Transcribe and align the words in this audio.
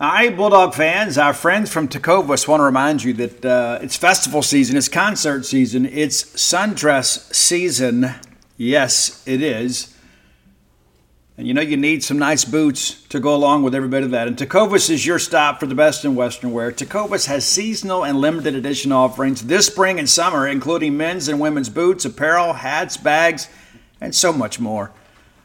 All 0.00 0.10
right, 0.10 0.36
Bulldog 0.36 0.74
fans, 0.74 1.18
our 1.18 1.32
friends 1.32 1.72
from 1.72 1.86
Tecovas 1.86 2.48
want 2.48 2.58
to 2.58 2.64
remind 2.64 3.04
you 3.04 3.12
that 3.12 3.44
uh, 3.44 3.78
it's 3.80 3.96
festival 3.96 4.42
season, 4.42 4.76
it's 4.76 4.88
concert 4.88 5.46
season, 5.46 5.86
it's 5.86 6.24
sundress 6.24 7.32
season. 7.32 8.10
Yes, 8.56 9.22
it 9.24 9.40
is. 9.40 9.96
And 11.38 11.46
you 11.46 11.54
know 11.54 11.60
you 11.60 11.76
need 11.76 12.02
some 12.02 12.18
nice 12.18 12.44
boots 12.44 13.04
to 13.04 13.20
go 13.20 13.36
along 13.36 13.62
with 13.62 13.72
every 13.72 13.88
bit 13.88 14.02
of 14.02 14.10
that. 14.10 14.26
And 14.26 14.36
Tecovas 14.36 14.90
is 14.90 15.06
your 15.06 15.20
stop 15.20 15.60
for 15.60 15.66
the 15.66 15.76
best 15.76 16.04
in 16.04 16.16
Western 16.16 16.52
wear. 16.52 16.72
Tecovas 16.72 17.28
has 17.28 17.44
seasonal 17.44 18.04
and 18.04 18.20
limited 18.20 18.56
edition 18.56 18.90
offerings 18.90 19.42
this 19.42 19.68
spring 19.68 20.00
and 20.00 20.10
summer, 20.10 20.48
including 20.48 20.96
men's 20.96 21.28
and 21.28 21.38
women's 21.38 21.68
boots, 21.68 22.04
apparel, 22.04 22.54
hats, 22.54 22.96
bags, 22.96 23.48
and 24.00 24.12
so 24.12 24.32
much 24.32 24.58
more. 24.58 24.90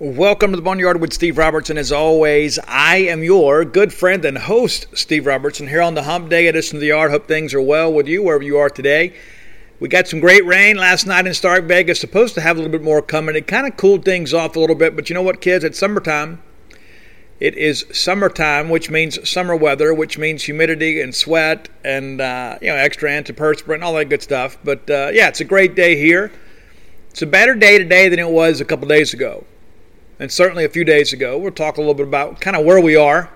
Welcome 0.00 0.52
to 0.52 0.56
the 0.56 0.62
Boneyard 0.62 1.00
with 1.00 1.12
Steve 1.12 1.38
Robertson. 1.38 1.76
As 1.76 1.90
always, 1.90 2.56
I 2.68 2.98
am 2.98 3.24
your 3.24 3.64
good 3.64 3.92
friend 3.92 4.24
and 4.24 4.38
host, 4.38 4.86
Steve 4.92 5.26
Robertson, 5.26 5.66
here 5.66 5.82
on 5.82 5.96
the 5.96 6.04
Hump 6.04 6.30
Day 6.30 6.46
edition 6.46 6.76
of 6.76 6.80
the 6.82 6.86
Yard. 6.86 7.10
Hope 7.10 7.26
things 7.26 7.52
are 7.52 7.60
well 7.60 7.92
with 7.92 8.06
you 8.06 8.22
wherever 8.22 8.44
you 8.44 8.58
are 8.58 8.70
today. 8.70 9.12
We 9.80 9.88
got 9.88 10.06
some 10.06 10.20
great 10.20 10.46
rain 10.46 10.76
last 10.76 11.04
night 11.04 11.26
in 11.26 11.34
Stark 11.34 11.64
Vegas. 11.64 11.98
Supposed 11.98 12.34
to 12.36 12.40
have 12.40 12.56
a 12.56 12.60
little 12.60 12.70
bit 12.70 12.84
more 12.84 13.02
coming. 13.02 13.34
It 13.34 13.48
kind 13.48 13.66
of 13.66 13.76
cooled 13.76 14.04
things 14.04 14.32
off 14.32 14.54
a 14.54 14.60
little 14.60 14.76
bit, 14.76 14.94
but 14.94 15.10
you 15.10 15.14
know 15.14 15.22
what, 15.22 15.40
kids? 15.40 15.64
It's 15.64 15.80
summertime. 15.80 16.40
It 17.40 17.56
is 17.56 17.84
summertime, 17.92 18.68
which 18.68 18.90
means 18.90 19.28
summer 19.28 19.56
weather, 19.56 19.92
which 19.92 20.16
means 20.16 20.44
humidity 20.44 21.00
and 21.00 21.12
sweat 21.12 21.70
and 21.82 22.20
uh, 22.20 22.56
you 22.62 22.68
know 22.68 22.76
extra 22.76 23.10
antiperspirant 23.10 23.82
all 23.82 23.94
that 23.94 24.04
good 24.04 24.22
stuff. 24.22 24.58
But 24.62 24.88
uh, 24.88 25.10
yeah, 25.12 25.26
it's 25.26 25.40
a 25.40 25.44
great 25.44 25.74
day 25.74 25.96
here. 25.96 26.30
It's 27.10 27.22
a 27.22 27.26
better 27.26 27.56
day 27.56 27.78
today 27.78 28.08
than 28.08 28.20
it 28.20 28.30
was 28.30 28.60
a 28.60 28.64
couple 28.64 28.86
days 28.86 29.12
ago 29.12 29.44
and 30.18 30.30
certainly 30.30 30.64
a 30.64 30.68
few 30.68 30.84
days 30.84 31.12
ago. 31.12 31.38
We'll 31.38 31.52
talk 31.52 31.76
a 31.76 31.80
little 31.80 31.94
bit 31.94 32.06
about 32.06 32.40
kind 32.40 32.56
of 32.56 32.64
where 32.64 32.80
we 32.80 32.96
are. 32.96 33.30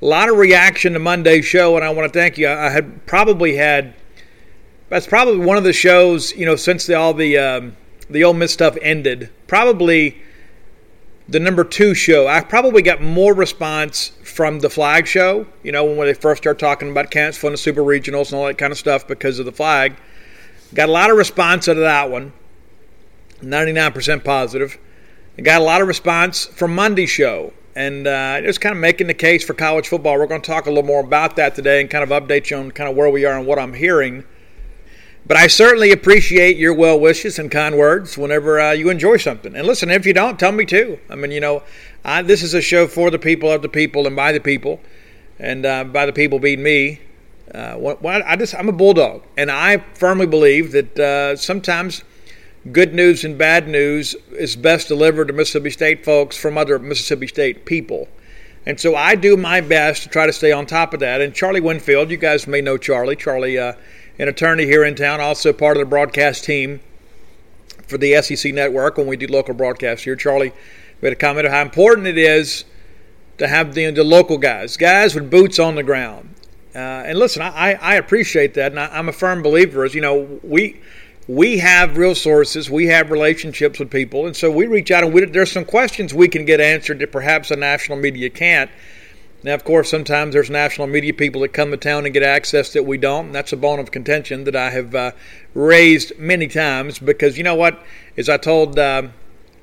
A 0.00 0.04
lot 0.04 0.28
of 0.28 0.36
reaction 0.36 0.92
to 0.92 0.98
Monday's 0.98 1.44
show, 1.44 1.76
and 1.76 1.84
I 1.84 1.90
want 1.90 2.12
to 2.12 2.18
thank 2.18 2.38
you. 2.38 2.48
I 2.48 2.70
had 2.70 3.04
probably 3.06 3.56
had 3.56 3.94
that's 4.88 5.06
probably 5.06 5.44
one 5.44 5.56
of 5.56 5.64
the 5.64 5.72
shows 5.72 6.34
you 6.34 6.46
know 6.46 6.56
since 6.56 6.86
the, 6.86 6.94
all 6.94 7.12
the 7.12 7.36
um, 7.36 7.76
the 8.08 8.24
Ole 8.24 8.34
Miss 8.34 8.52
stuff 8.52 8.76
ended. 8.80 9.30
Probably 9.46 10.22
the 11.28 11.40
number 11.40 11.64
two 11.64 11.94
show. 11.94 12.26
I 12.26 12.40
probably 12.40 12.80
got 12.80 13.02
more 13.02 13.34
response 13.34 14.12
from 14.22 14.60
the 14.60 14.70
flag 14.70 15.06
show. 15.06 15.46
You 15.62 15.72
know 15.72 15.84
when 15.84 16.06
they 16.06 16.14
first 16.14 16.42
started 16.42 16.60
talking 16.60 16.90
about 16.90 17.10
Kansas 17.10 17.40
fun 17.40 17.52
the 17.52 17.58
super 17.58 17.82
regionals 17.82 18.26
and 18.26 18.34
all 18.34 18.46
that 18.46 18.56
kind 18.56 18.72
of 18.72 18.78
stuff 18.78 19.06
because 19.06 19.38
of 19.38 19.46
the 19.46 19.52
flag. 19.52 19.96
Got 20.74 20.88
a 20.88 20.92
lot 20.92 21.10
of 21.10 21.16
response 21.16 21.68
out 21.68 21.76
of 21.76 21.82
that 21.82 22.10
one. 22.10 22.32
99% 23.40 24.24
positive. 24.24 24.78
I 25.38 25.40
got 25.40 25.60
a 25.60 25.64
lot 25.64 25.80
of 25.80 25.86
response 25.86 26.46
from 26.46 26.74
Monday 26.74 27.06
show, 27.06 27.52
and 27.76 28.08
uh, 28.08 28.40
just 28.40 28.60
kind 28.60 28.74
of 28.74 28.80
making 28.80 29.06
the 29.06 29.14
case 29.14 29.44
for 29.44 29.54
college 29.54 29.86
football. 29.86 30.18
We're 30.18 30.26
going 30.26 30.42
to 30.42 30.50
talk 30.50 30.66
a 30.66 30.68
little 30.68 30.82
more 30.82 30.98
about 30.98 31.36
that 31.36 31.54
today 31.54 31.80
and 31.80 31.88
kind 31.88 32.02
of 32.02 32.10
update 32.10 32.50
you 32.50 32.56
on 32.56 32.72
kind 32.72 32.90
of 32.90 32.96
where 32.96 33.08
we 33.08 33.24
are 33.24 33.38
and 33.38 33.46
what 33.46 33.56
I'm 33.56 33.72
hearing. 33.72 34.24
But 35.28 35.36
I 35.36 35.46
certainly 35.46 35.92
appreciate 35.92 36.56
your 36.56 36.74
well 36.74 36.98
wishes 36.98 37.38
and 37.38 37.52
kind 37.52 37.78
words 37.78 38.18
whenever 38.18 38.58
uh, 38.58 38.72
you 38.72 38.90
enjoy 38.90 39.18
something. 39.18 39.54
And 39.54 39.64
listen, 39.64 39.92
if 39.92 40.06
you 40.06 40.12
don't, 40.12 40.40
tell 40.40 40.50
me 40.50 40.64
too. 40.64 40.98
I 41.08 41.14
mean, 41.14 41.30
you 41.30 41.38
know, 41.38 41.62
I, 42.04 42.22
this 42.22 42.42
is 42.42 42.54
a 42.54 42.60
show 42.60 42.88
for 42.88 43.08
the 43.08 43.18
people, 43.20 43.48
of 43.48 43.62
the 43.62 43.68
people, 43.68 44.08
and 44.08 44.16
by 44.16 44.32
the 44.32 44.40
people, 44.40 44.80
and 45.38 45.64
uh, 45.64 45.84
by 45.84 46.04
the 46.04 46.12
people 46.12 46.40
being 46.40 46.64
me. 46.64 47.00
Uh, 47.54 47.74
what, 47.74 48.04
I 48.04 48.34
just 48.34 48.56
I'm 48.56 48.68
a 48.68 48.72
bulldog, 48.72 49.22
and 49.36 49.52
I 49.52 49.84
firmly 49.94 50.26
believe 50.26 50.72
that 50.72 50.98
uh, 50.98 51.36
sometimes 51.36 52.02
good 52.72 52.94
news 52.94 53.24
and 53.24 53.38
bad 53.38 53.68
news 53.68 54.14
is 54.32 54.56
best 54.56 54.88
delivered 54.88 55.28
to 55.28 55.32
Mississippi 55.32 55.70
State 55.70 56.04
folks 56.04 56.36
from 56.36 56.58
other 56.58 56.78
Mississippi 56.78 57.26
State 57.26 57.64
people. 57.64 58.08
And 58.66 58.78
so 58.78 58.94
I 58.94 59.14
do 59.14 59.36
my 59.36 59.60
best 59.60 60.02
to 60.02 60.08
try 60.08 60.26
to 60.26 60.32
stay 60.32 60.52
on 60.52 60.66
top 60.66 60.92
of 60.92 61.00
that. 61.00 61.20
And 61.20 61.34
Charlie 61.34 61.60
Winfield, 61.60 62.10
you 62.10 62.16
guys 62.16 62.46
may 62.46 62.60
know 62.60 62.76
Charlie. 62.76 63.16
Charlie, 63.16 63.58
uh, 63.58 63.72
an 64.18 64.28
attorney 64.28 64.66
here 64.66 64.84
in 64.84 64.94
town, 64.94 65.20
also 65.20 65.52
part 65.52 65.76
of 65.76 65.80
the 65.80 65.88
broadcast 65.88 66.44
team 66.44 66.80
for 67.86 67.96
the 67.96 68.20
SEC 68.20 68.52
network 68.52 68.98
when 68.98 69.06
we 69.06 69.16
do 69.16 69.26
local 69.26 69.54
broadcasts 69.54 70.04
here. 70.04 70.16
Charlie 70.16 70.52
made 71.00 71.12
a 71.12 71.16
comment 71.16 71.46
of 71.46 71.52
how 71.52 71.62
important 71.62 72.06
it 72.06 72.18
is 72.18 72.64
to 73.38 73.48
have 73.48 73.74
the, 73.74 73.90
the 73.90 74.04
local 74.04 74.36
guys, 74.36 74.76
guys 74.76 75.14
with 75.14 75.30
boots 75.30 75.58
on 75.58 75.76
the 75.76 75.82
ground. 75.82 76.34
Uh, 76.74 76.78
and 76.78 77.18
listen, 77.18 77.40
I, 77.40 77.74
I 77.74 77.94
appreciate 77.94 78.54
that, 78.54 78.72
and 78.72 78.80
I, 78.80 78.86
I'm 78.88 79.08
a 79.08 79.12
firm 79.12 79.42
believer. 79.42 79.84
As 79.84 79.94
you 79.94 80.00
know, 80.00 80.40
we 80.42 80.80
we 81.28 81.58
have 81.58 81.98
real 81.98 82.14
sources, 82.14 82.70
we 82.70 82.86
have 82.86 83.10
relationships 83.10 83.78
with 83.78 83.90
people, 83.90 84.26
and 84.26 84.34
so 84.34 84.50
we 84.50 84.66
reach 84.66 84.90
out 84.90 85.04
and 85.04 85.12
we, 85.12 85.26
there's 85.26 85.52
some 85.52 85.66
questions 85.66 86.14
we 86.14 86.26
can 86.26 86.46
get 86.46 86.58
answered 86.58 86.98
that 87.00 87.12
perhaps 87.12 87.50
the 87.50 87.56
national 87.56 87.98
media 87.98 88.30
can't. 88.30 88.70
Now, 89.42 89.54
of 89.54 89.62
course, 89.62 89.90
sometimes 89.90 90.32
there's 90.32 90.48
national 90.48 90.86
media 90.86 91.12
people 91.12 91.42
that 91.42 91.52
come 91.52 91.70
to 91.70 91.76
town 91.76 92.06
and 92.06 92.14
get 92.14 92.22
access 92.22 92.72
that 92.72 92.84
we 92.84 92.96
don't, 92.96 93.26
and 93.26 93.34
that's 93.34 93.52
a 93.52 93.58
bone 93.58 93.78
of 93.78 93.90
contention 93.90 94.44
that 94.44 94.56
I 94.56 94.70
have 94.70 94.94
uh, 94.94 95.12
raised 95.52 96.18
many 96.18 96.48
times 96.48 96.98
because 96.98 97.36
you 97.36 97.44
know 97.44 97.54
what? 97.54 97.84
As 98.16 98.30
I 98.30 98.38
told, 98.38 98.78
uh, 98.78 99.08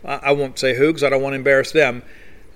I 0.06 0.32
won't 0.34 0.60
say 0.60 0.76
who 0.76 0.88
because 0.88 1.04
I 1.04 1.10
don't 1.10 1.24
want 1.24 1.34
to 1.34 1.38
embarrass 1.38 1.72
them. 1.72 2.04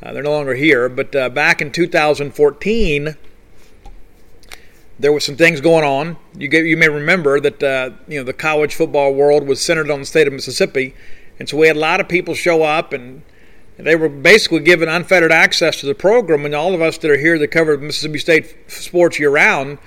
Uh, 0.04 0.14
they're 0.14 0.24
no 0.24 0.32
longer 0.32 0.54
here, 0.54 0.88
but 0.88 1.14
uh, 1.16 1.30
back 1.30 1.62
in 1.62 1.72
2014 1.72 3.18
there 5.00 5.14
were 5.14 5.22
some 5.22 5.38
things 5.38 5.62
going 5.62 5.86
on. 5.86 6.18
You 6.38 6.50
get, 6.50 6.66
you 6.66 6.76
may 6.76 6.90
remember 6.90 7.40
that 7.40 7.64
uh, 7.64 7.92
you 8.08 8.20
know 8.20 8.26
the 8.26 8.34
college 8.34 8.76
football 8.76 9.14
world 9.14 9.48
was 9.48 9.62
centered 9.62 9.90
on 9.90 10.02
the 10.02 10.06
state 10.06 10.28
of 10.28 10.34
Mississippi, 10.34 10.94
and 11.40 11.48
so 11.48 11.58
we 11.58 11.68
had 11.68 11.78
a 11.78 11.80
lot 11.80 12.02
of 12.02 12.10
people 12.10 12.36
show 12.36 12.64
up, 12.64 12.92
and 12.92 13.24
they 13.78 13.96
were 13.96 14.10
basically 14.10 14.60
given 14.60 14.90
unfettered 14.90 15.32
access 15.32 15.80
to 15.80 15.86
the 15.86 15.96
program. 15.96 16.46
And 16.46 16.54
all 16.54 16.76
of 16.76 16.82
us 16.82 16.98
that 16.98 17.10
are 17.10 17.18
here 17.18 17.40
that 17.40 17.48
cover 17.48 17.78
Mississippi 17.78 18.20
State 18.20 18.56
sports 18.68 19.18
year 19.18 19.30
round, 19.30 19.78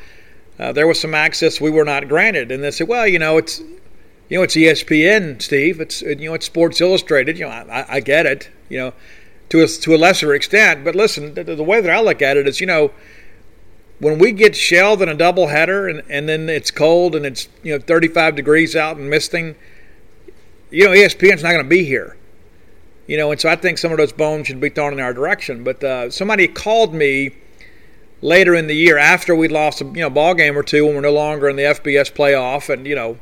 uh, 0.59 0.73
there 0.73 0.87
was 0.87 0.99
some 0.99 1.15
access 1.15 1.61
we 1.61 1.71
were 1.71 1.85
not 1.85 2.09
granted. 2.09 2.51
And 2.51 2.65
they 2.65 2.71
said, 2.71 2.89
well, 2.89 3.07
you 3.07 3.19
know, 3.19 3.37
it's 3.37 3.61
you 4.31 4.39
know 4.39 4.43
it's 4.43 4.57
ESPN, 4.57 5.43
Steve. 5.43 5.79
It's 5.81 6.01
you 6.01 6.17
know 6.31 6.35
it's 6.35 6.47
Sports 6.47 6.81
Illustrated. 6.81 7.39
You 7.39 7.45
know, 7.45 7.51
I, 7.51 7.97
I 7.97 8.01
get 8.01 8.25
it. 8.25 8.51
You 8.71 8.79
know, 8.79 8.95
to 9.51 9.63
a, 9.63 9.67
to 9.69 9.95
a 9.95 9.99
lesser 9.99 10.35
extent. 10.35 10.87
But 10.87 10.95
listen, 10.95 11.35
the, 11.35 11.45
the 11.45 11.63
way 11.63 11.83
that 11.83 11.91
I 11.91 12.01
look 12.01 12.23
at 12.23 12.39
it 12.39 12.49
is, 12.49 12.61
you 12.61 12.67
know 12.67 12.93
when 14.03 14.19
we 14.19 14.33
get 14.33 14.57
shelled 14.57 15.01
in 15.01 15.09
a 15.09 15.15
doubleheader 15.15 15.89
and, 15.89 16.03
and 16.11 16.29
then 16.29 16.49
it's 16.49 16.73
cold 16.73 17.15
and 17.15 17.25
it's 17.25 17.49
you 17.63 17.73
know 17.73 17.79
35 17.79 18.35
degrees 18.35 18.75
out 18.75 18.97
and 18.97 19.09
misting, 19.09 19.55
you 20.71 20.85
know 20.85 20.91
ESPN's 20.91 21.43
not 21.43 21.53
going 21.53 21.65
to 21.65 21.69
be 21.69 21.85
here. 21.85 22.17
You 23.07 23.17
know, 23.17 23.31
and 23.31 23.41
so 23.41 23.49
I 23.49 23.57
think 23.57 23.79
some 23.79 23.93
of 23.93 23.99
those 23.99 24.13
bones 24.13 24.49
should 24.49 24.61
be 24.61 24.71
thrown 24.71 24.93
in 24.93 25.01
our 25.01 25.13
direction. 25.13 25.63
But 25.63 25.85
uh, 25.85 26.11
somebody 26.11 26.49
called 26.49 26.95
me 26.95 27.37
later 28.21 28.55
in 28.55 28.67
the 28.67 28.75
year 28.75 28.99
after 28.99 29.37
we 29.37 29.47
lost 29.47 29.81
a 29.81 29.85
you 29.85 30.01
know 30.01 30.11
ball 30.11 30.35
game 30.35 30.59
or 30.59 30.65
two 30.65 30.85
when 30.85 30.97
we're 30.97 31.01
no 31.03 31.13
longer 31.13 31.49
in 31.49 31.55
the 31.55 31.63
FBS 31.63 32.13
playoff, 32.13 32.73
and 32.73 32.87
you 32.87 32.97
know 32.97 33.19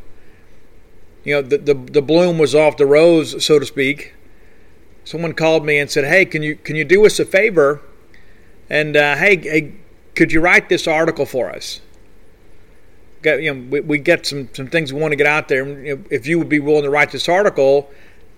you 1.24 1.34
know, 1.34 1.42
the, 1.42 1.58
the, 1.58 1.74
the 1.74 2.02
bloom 2.02 2.38
was 2.38 2.54
off 2.54 2.78
the 2.78 2.86
rose, 2.86 3.44
so 3.44 3.58
to 3.58 3.66
speak. 3.66 4.14
Someone 5.04 5.34
called 5.34 5.66
me 5.66 5.78
and 5.78 5.90
said, 5.90 6.04
"Hey, 6.04 6.24
can 6.24 6.42
you 6.42 6.56
can 6.56 6.76
you 6.76 6.84
do 6.84 7.04
us 7.04 7.18
a 7.18 7.24
favor? 7.24 7.82
And 8.68 8.96
uh, 8.96 9.16
hey, 9.16 9.36
hey, 9.36 9.79
could 10.14 10.32
you 10.32 10.40
write 10.40 10.68
this 10.68 10.86
article 10.86 11.26
for 11.26 11.50
us?" 11.50 11.80
You 13.22 13.54
know, 13.54 13.68
we, 13.68 13.80
we 13.80 13.98
get 13.98 14.26
some 14.26 14.48
some 14.52 14.68
things 14.68 14.92
we 14.92 15.00
want 15.00 15.12
to 15.12 15.16
get 15.16 15.26
out 15.26 15.48
there. 15.48 15.66
If 16.10 16.26
you 16.26 16.38
would 16.38 16.48
be 16.48 16.58
willing 16.58 16.84
to 16.84 16.90
write 16.90 17.10
this 17.10 17.28
article, 17.28 17.90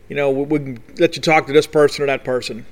you 0.08 0.16
know, 0.16 0.30
we, 0.30 0.44
we 0.44 0.58
can 0.58 0.82
let 0.98 1.16
you 1.16 1.22
talk 1.22 1.46
to 1.46 1.52
this 1.52 1.66
person 1.66 2.02
or 2.02 2.06
that 2.06 2.24
person. 2.24 2.66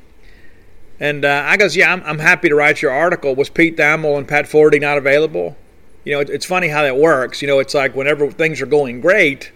And 0.99 1.25
uh, 1.25 1.44
I 1.47 1.56
goes, 1.56 1.75
yeah, 1.75 1.93
I'm, 1.93 2.02
I'm 2.05 2.19
happy 2.19 2.50
to 2.50 2.55
write 2.55 2.82
your 2.82 2.91
article. 2.91 3.35
Was 3.35 3.49
Pete 3.49 3.76
Thamel 3.79 4.19
and 4.19 4.29
Pat 4.29 4.47
Flaherty 4.47 4.79
not 4.79 4.99
available? 4.99 5.56
You 6.05 6.12
know, 6.12 6.20
it, 6.20 6.29
it's 6.29 6.44
funny 6.44 6.69
how 6.69 6.82
that 6.82 6.96
works. 6.99 7.41
You 7.41 7.49
know, 7.49 7.58
it's 7.58 7.73
like 7.73 7.94
whenever 7.94 8.31
things 8.31 8.61
are 8.61 8.67
going 8.67 9.00
great, 9.00 9.53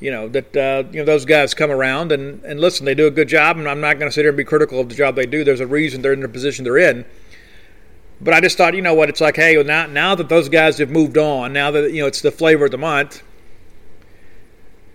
you 0.00 0.10
know 0.10 0.28
that 0.28 0.56
uh, 0.56 0.84
you 0.92 0.98
know 0.98 1.04
those 1.04 1.24
guys 1.24 1.54
come 1.54 1.70
around 1.70 2.12
and, 2.12 2.44
and 2.44 2.60
listen, 2.60 2.84
they 2.84 2.94
do 2.94 3.06
a 3.06 3.10
good 3.10 3.28
job, 3.28 3.56
and 3.56 3.68
I'm 3.68 3.80
not 3.80 3.98
going 3.98 4.08
to 4.08 4.12
sit 4.12 4.22
here 4.22 4.30
and 4.30 4.36
be 4.36 4.44
critical 4.44 4.78
of 4.80 4.88
the 4.88 4.94
job 4.94 5.16
they 5.16 5.26
do. 5.26 5.44
There's 5.44 5.60
a 5.60 5.66
reason 5.66 6.02
they're 6.02 6.12
in 6.12 6.20
the 6.20 6.28
position 6.28 6.64
they're 6.64 6.78
in. 6.78 7.04
But 8.20 8.32
I 8.32 8.40
just 8.40 8.56
thought, 8.56 8.74
you 8.74 8.82
know 8.82 8.94
what, 8.94 9.08
it's 9.08 9.20
like, 9.20 9.36
hey, 9.36 9.60
now 9.62 9.86
now 9.86 10.14
that 10.14 10.28
those 10.28 10.48
guys 10.48 10.78
have 10.78 10.90
moved 10.90 11.18
on, 11.18 11.52
now 11.52 11.70
that 11.70 11.92
you 11.92 12.00
know 12.00 12.06
it's 12.06 12.20
the 12.20 12.30
flavor 12.30 12.66
of 12.66 12.70
the 12.70 12.78
month, 12.78 13.22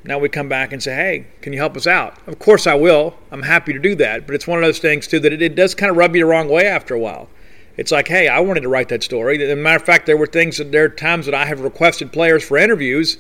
now 0.04 0.18
we 0.18 0.30
come 0.30 0.48
back 0.48 0.72
and 0.72 0.82
say, 0.82 0.96
hey, 0.96 1.28
can 1.42 1.52
you 1.54 1.60
help 1.60 1.76
us 1.76 1.86
out? 1.86 2.18
Of 2.28 2.40
course 2.40 2.66
I 2.66 2.74
will. 2.74 3.16
I'm 3.32 3.44
happy 3.44 3.74
to 3.74 3.80
do 3.80 3.96
that. 3.96 4.26
But 4.26 4.36
it's 4.36 4.48
one 4.48 4.58
of 4.58 4.64
those 4.64 4.80
things, 4.80 5.08
too, 5.08 5.20
that 5.20 5.34
it, 5.34 5.42
it 5.42 5.56
does 5.56 5.76
kind 5.76 5.92
of 5.92 5.98
rub 5.98 6.16
you 6.16 6.24
the 6.24 6.26
wrong 6.26 6.48
way 6.48 6.66
after 6.66 6.96
a 6.96 7.00
while. 7.00 7.30
It's 7.76 7.92
like, 7.92 8.08
hey, 8.08 8.28
I 8.28 8.40
wanted 8.40 8.62
to 8.62 8.70
write 8.70 8.90
that 8.90 9.04
story. 9.04 9.44
As 9.44 9.52
a 9.52 9.56
matter 9.56 9.76
of 9.78 9.86
fact, 9.86 10.06
there 10.06 10.18
were 10.18 10.26
things, 10.26 10.58
that, 10.58 10.72
there 10.72 10.86
are 10.86 10.90
times 10.90 11.26
that 11.26 11.36
I 11.36 11.46
have 11.46 11.62
requested 11.62 12.12
players 12.12 12.44
for 12.44 12.58
interviews 12.58 13.18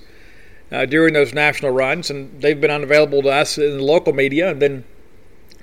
uh, 0.72 0.86
during 0.86 1.13
those 1.13 1.34
national 1.34 1.72
runs, 1.72 2.10
and 2.10 2.42
they've 2.42 2.60
been 2.60 2.72
unavailable 2.72 3.22
to 3.24 3.30
us 3.30 3.57
in 3.57 3.78
the 3.78 3.84
local 3.84 4.13
media, 4.13 4.50
and 4.50 4.62
then 4.62 4.84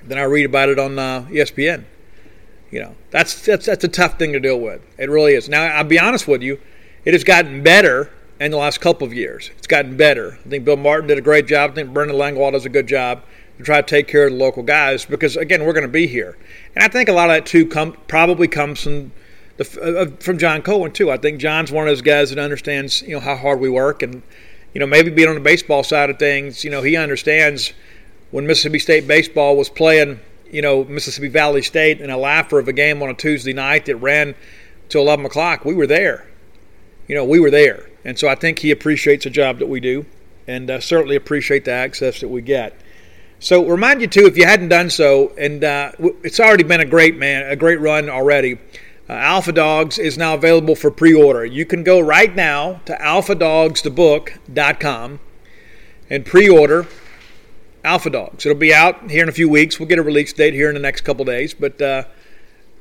then 0.03 0.17
I 0.17 0.23
read 0.23 0.45
about 0.45 0.69
it 0.69 0.79
on 0.79 0.97
uh, 0.97 1.25
ESPN. 1.29 1.83
You 2.71 2.81
know, 2.81 2.95
that's, 3.11 3.45
that's 3.45 3.65
that's 3.65 3.83
a 3.83 3.87
tough 3.87 4.19
thing 4.19 4.33
to 4.33 4.39
deal 4.39 4.59
with. 4.59 4.81
It 4.97 5.09
really 5.09 5.33
is. 5.33 5.47
Now, 5.47 5.63
I'll 5.63 5.83
be 5.83 5.99
honest 5.99 6.27
with 6.27 6.41
you, 6.41 6.59
it 7.05 7.13
has 7.13 7.23
gotten 7.23 7.63
better 7.63 8.11
in 8.39 8.51
the 8.51 8.57
last 8.57 8.81
couple 8.81 9.07
of 9.07 9.13
years. 9.13 9.49
It's 9.57 9.67
gotten 9.67 9.95
better. 9.97 10.37
I 10.45 10.49
think 10.49 10.65
Bill 10.65 10.77
Martin 10.77 11.07
did 11.07 11.17
a 11.17 11.21
great 11.21 11.47
job. 11.47 11.71
I 11.71 11.73
think 11.75 11.93
Brendan 11.93 12.17
Langwald 12.17 12.51
does 12.51 12.65
a 12.65 12.69
good 12.69 12.87
job 12.87 13.23
to 13.57 13.63
try 13.63 13.81
to 13.81 13.87
take 13.87 14.07
care 14.07 14.27
of 14.27 14.33
the 14.33 14.37
local 14.37 14.63
guys 14.63 15.05
because, 15.05 15.37
again, 15.37 15.65
we're 15.65 15.73
going 15.73 15.85
to 15.85 15.91
be 15.91 16.07
here. 16.07 16.37
And 16.75 16.83
I 16.83 16.87
think 16.87 17.09
a 17.09 17.13
lot 17.13 17.29
of 17.29 17.35
that, 17.35 17.45
too, 17.45 17.65
come, 17.65 17.95
probably 18.07 18.47
comes 18.47 18.83
from 18.83 19.11
the, 19.57 19.79
uh, 19.81 20.03
uh, 20.03 20.17
from 20.19 20.37
John 20.37 20.61
Cohen, 20.61 20.91
too. 20.91 21.09
I 21.09 21.17
think 21.17 21.39
John's 21.39 21.71
one 21.71 21.87
of 21.87 21.91
those 21.91 22.01
guys 22.01 22.29
that 22.29 22.39
understands, 22.39 23.01
you 23.01 23.15
know, 23.15 23.19
how 23.19 23.35
hard 23.35 23.59
we 23.59 23.69
work. 23.69 24.03
And, 24.03 24.21
you 24.73 24.79
know, 24.79 24.85
maybe 24.85 25.09
being 25.09 25.29
on 25.29 25.35
the 25.35 25.41
baseball 25.41 25.83
side 25.83 26.09
of 26.09 26.19
things, 26.19 26.63
you 26.63 26.69
know, 26.69 26.83
he 26.83 26.95
understands 26.97 27.73
when 28.29 28.45
Mississippi 28.45 28.79
State 28.79 29.07
baseball 29.07 29.55
was 29.57 29.69
playing, 29.69 30.19
you 30.51 30.61
know, 30.61 30.83
Mississippi 30.83 31.27
Valley 31.27 31.61
State 31.61 32.01
in 32.01 32.09
a 32.09 32.17
laugher 32.17 32.59
of 32.59 32.67
a 32.67 32.73
game 32.73 33.01
on 33.01 33.09
a 33.09 33.13
Tuesday 33.13 33.53
night 33.53 33.85
that 33.85 33.95
ran 33.97 34.35
till 34.89 35.01
11 35.01 35.25
o'clock. 35.25 35.65
We 35.65 35.73
were 35.73 35.87
there. 35.87 36.27
You 37.07 37.15
know, 37.15 37.25
we 37.25 37.39
were 37.39 37.51
there. 37.51 37.89
And 38.03 38.17
so 38.17 38.27
I 38.27 38.35
think 38.35 38.59
he 38.59 38.71
appreciates 38.71 39.23
the 39.23 39.29
job 39.29 39.59
that 39.59 39.67
we 39.67 39.79
do 39.79 40.05
and 40.47 40.69
uh, 40.69 40.79
certainly 40.79 41.15
appreciate 41.15 41.65
the 41.65 41.71
access 41.71 42.21
that 42.21 42.29
we 42.29 42.41
get. 42.41 42.79
So 43.39 43.65
remind 43.65 44.01
you 44.01 44.07
too, 44.07 44.25
if 44.25 44.37
you 44.37 44.45
hadn't 44.45 44.69
done 44.69 44.89
so, 44.89 45.33
and 45.37 45.63
uh, 45.63 45.91
it's 46.23 46.39
already 46.39 46.63
been 46.63 46.79
a 46.79 46.85
great 46.85 47.17
man, 47.17 47.51
a 47.51 47.55
great 47.55 47.79
run 47.79 48.09
already. 48.09 48.57
Uh, 49.09 49.13
Alpha 49.13 49.51
Dogs 49.51 49.99
is 49.99 50.17
now 50.17 50.33
available 50.33 50.75
for 50.75 50.89
pre-order. 50.89 51.45
You 51.45 51.65
can 51.65 51.83
go 51.83 51.99
right 51.99 52.35
now 52.35 52.81
to 52.85 52.95
alphadogsthebook.com 52.95 55.19
and 56.09 56.25
pre-order 56.25 56.87
Alpha 57.87 58.09
Dogs. 58.09 58.45
It'll 58.45 58.57
be 58.57 58.73
out 58.73 59.09
here 59.09 59.23
in 59.23 59.29
a 59.29 59.31
few 59.31 59.49
weeks. 59.49 59.79
We'll 59.79 59.87
get 59.87 59.97
a 59.97 60.03
release 60.03 60.33
date 60.33 60.53
here 60.53 60.67
in 60.67 60.73
the 60.73 60.81
next 60.81 61.01
couple 61.01 61.23
days, 61.23 61.53
but 61.53 61.81
uh, 61.81 62.03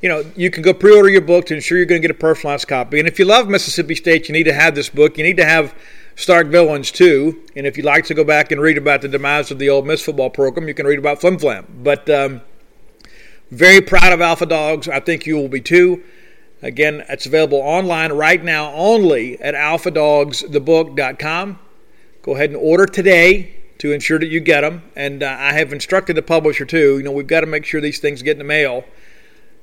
you 0.03 0.08
know, 0.08 0.25
you 0.37 0.50
can 0.50 0.62
go 0.62 0.75
pre-order 0.75 1.08
your 1.08 1.20
book 1.20 1.47
to 1.47 1.55
ensure 1.55 1.79
you're 1.79 1.87
going 1.87 2.03
to 2.03 2.08
get 2.08 2.14
a 2.14 2.19
personalized 2.19 2.69
copy. 2.69 2.99
And 2.99 3.08
if 3.08 3.19
you 3.19 3.25
love 3.25 3.49
Mississippi 3.49 3.94
State, 3.94 4.29
you 4.29 4.35
need 4.35 4.44
to 4.44 4.53
have 4.53 4.75
this 4.75 4.91
book. 4.91 5.17
You 5.17 5.25
need 5.25 5.38
to 5.38 5.44
have 5.44 5.75
Stark 6.17 6.49
Villains 6.49 6.91
too. 6.91 7.43
And 7.55 7.67
if 7.67 7.76
you'd 7.76 7.87
like 7.87 8.05
to 8.06 8.14
go 8.14 8.25
back 8.25 8.53
and 8.53 8.61
read 8.61 8.79
about 8.79 9.00
the 9.00 9.08
demise 9.08 9.50
of 9.50 9.58
the 9.58 9.70
Ole 9.70 9.82
Miss 9.82 10.03
football 10.03 10.29
program, 10.29 10.69
you 10.69 10.75
can 10.75 10.87
read 10.87 10.99
about 10.99 11.20
Flim 11.20 11.38
Flam. 11.38 11.67
But 11.82 12.11
um, 12.11 12.43
very 13.50 13.81
proud 13.81 14.12
of 14.12 14.20
Alpha 14.20 14.47
Dogs. 14.47 14.88
I 14.88 15.00
think 15.00 15.25
you 15.25 15.37
will 15.37 15.49
be 15.49 15.61
too. 15.61 16.02
Again, 16.62 17.05
it's 17.09 17.26
available 17.26 17.59
online 17.59 18.12
right 18.12 18.43
now 18.43 18.73
only 18.73 19.38
at 19.41 19.55
alphadogsthebook.com. 19.55 21.59
Go 22.23 22.35
ahead 22.35 22.50
and 22.50 22.59
order 22.59 22.87
today 22.87 23.56
to 23.78 23.93
ensure 23.93 24.19
that 24.19 24.28
you 24.28 24.40
get 24.40 24.62
them. 24.62 24.82
And 24.96 25.23
uh, 25.23 25.37
I 25.38 25.52
have 25.52 25.73
instructed 25.73 26.17
the 26.17 26.23
publisher 26.23 26.64
too. 26.64 26.99
You 26.99 27.02
know, 27.02 27.12
we've 27.12 27.26
got 27.26 27.40
to 27.40 27.46
make 27.46 27.64
sure 27.64 27.81
these 27.81 27.99
things 27.99 28.23
get 28.23 28.32
in 28.32 28.38
the 28.38 28.44
mail 28.44 28.84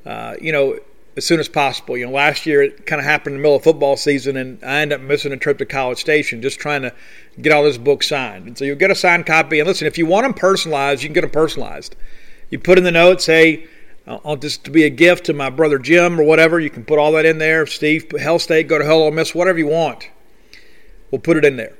uh, 0.06 0.36
you 0.42 0.52
know, 0.52 0.80
as 1.16 1.26
soon 1.26 1.40
as 1.40 1.48
possible. 1.48 1.98
You 1.98 2.06
know, 2.06 2.12
last 2.12 2.46
year 2.46 2.62
it 2.64 2.86
kind 2.86 3.00
of 3.00 3.06
happened 3.06 3.36
in 3.36 3.40
the 3.40 3.44
middle 3.44 3.56
of 3.56 3.64
football 3.64 3.96
season, 3.96 4.38
and 4.38 4.64
I 4.64 4.82
ended 4.82 5.00
up 5.00 5.06
missing 5.06 5.32
a 5.32 5.38
trip 5.38 5.58
to 5.60 5.66
College 5.66 6.00
Station 6.00 6.42
just 6.42 6.60
trying 6.60 6.82
to 6.82 6.94
get 7.42 7.54
all 7.54 7.64
this 7.64 7.78
book 7.78 8.04
signed. 8.04 8.48
And 8.48 8.58
so 8.58 8.66
you'll 8.66 8.76
get 8.76 8.92
a 8.92 8.96
signed 8.96 9.26
copy. 9.26 9.60
And 9.60 9.68
listen, 9.68 9.88
if 9.88 9.98
you 9.98 10.06
want 10.06 10.26
them 10.26 10.34
personalized, 10.34 11.04
you 11.04 11.10
can 11.10 11.14
get 11.14 11.22
them 11.22 11.30
personalized. 11.30 11.96
You 12.50 12.60
put 12.60 12.78
in 12.78 12.84
the 12.84 12.92
notes, 12.92 13.26
hey, 13.26 13.68
I 14.06 14.16
want 14.16 14.42
this 14.42 14.58
to 14.58 14.72
be 14.72 14.84
a 14.84 14.90
gift 14.90 15.26
to 15.26 15.34
my 15.34 15.50
brother 15.50 15.80
Jim 15.80 16.20
or 16.20 16.24
whatever. 16.24 16.60
You 16.60 16.70
can 16.70 16.84
put 16.84 17.00
all 17.00 17.14
that 17.14 17.26
in 17.26 17.38
there. 17.38 17.66
Steve, 17.66 18.12
Hell 18.20 18.40
State, 18.40 18.68
go 18.68 18.78
to 18.78 18.84
Hello 18.84 19.10
Miss, 19.10 19.34
whatever 19.34 19.60
you 19.60 19.68
want. 19.68 20.10
We'll 21.10 21.22
put 21.22 21.38
it 21.38 21.46
in 21.46 21.58
there. 21.58 21.76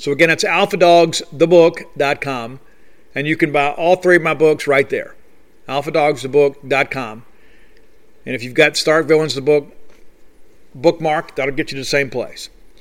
So 0.00 0.12
again, 0.12 0.30
it's 0.30 0.44
alphadogsthebook.com, 0.44 2.60
and 3.14 3.26
you 3.26 3.36
can 3.36 3.52
buy 3.52 3.72
all 3.72 3.96
three 3.96 4.16
of 4.16 4.22
my 4.22 4.32
books 4.32 4.66
right 4.66 4.88
there. 4.88 5.14
alphadogsthebook.com. 5.68 7.26
And 8.24 8.34
if 8.34 8.42
you've 8.42 8.54
got 8.54 8.78
Stark 8.78 9.06
Villains, 9.06 9.34
the 9.34 9.42
book, 9.42 9.76
bookmark, 10.74 11.36
that'll 11.36 11.54
get 11.54 11.70
you 11.70 11.76
to 11.76 11.82
the 11.82 11.84
same 11.84 12.08
place. 12.08 12.48
I 12.78 12.80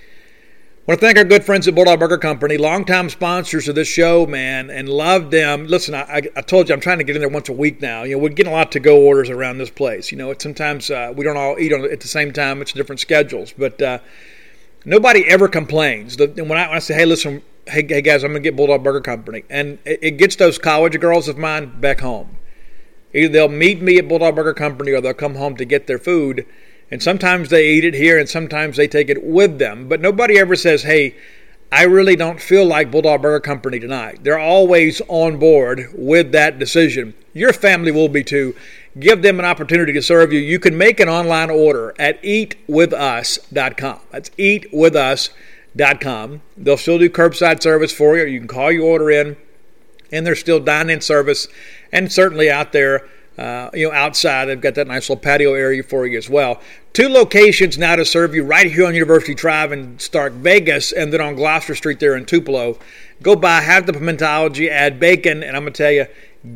want 0.87 1.01
to 1.01 1.05
thank 1.05 1.17
our 1.17 1.25
good 1.25 1.43
friends 1.43 1.67
at 1.67 1.75
Bulldog 1.75 1.99
Burger 1.99 2.17
Company, 2.17 2.57
longtime 2.57 3.09
sponsors 3.09 3.67
of 3.67 3.75
this 3.75 3.89
show, 3.89 4.25
man, 4.25 4.69
and 4.69 4.87
love 4.87 5.29
them. 5.29 5.67
Listen, 5.67 5.95
I, 5.95 6.21
I, 6.37 6.41
told 6.41 6.69
you 6.69 6.73
I'm 6.73 6.81
trying 6.81 6.99
to 6.99 7.03
get 7.03 7.17
in 7.17 7.21
there 7.21 7.29
once 7.29 7.49
a 7.49 7.53
week 7.53 7.81
now. 7.81 8.03
You 8.03 8.15
know, 8.15 8.23
we're 8.23 8.29
getting 8.29 8.53
a 8.53 8.55
lot 8.55 8.71
to 8.71 8.79
go 8.79 8.97
orders 8.99 9.29
around 9.29 9.57
this 9.57 9.69
place. 9.69 10.09
You 10.11 10.17
know, 10.17 10.33
sometimes 10.39 10.89
uh, 10.89 11.13
we 11.15 11.25
don't 11.25 11.37
all 11.37 11.59
eat 11.59 11.73
on, 11.73 11.83
at 11.83 11.99
the 11.99 12.07
same 12.07 12.31
time. 12.31 12.61
It's 12.61 12.71
different 12.71 13.01
schedules, 13.01 13.53
but 13.55 13.81
uh, 13.81 13.99
nobody 14.85 15.25
ever 15.27 15.47
complains. 15.47 16.17
The, 16.17 16.27
when, 16.27 16.57
I, 16.57 16.67
when 16.67 16.77
I 16.77 16.79
say, 16.79 16.95
"Hey, 16.95 17.05
listen, 17.05 17.41
hey, 17.67 17.85
hey 17.87 18.01
guys, 18.01 18.23
I'm 18.23 18.31
going 18.31 18.43
to 18.43 18.49
get 18.49 18.55
Bulldog 18.55 18.83
Burger 18.83 19.01
Company," 19.01 19.43
and 19.49 19.79
it, 19.85 19.99
it 20.01 20.11
gets 20.11 20.35
those 20.35 20.57
college 20.57 20.99
girls 20.99 21.27
of 21.27 21.37
mine 21.37 21.79
back 21.79 21.99
home. 21.99 22.37
Either 23.13 23.31
they'll 23.31 23.47
meet 23.49 23.81
me 23.81 23.97
at 23.97 24.07
Bulldog 24.07 24.35
Burger 24.35 24.53
Company 24.53 24.91
or 24.91 25.01
they'll 25.01 25.13
come 25.13 25.35
home 25.35 25.55
to 25.57 25.65
get 25.65 25.87
their 25.87 25.97
food. 25.97 26.45
And 26.91 27.03
sometimes 27.03 27.49
they 27.49 27.69
eat 27.69 27.85
it 27.85 27.93
here 27.93 28.17
and 28.17 28.27
sometimes 28.27 28.77
they 28.77 28.87
take 28.87 29.09
it 29.09 29.23
with 29.23 29.59
them. 29.59 29.87
But 29.87 30.01
nobody 30.01 30.39
ever 30.39 30.55
says, 30.55 30.83
hey, 30.83 31.15
I 31.71 31.83
really 31.83 32.15
don't 32.15 32.41
feel 32.41 32.65
like 32.65 32.89
Bulldog 32.89 33.21
Burger 33.21 33.39
Company 33.39 33.79
tonight. 33.79 34.23
They're 34.23 34.39
always 34.39 35.03
on 35.07 35.37
board 35.37 35.89
with 35.93 36.31
that 36.31 36.57
decision. 36.57 37.13
Your 37.33 37.53
family 37.53 37.91
will 37.91 38.09
be 38.09 38.23
too. 38.23 38.55
Give 38.99 39.21
them 39.21 39.37
an 39.37 39.45
opportunity 39.45 39.93
to 39.93 40.01
serve 40.01 40.33
you. 40.33 40.39
You 40.39 40.57
can 40.57 40.75
make 40.77 40.99
an 40.99 41.09
online 41.09 41.51
order 41.51 41.93
at 41.99 42.21
eatwithus.com. 42.23 43.99
That's 44.09 44.31
eatwithus.com. 44.31 46.41
They'll 46.57 46.77
still 46.77 46.97
do 46.97 47.09
curbside 47.09 47.61
service 47.61 47.93
for 47.93 48.17
you. 48.17 48.25
You 48.25 48.39
can 48.39 48.47
call 48.47 48.71
your 48.71 48.87
order 48.87 49.11
in, 49.11 49.37
and 50.11 50.25
there's 50.25 50.39
still 50.39 50.59
dine 50.59 50.89
in 50.89 51.01
service 51.01 51.47
and 51.91 52.11
certainly 52.11 52.49
out 52.49 52.71
there, 52.71 53.07
uh, 53.39 53.69
you 53.73 53.87
know, 53.87 53.93
outside, 53.93 54.45
they've 54.45 54.59
got 54.59 54.75
that 54.75 54.87
nice 54.87 55.09
little 55.09 55.21
patio 55.21 55.53
area 55.53 55.81
for 55.81 56.05
you 56.05 56.17
as 56.17 56.29
well. 56.29 56.61
Two 56.91 57.07
locations 57.07 57.77
now 57.77 57.95
to 57.95 58.03
serve 58.03 58.35
you 58.35 58.43
right 58.43 58.69
here 58.69 58.85
on 58.85 58.93
University 58.93 59.33
Drive 59.33 59.71
in 59.71 59.97
Stark 59.97 60.33
Vegas, 60.33 60.91
and 60.91 61.13
then 61.13 61.21
on 61.21 61.35
Gloster 61.35 61.73
Street 61.73 62.01
there 62.01 62.17
in 62.17 62.25
Tupelo. 62.25 62.77
Go 63.21 63.37
by, 63.37 63.61
have 63.61 63.85
the 63.85 63.93
pimentology, 63.93 64.69
add 64.69 64.99
bacon, 64.99 65.41
and 65.41 65.55
I'm 65.55 65.63
gonna 65.63 65.71
tell 65.71 65.91
you, 65.91 66.07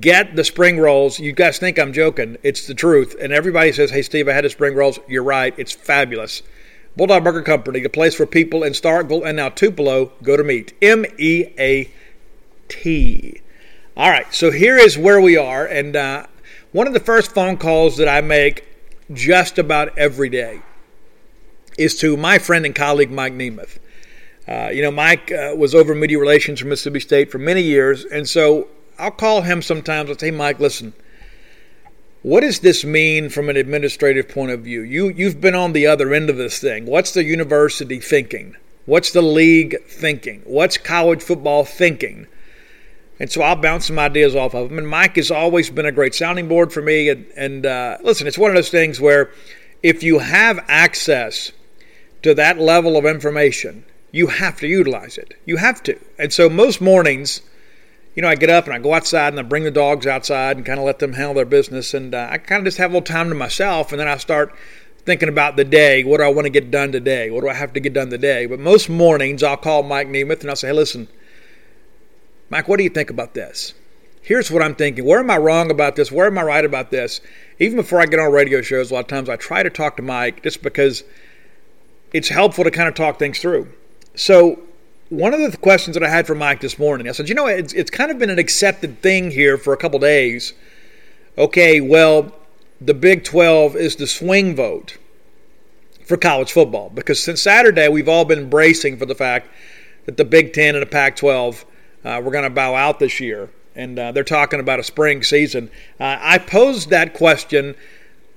get 0.02 0.36
the 0.36 0.44
spring 0.44 0.78
rolls. 0.78 1.20
You 1.20 1.32
guys 1.32 1.58
think 1.58 1.80
I'm 1.80 1.94
joking? 1.94 2.38
It's 2.44 2.68
the 2.68 2.74
truth. 2.74 3.16
And 3.18 3.32
everybody 3.32 3.72
says, 3.72 3.92
"Hey, 3.92 4.02
Steve, 4.02 4.28
I 4.28 4.34
had 4.34 4.44
the 4.44 4.50
spring 4.50 4.76
rolls." 4.76 5.00
You're 5.08 5.24
right. 5.24 5.54
It's 5.58 5.72
fabulous. 5.72 6.42
Bulldog 6.98 7.24
Burger 7.24 7.42
Company, 7.42 7.80
the 7.80 7.90
place 7.90 8.14
for 8.14 8.26
people 8.26 8.64
in 8.64 8.74
Starkville 8.74 9.26
and 9.26 9.38
now 9.38 9.50
Tupelo 9.50 10.12
go 10.22 10.38
to 10.38 10.44
meet. 10.44 10.74
M 10.82 11.06
E 11.18 11.46
A 11.58 11.90
T. 12.68 13.42
All 13.96 14.10
right, 14.10 14.32
so 14.34 14.52
here 14.52 14.78
is 14.78 14.98
where 14.98 15.22
we 15.22 15.38
are, 15.38 15.66
and 15.66 15.96
uh, 15.96 16.26
one 16.74 16.88
of 16.88 16.94
the 16.94 17.00
first 17.00 17.32
phone 17.32 17.56
calls 17.56 17.98
that 17.98 18.10
I 18.10 18.22
make 18.22 18.66
just 19.14 19.60
about 19.60 19.98
every 19.98 20.30
day 20.30 20.62
is 21.78 21.96
to 22.00 22.18
my 22.18 22.40
friend 22.40 22.66
and 22.66 22.76
colleague 22.76 23.12
Mike 23.12 23.34
Nemeth. 23.34 23.78
Uh, 24.48 24.70
you 24.74 24.82
know, 24.82 24.92
Mike 24.92 25.32
uh, 25.32 25.54
was 25.56 25.74
over 25.74 25.96
media 25.96 26.20
relations 26.20 26.60
for 26.60 26.68
Mississippi 26.68 27.00
State 27.00 27.32
for 27.32 27.38
many 27.38 27.62
years, 27.62 28.04
and 28.04 28.28
so 28.28 28.68
I'll 29.00 29.12
call 29.12 29.42
him 29.42 29.62
sometimes. 29.62 30.10
I'll 30.10 30.18
say, 30.18 30.32
Mike, 30.32 30.60
listen, 30.60 30.94
what 32.24 32.42
does 32.42 32.60
this 32.60 32.84
mean 32.84 33.30
from 33.30 33.50
an 33.50 33.56
administrative 33.56 34.28
point 34.28 34.52
of 34.52 34.62
view? 34.62 34.82
You 34.82 35.10
you've 35.10 35.40
been 35.40 35.56
on 35.56 35.74
the 35.74 35.88
other 35.88 36.14
end 36.14 36.30
of 36.30 36.38
this 36.38 36.60
thing. 36.60 36.86
What's 36.86 37.14
the 37.14 37.24
university 37.24 38.00
thinking? 38.00 38.56
What's 38.86 39.12
the 39.12 39.22
league 39.22 39.78
thinking? 39.88 40.42
What's 40.46 40.78
college 40.78 41.22
football 41.22 41.64
thinking? 41.64 42.28
And 43.24 43.32
so 43.32 43.42
I'll 43.42 43.56
bounce 43.56 43.88
some 43.88 44.00
ideas 44.00 44.36
off 44.36 44.54
of 44.54 44.70
him. 44.70 44.78
And 44.78 44.86
Mike 44.86 45.16
has 45.16 45.32
always 45.32 45.70
been 45.70 45.86
a 45.86 45.94
great 45.94 46.14
sounding 46.14 46.50
board 46.50 46.74
for 46.74 46.82
me. 46.82 47.08
And, 47.08 47.26
and 47.38 47.66
uh, 47.66 47.98
listen, 48.04 48.28
it's 48.28 48.38
one 48.38 48.52
of 48.52 48.56
those 48.56 48.70
things 48.70 49.00
where 49.00 49.32
if 49.82 50.04
you 50.04 50.20
have 50.20 50.60
access 50.68 51.54
to 52.24 52.34
that 52.34 52.60
level 52.60 52.98
of 52.98 53.06
information, 53.06 53.86
you 54.12 54.28
have 54.28 54.60
to 54.60 54.68
utilize 54.68 55.18
it. 55.18 55.36
You 55.46 55.56
have 55.56 55.82
to. 55.84 55.98
And 56.20 56.34
so 56.34 56.50
most 56.50 56.82
mornings, 56.82 57.42
you 58.14 58.22
know, 58.22 58.28
I 58.28 58.36
get 58.36 58.50
up 58.50 58.66
and 58.66 58.74
I 58.74 58.80
go 58.80 58.94
outside 58.94 59.30
and 59.32 59.40
I 59.40 59.44
bring 59.44 59.64
the 59.64 59.72
dogs 59.72 60.06
outside 60.06 60.58
and 60.58 60.66
kind 60.66 60.78
of 60.78 60.86
let 60.86 61.00
them 61.00 61.14
handle 61.14 61.36
their 61.36 61.46
business. 61.46 61.94
And 61.94 62.14
uh, 62.14 62.28
I 62.30 62.40
kind 62.40 62.60
of 62.60 62.66
just 62.66 62.78
have 62.78 62.92
a 62.92 62.94
little 62.94 63.06
time 63.06 63.30
to 63.30 63.36
myself. 63.36 63.94
And 63.94 64.02
then 64.02 64.10
I 64.10 64.18
start 64.18 64.54
thinking 65.06 65.30
about 65.30 65.56
the 65.56 65.64
day. 65.64 66.04
What 66.04 66.18
do 66.18 66.24
I 66.24 66.28
want 66.28 66.46
to 66.48 66.50
get 66.50 66.72
done 66.72 66.92
today? 66.92 67.32
What 67.32 67.40
do 67.40 67.48
I 67.48 67.54
have 67.54 67.72
to 67.72 67.80
get 67.80 67.94
done 67.94 68.10
today? 68.10 68.48
But 68.48 68.60
most 68.60 68.90
mornings, 68.90 69.44
I'll 69.44 69.56
call 69.56 69.82
Mike 69.82 70.10
Nemeth 70.10 70.42
and 70.42 70.50
I'll 70.50 70.58
say, 70.58 70.68
hey, 70.68 70.74
listen, 70.74 71.08
Mike, 72.54 72.68
what 72.68 72.78
do 72.78 72.84
you 72.84 72.90
think 72.92 73.10
about 73.10 73.34
this? 73.34 73.74
Here's 74.22 74.52
what 74.52 74.62
I'm 74.62 74.76
thinking. 74.76 75.04
Where 75.06 75.18
am 75.18 75.32
I 75.32 75.38
wrong 75.38 75.72
about 75.72 75.96
this? 75.96 76.12
Where 76.12 76.28
am 76.28 76.38
I 76.38 76.44
right 76.44 76.64
about 76.64 76.92
this? 76.92 77.20
Even 77.58 77.78
before 77.78 78.00
I 78.00 78.06
get 78.06 78.20
on 78.20 78.32
radio 78.32 78.62
shows, 78.62 78.92
a 78.92 78.94
lot 78.94 79.00
of 79.00 79.08
times 79.08 79.28
I 79.28 79.38
try 79.38 79.64
to 79.64 79.72
talk 79.72 79.98
to 79.98 80.04
Mike 80.04 80.44
just 80.44 80.62
because 80.62 81.04
it's 82.14 82.30
helpful 82.30 82.64
to 82.64 82.70
kind 82.70 82.88
of 82.88 82.94
talk 82.94 83.18
things 83.18 83.40
through. 83.40 83.70
So, 84.14 84.60
one 85.10 85.34
of 85.34 85.40
the 85.40 85.58
questions 85.58 85.96
that 85.96 86.04
I 86.04 86.10
had 86.10 86.28
for 86.28 86.36
Mike 86.36 86.62
this 86.62 86.78
morning, 86.78 87.10
I 87.10 87.14
said, 87.14 87.28
you 87.28 87.34
know, 87.34 87.48
it's, 87.48 87.74
it's 87.74 87.90
kind 87.90 88.12
of 88.12 88.20
been 88.20 88.30
an 88.30 88.38
accepted 88.38 89.02
thing 89.02 89.32
here 89.32 89.58
for 89.58 89.74
a 89.74 89.78
couple 89.78 89.98
days. 89.98 90.54
Okay, 91.40 91.82
well, 91.82 92.36
the 92.80 92.94
Big 92.94 93.24
12 93.24 93.76
is 93.76 93.96
the 93.96 94.06
swing 94.06 94.56
vote 94.56 94.98
for 96.06 96.18
college 96.18 96.52
football 96.52 96.92
because 96.92 97.20
since 97.20 97.42
Saturday, 97.42 97.88
we've 97.88 98.08
all 98.08 98.26
been 98.26 98.48
bracing 98.48 99.00
for 99.00 99.08
the 99.08 99.16
fact 99.16 99.50
that 100.06 100.18
the 100.18 100.26
Big 100.26 100.54
10 100.54 100.76
and 100.76 100.84
the 100.84 100.86
Pac 100.86 101.16
12 101.16 101.66
uh, 102.04 102.22
we're 102.24 102.32
going 102.32 102.44
to 102.44 102.50
bow 102.50 102.76
out 102.76 103.00
this 103.00 103.20
year. 103.20 103.50
And 103.76 103.98
uh, 103.98 104.12
they're 104.12 104.24
talking 104.24 104.60
about 104.60 104.80
a 104.80 104.84
spring 104.84 105.24
season. 105.24 105.72
Uh, 106.00 106.18
I 106.20 106.38
posed 106.38 106.90
that 106.90 107.14
question 107.14 107.76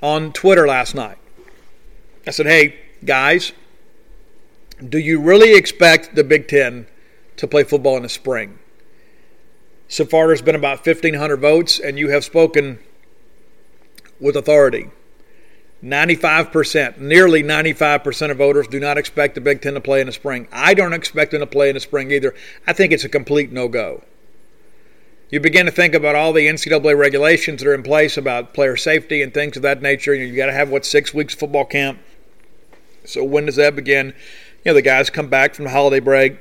on 0.03 0.33
Twitter 0.33 0.67
last 0.67 0.95
night. 0.95 1.19
I 2.27 2.31
said, 2.31 2.47
hey, 2.47 2.79
guys, 3.05 3.53
do 4.89 4.99
you 4.99 5.21
really 5.21 5.55
expect 5.55 6.15
the 6.15 6.25
Big 6.25 6.49
Ten 6.49 6.87
to 7.37 7.47
play 7.47 7.65
football 7.65 7.97
in 7.97 8.03
the 8.03 8.09
spring? 8.09 8.59
So 9.89 10.05
far, 10.05 10.27
there's 10.27 10.43
been 10.43 10.57
about 10.57 10.85
1,500 10.85 11.37
votes, 11.37 11.79
and 11.79 11.99
you 11.99 12.09
have 12.11 12.25
spoken 12.25 12.81
with 14.19 14.37
authority. 14.37 14.91
95%, 15.85 16.99
nearly 16.99 17.43
95% 17.43 18.31
of 18.31 18.39
voters 18.39 18.67
do 18.67 18.81
not 18.81 18.97
expect 18.97 19.35
the 19.35 19.41
Big 19.41 19.61
Ten 19.61 19.75
to 19.75 19.81
play 19.81 20.01
in 20.01 20.07
the 20.07 20.13
spring. 20.13 20.49
I 20.51 20.75
don't 20.75 20.95
expect 20.95 21.33
them 21.33 21.41
to 21.41 21.47
play 21.47 21.69
in 21.69 21.75
the 21.75 21.81
spring 21.81 22.11
either. 22.11 22.35
I 22.67 22.73
think 22.73 22.93
it's 22.93 23.05
a 23.05 23.09
complete 23.09 23.53
no 23.53 23.69
go. 23.69 24.03
You 25.29 25.41
begin 25.41 25.67
to 25.67 25.73
think 25.73 25.95
about 25.95 26.15
all 26.15 26.33
the 26.33 26.47
NCAA 26.47 26.97
regulations 26.97 27.61
that 27.61 27.69
are 27.69 27.75
in 27.75 27.83
place 27.83 28.17
about 28.17 28.55
player 28.55 28.77
safety 28.77 29.23
and 29.23 29.35
things 29.35 29.57
of 29.57 29.63
that 29.63 29.83
nature. 29.83 30.15
You, 30.15 30.25
know, 30.25 30.31
you 30.31 30.37
got 30.37 30.47
to 30.47 30.53
have, 30.53 30.71
what, 30.71 30.87
six 30.87 31.13
weeks 31.13 31.35
of 31.35 31.41
football 31.41 31.65
camp. 31.65 31.99
So 33.05 33.23
when 33.23 33.47
does 33.47 33.57
that 33.57 33.77
begin? 33.77 34.15
You 34.65 34.71
know, 34.71 34.75
the 34.75 34.83
guys 34.83 35.11
come 35.11 35.29
back 35.29 35.55
from 35.55 35.67
the 35.67 35.73
holiday 35.73 36.01
break. 36.01 36.39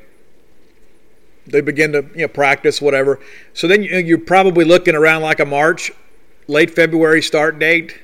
They 1.48 1.62
begin 1.62 1.92
to 1.92 2.06
you 2.16 2.22
know, 2.22 2.28
practice, 2.28 2.82
whatever. 2.82 3.20
So 3.54 3.68
then 3.68 3.84
you're 3.84 4.18
probably 4.18 4.66
looking 4.66 4.96
around 4.96 5.24
like 5.24 5.40
a 5.40 5.46
March, 5.46 5.92
late 6.48 6.72
February 6.72 7.22
start 7.22 7.60
date 7.60 8.00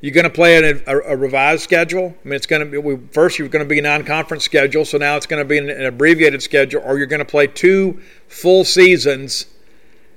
you're 0.00 0.14
going 0.14 0.24
to 0.24 0.30
play 0.30 0.56
a, 0.56 0.82
a, 0.86 1.12
a, 1.12 1.16
revised 1.16 1.62
schedule. 1.62 2.14
I 2.24 2.28
mean, 2.28 2.34
it's 2.34 2.46
going 2.46 2.64
to 2.64 2.66
be 2.70 2.78
we, 2.78 2.96
first 3.12 3.38
you're 3.38 3.48
going 3.48 3.64
to 3.64 3.68
be 3.68 3.78
a 3.78 3.82
non-conference 3.82 4.44
schedule, 4.44 4.84
so 4.84 4.98
now 4.98 5.16
it's 5.16 5.26
going 5.26 5.42
to 5.42 5.48
be 5.48 5.58
an, 5.58 5.68
an 5.68 5.84
abbreviated 5.84 6.42
schedule, 6.42 6.82
or 6.84 6.98
you're 6.98 7.06
going 7.06 7.18
to 7.18 7.24
play 7.24 7.46
two 7.46 8.00
full 8.28 8.64
seasons 8.64 9.46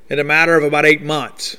in 0.10 0.20
a 0.20 0.24
matter 0.24 0.56
of 0.56 0.64
about 0.64 0.86
eight 0.86 1.02
months. 1.02 1.58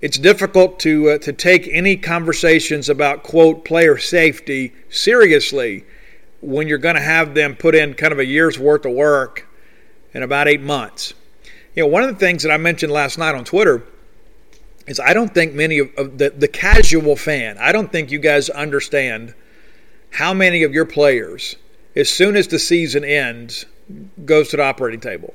It's 0.00 0.18
difficult 0.18 0.78
to 0.80 1.10
uh, 1.10 1.18
to 1.18 1.32
take 1.32 1.68
any 1.68 1.96
conversations 1.96 2.88
about 2.88 3.22
quote 3.22 3.64
player 3.64 3.96
safety 3.96 4.74
seriously 4.90 5.84
when 6.40 6.68
you're 6.68 6.78
going 6.78 6.96
to 6.96 7.00
have 7.00 7.34
them 7.34 7.56
put 7.56 7.74
in 7.74 7.94
kind 7.94 8.12
of 8.12 8.18
a 8.18 8.24
year's 8.24 8.58
worth 8.58 8.84
of 8.84 8.92
work 8.92 9.48
in 10.12 10.22
about 10.22 10.48
eight 10.48 10.60
months. 10.60 11.14
You 11.74 11.82
know, 11.82 11.88
one 11.88 12.02
of 12.02 12.10
the 12.10 12.16
things 12.16 12.42
that 12.42 12.52
I 12.52 12.56
mentioned 12.56 12.92
last 12.92 13.18
night 13.18 13.34
on 13.34 13.44
Twitter 13.44 13.84
is 14.86 15.00
I 15.00 15.12
don't 15.12 15.32
think 15.34 15.54
many 15.54 15.78
of, 15.78 15.94
of 15.96 16.18
the, 16.18 16.30
the 16.30 16.48
casual 16.48 17.16
fan, 17.16 17.58
I 17.58 17.72
don't 17.72 17.90
think 17.90 18.10
you 18.10 18.18
guys 18.18 18.48
understand 18.48 19.34
how 20.10 20.32
many 20.32 20.62
of 20.62 20.72
your 20.72 20.86
players, 20.86 21.56
as 21.94 22.08
soon 22.08 22.36
as 22.36 22.48
the 22.48 22.58
season 22.58 23.04
ends, 23.04 23.66
goes 24.24 24.48
to 24.48 24.56
the 24.56 24.62
operating 24.62 25.00
table. 25.00 25.34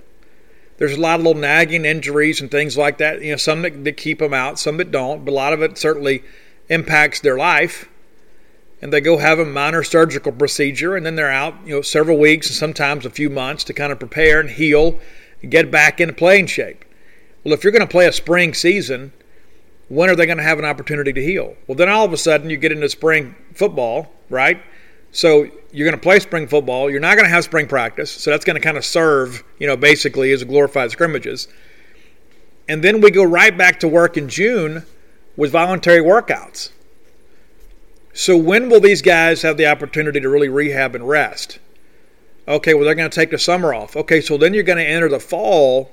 There's 0.77 0.97
a 0.97 0.99
lot 0.99 1.19
of 1.19 1.25
little 1.25 1.39
nagging 1.39 1.85
injuries 1.85 2.41
and 2.41 2.49
things 2.49 2.75
like 2.75 2.97
that. 2.97 3.21
You 3.21 3.31
know, 3.31 3.37
some 3.37 3.61
that, 3.61 3.83
that 3.83 3.97
keep 3.97 4.19
them 4.19 4.33
out, 4.33 4.57
some 4.57 4.77
that 4.77 4.89
don't, 4.89 5.23
but 5.23 5.31
a 5.31 5.35
lot 5.35 5.53
of 5.53 5.61
it 5.61 5.77
certainly 5.77 6.23
impacts 6.69 7.19
their 7.19 7.37
life. 7.37 7.87
And 8.81 8.91
they 8.91 8.99
go 8.99 9.17
have 9.17 9.37
a 9.37 9.45
minor 9.45 9.83
surgical 9.83 10.31
procedure, 10.31 10.95
and 10.95 11.05
then 11.05 11.15
they're 11.15 11.29
out, 11.29 11.53
you 11.65 11.75
know, 11.75 11.81
several 11.81 12.17
weeks 12.17 12.47
and 12.47 12.55
sometimes 12.55 13.05
a 13.05 13.11
few 13.11 13.29
months 13.29 13.63
to 13.65 13.73
kind 13.73 13.91
of 13.91 13.99
prepare 13.99 14.39
and 14.39 14.49
heal 14.49 14.99
and 15.43 15.51
get 15.51 15.69
back 15.69 16.01
into 16.01 16.13
playing 16.13 16.47
shape. 16.47 16.83
Well, 17.43 17.53
if 17.53 17.63
you're 17.63 17.73
going 17.73 17.81
to 17.81 17.87
play 17.87 18.07
a 18.07 18.11
spring 18.11 18.55
season, 18.55 19.13
when 19.91 20.09
are 20.09 20.15
they 20.15 20.25
going 20.25 20.37
to 20.37 20.43
have 20.43 20.57
an 20.57 20.63
opportunity 20.63 21.11
to 21.11 21.21
heal? 21.21 21.53
Well, 21.67 21.75
then 21.75 21.89
all 21.89 22.05
of 22.05 22.13
a 22.13 22.17
sudden 22.17 22.49
you 22.49 22.55
get 22.55 22.71
into 22.71 22.87
spring 22.87 23.35
football, 23.53 24.09
right? 24.29 24.63
So 25.11 25.49
you're 25.73 25.85
going 25.85 25.99
to 25.99 26.01
play 26.01 26.19
spring 26.19 26.47
football. 26.47 26.89
You're 26.89 27.01
not 27.01 27.15
going 27.15 27.25
to 27.25 27.29
have 27.29 27.43
spring 27.43 27.67
practice. 27.67 28.09
So 28.09 28.31
that's 28.31 28.45
going 28.45 28.55
to 28.55 28.61
kind 28.61 28.77
of 28.77 28.85
serve, 28.85 29.43
you 29.59 29.67
know, 29.67 29.75
basically 29.75 30.31
as 30.31 30.45
glorified 30.45 30.91
scrimmages. 30.91 31.49
And 32.69 32.81
then 32.81 33.01
we 33.01 33.11
go 33.11 33.25
right 33.25 33.57
back 33.57 33.81
to 33.81 33.87
work 33.89 34.15
in 34.15 34.29
June 34.29 34.85
with 35.35 35.51
voluntary 35.51 35.99
workouts. 35.99 36.69
So 38.13 38.37
when 38.37 38.69
will 38.69 38.79
these 38.79 39.01
guys 39.01 39.41
have 39.41 39.57
the 39.57 39.67
opportunity 39.67 40.21
to 40.21 40.29
really 40.29 40.47
rehab 40.47 40.95
and 40.95 41.05
rest? 41.05 41.59
Okay, 42.47 42.73
well, 42.75 42.85
they're 42.85 42.95
going 42.95 43.09
to 43.09 43.13
take 43.13 43.31
the 43.31 43.37
summer 43.37 43.73
off. 43.73 43.97
Okay, 43.97 44.21
so 44.21 44.37
then 44.37 44.53
you're 44.53 44.63
going 44.63 44.77
to 44.77 44.87
enter 44.87 45.09
the 45.09 45.19
fall 45.19 45.91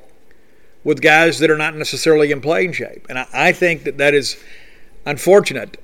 with 0.89 1.03
guys 1.03 1.39
that 1.39 1.51
are 1.51 1.57
not 1.59 1.77
necessarily 1.77 2.33
in 2.33 2.41
playing 2.41 2.73
shape. 2.73 3.05
And 3.11 3.19
I, 3.19 3.27
I 3.35 3.53
think 3.53 3.85
that 3.85 3.99
that 3.99 4.15
is 4.15 4.43
unfortunate 5.05 5.79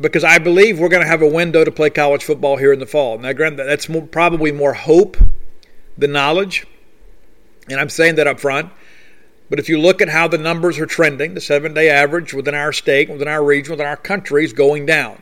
because 0.00 0.24
I 0.24 0.38
believe 0.38 0.80
we're 0.80 0.88
going 0.88 1.02
to 1.02 1.08
have 1.08 1.20
a 1.20 1.28
window 1.28 1.64
to 1.64 1.70
play 1.70 1.90
college 1.90 2.24
football 2.24 2.56
here 2.56 2.72
in 2.72 2.78
the 2.78 2.86
fall. 2.86 3.18
Now, 3.18 3.34
granted, 3.34 3.66
that's 3.66 3.90
more, 3.90 4.06
probably 4.06 4.50
more 4.50 4.72
hope 4.72 5.18
than 5.98 6.12
knowledge, 6.12 6.66
and 7.68 7.78
I'm 7.78 7.90
saying 7.90 8.14
that 8.14 8.26
up 8.26 8.40
front. 8.40 8.72
But 9.50 9.58
if 9.58 9.68
you 9.68 9.78
look 9.78 10.00
at 10.00 10.08
how 10.08 10.28
the 10.28 10.38
numbers 10.38 10.78
are 10.78 10.86
trending, 10.86 11.34
the 11.34 11.42
seven 11.42 11.74
day 11.74 11.90
average 11.90 12.32
within 12.32 12.54
our 12.54 12.72
state, 12.72 13.10
within 13.10 13.28
our 13.28 13.44
region, 13.44 13.72
within 13.72 13.86
our 13.86 13.96
country 13.98 14.46
is 14.46 14.54
going 14.54 14.86
down. 14.86 15.20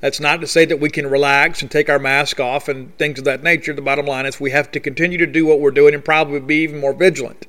That's 0.00 0.20
not 0.20 0.40
to 0.40 0.46
say 0.46 0.66
that 0.66 0.78
we 0.78 0.88
can 0.88 1.10
relax 1.10 1.62
and 1.62 1.70
take 1.70 1.90
our 1.90 1.98
mask 1.98 2.38
off 2.38 2.68
and 2.68 2.96
things 2.96 3.18
of 3.18 3.24
that 3.24 3.42
nature. 3.42 3.72
The 3.72 3.82
bottom 3.82 4.06
line 4.06 4.26
is 4.26 4.38
we 4.38 4.52
have 4.52 4.70
to 4.70 4.78
continue 4.78 5.18
to 5.18 5.26
do 5.26 5.46
what 5.46 5.58
we're 5.58 5.72
doing 5.72 5.94
and 5.94 6.04
probably 6.04 6.38
be 6.38 6.62
even 6.62 6.78
more 6.78 6.92
vigilant 6.92 7.46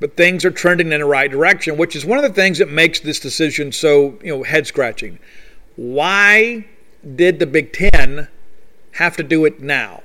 but 0.00 0.16
things 0.16 0.44
are 0.44 0.50
trending 0.50 0.92
in 0.92 1.00
the 1.00 1.06
right 1.06 1.30
direction, 1.30 1.76
which 1.76 1.96
is 1.96 2.04
one 2.04 2.18
of 2.18 2.24
the 2.24 2.32
things 2.32 2.58
that 2.58 2.70
makes 2.70 3.00
this 3.00 3.18
decision 3.18 3.72
so 3.72 4.18
you 4.22 4.36
know 4.36 4.42
head 4.42 4.66
scratching. 4.66 5.18
Why 5.76 6.66
did 7.14 7.38
the 7.38 7.46
Big 7.46 7.72
Ten 7.72 8.28
have 8.92 9.16
to 9.16 9.22
do 9.22 9.44
it 9.44 9.60
now? 9.60 10.02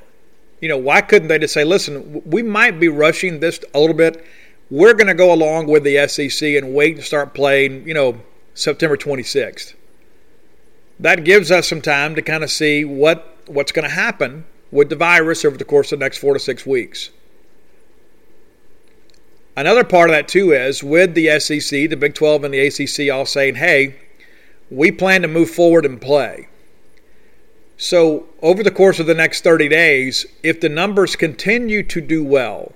You 0.59 0.69
know, 0.69 0.77
why 0.77 1.01
couldn't 1.01 1.27
they 1.27 1.39
just 1.39 1.53
say, 1.53 1.63
listen, 1.63 2.21
we 2.25 2.43
might 2.43 2.79
be 2.79 2.87
rushing 2.87 3.39
this 3.39 3.59
a 3.73 3.79
little 3.79 3.95
bit. 3.95 4.23
We're 4.69 4.93
going 4.93 5.07
to 5.07 5.13
go 5.13 5.33
along 5.33 5.67
with 5.67 5.83
the 5.83 6.07
SEC 6.07 6.47
and 6.49 6.73
wait 6.73 6.97
to 6.97 7.01
start 7.01 7.33
playing, 7.33 7.87
you 7.87 7.93
know, 7.93 8.21
September 8.53 8.95
26th. 8.95 9.73
That 10.99 11.23
gives 11.23 11.49
us 11.49 11.67
some 11.67 11.81
time 11.81 12.15
to 12.15 12.21
kind 12.21 12.43
of 12.43 12.51
see 12.51 12.85
what 12.85 13.27
what's 13.47 13.71
going 13.71 13.89
to 13.89 13.93
happen 13.93 14.45
with 14.71 14.89
the 14.89 14.95
virus 14.95 15.43
over 15.43 15.57
the 15.57 15.65
course 15.65 15.91
of 15.91 15.99
the 15.99 16.05
next 16.05 16.19
four 16.19 16.33
to 16.33 16.39
six 16.39 16.65
weeks. 16.65 17.09
Another 19.55 19.83
part 19.83 20.09
of 20.09 20.15
that, 20.15 20.27
too, 20.27 20.53
is 20.53 20.83
with 20.83 21.13
the 21.13 21.39
SEC, 21.39 21.89
the 21.89 21.95
Big 21.95 22.13
12, 22.13 22.45
and 22.45 22.53
the 22.53 22.67
ACC 22.67 23.13
all 23.13 23.25
saying, 23.25 23.55
hey, 23.55 23.95
we 24.69 24.91
plan 24.91 25.21
to 25.23 25.27
move 25.27 25.49
forward 25.49 25.85
and 25.85 25.99
play. 25.99 26.47
So, 27.75 28.27
over 28.41 28.63
the 28.63 28.71
course 28.71 28.99
of 28.99 29.07
the 29.07 29.13
next 29.13 29.43
30 29.43 29.67
days, 29.67 30.25
if 30.43 30.61
the 30.61 30.69
numbers 30.69 31.15
continue 31.15 31.83
to 31.83 31.99
do 31.99 32.23
well, 32.23 32.73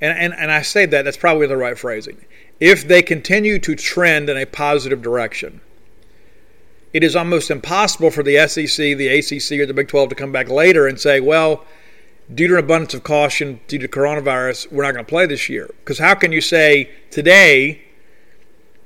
and, 0.00 0.16
and, 0.16 0.34
and 0.34 0.52
I 0.52 0.62
say 0.62 0.86
that, 0.86 1.04
that's 1.04 1.16
probably 1.16 1.46
the 1.46 1.56
right 1.56 1.78
phrasing, 1.78 2.24
if 2.60 2.86
they 2.86 3.02
continue 3.02 3.58
to 3.58 3.74
trend 3.74 4.28
in 4.30 4.36
a 4.36 4.46
positive 4.46 5.02
direction, 5.02 5.60
it 6.92 7.02
is 7.02 7.16
almost 7.16 7.50
impossible 7.50 8.10
for 8.10 8.22
the 8.22 8.46
SEC, 8.46 8.76
the 8.76 9.08
ACC, 9.08 9.58
or 9.58 9.66
the 9.66 9.74
Big 9.74 9.88
12 9.88 10.10
to 10.10 10.14
come 10.14 10.30
back 10.30 10.48
later 10.48 10.86
and 10.86 11.00
say, 11.00 11.18
well, 11.18 11.64
due 12.32 12.48
to 12.48 12.54
an 12.54 12.64
abundance 12.64 12.94
of 12.94 13.02
caution 13.02 13.60
due 13.68 13.78
to 13.78 13.88
coronavirus, 13.88 14.70
we're 14.72 14.84
not 14.84 14.92
going 14.92 15.04
to 15.04 15.08
play 15.08 15.26
this 15.26 15.48
year. 15.48 15.68
Because 15.80 15.98
how 15.98 16.14
can 16.14 16.32
you 16.32 16.40
say 16.40 16.90
today 17.10 17.82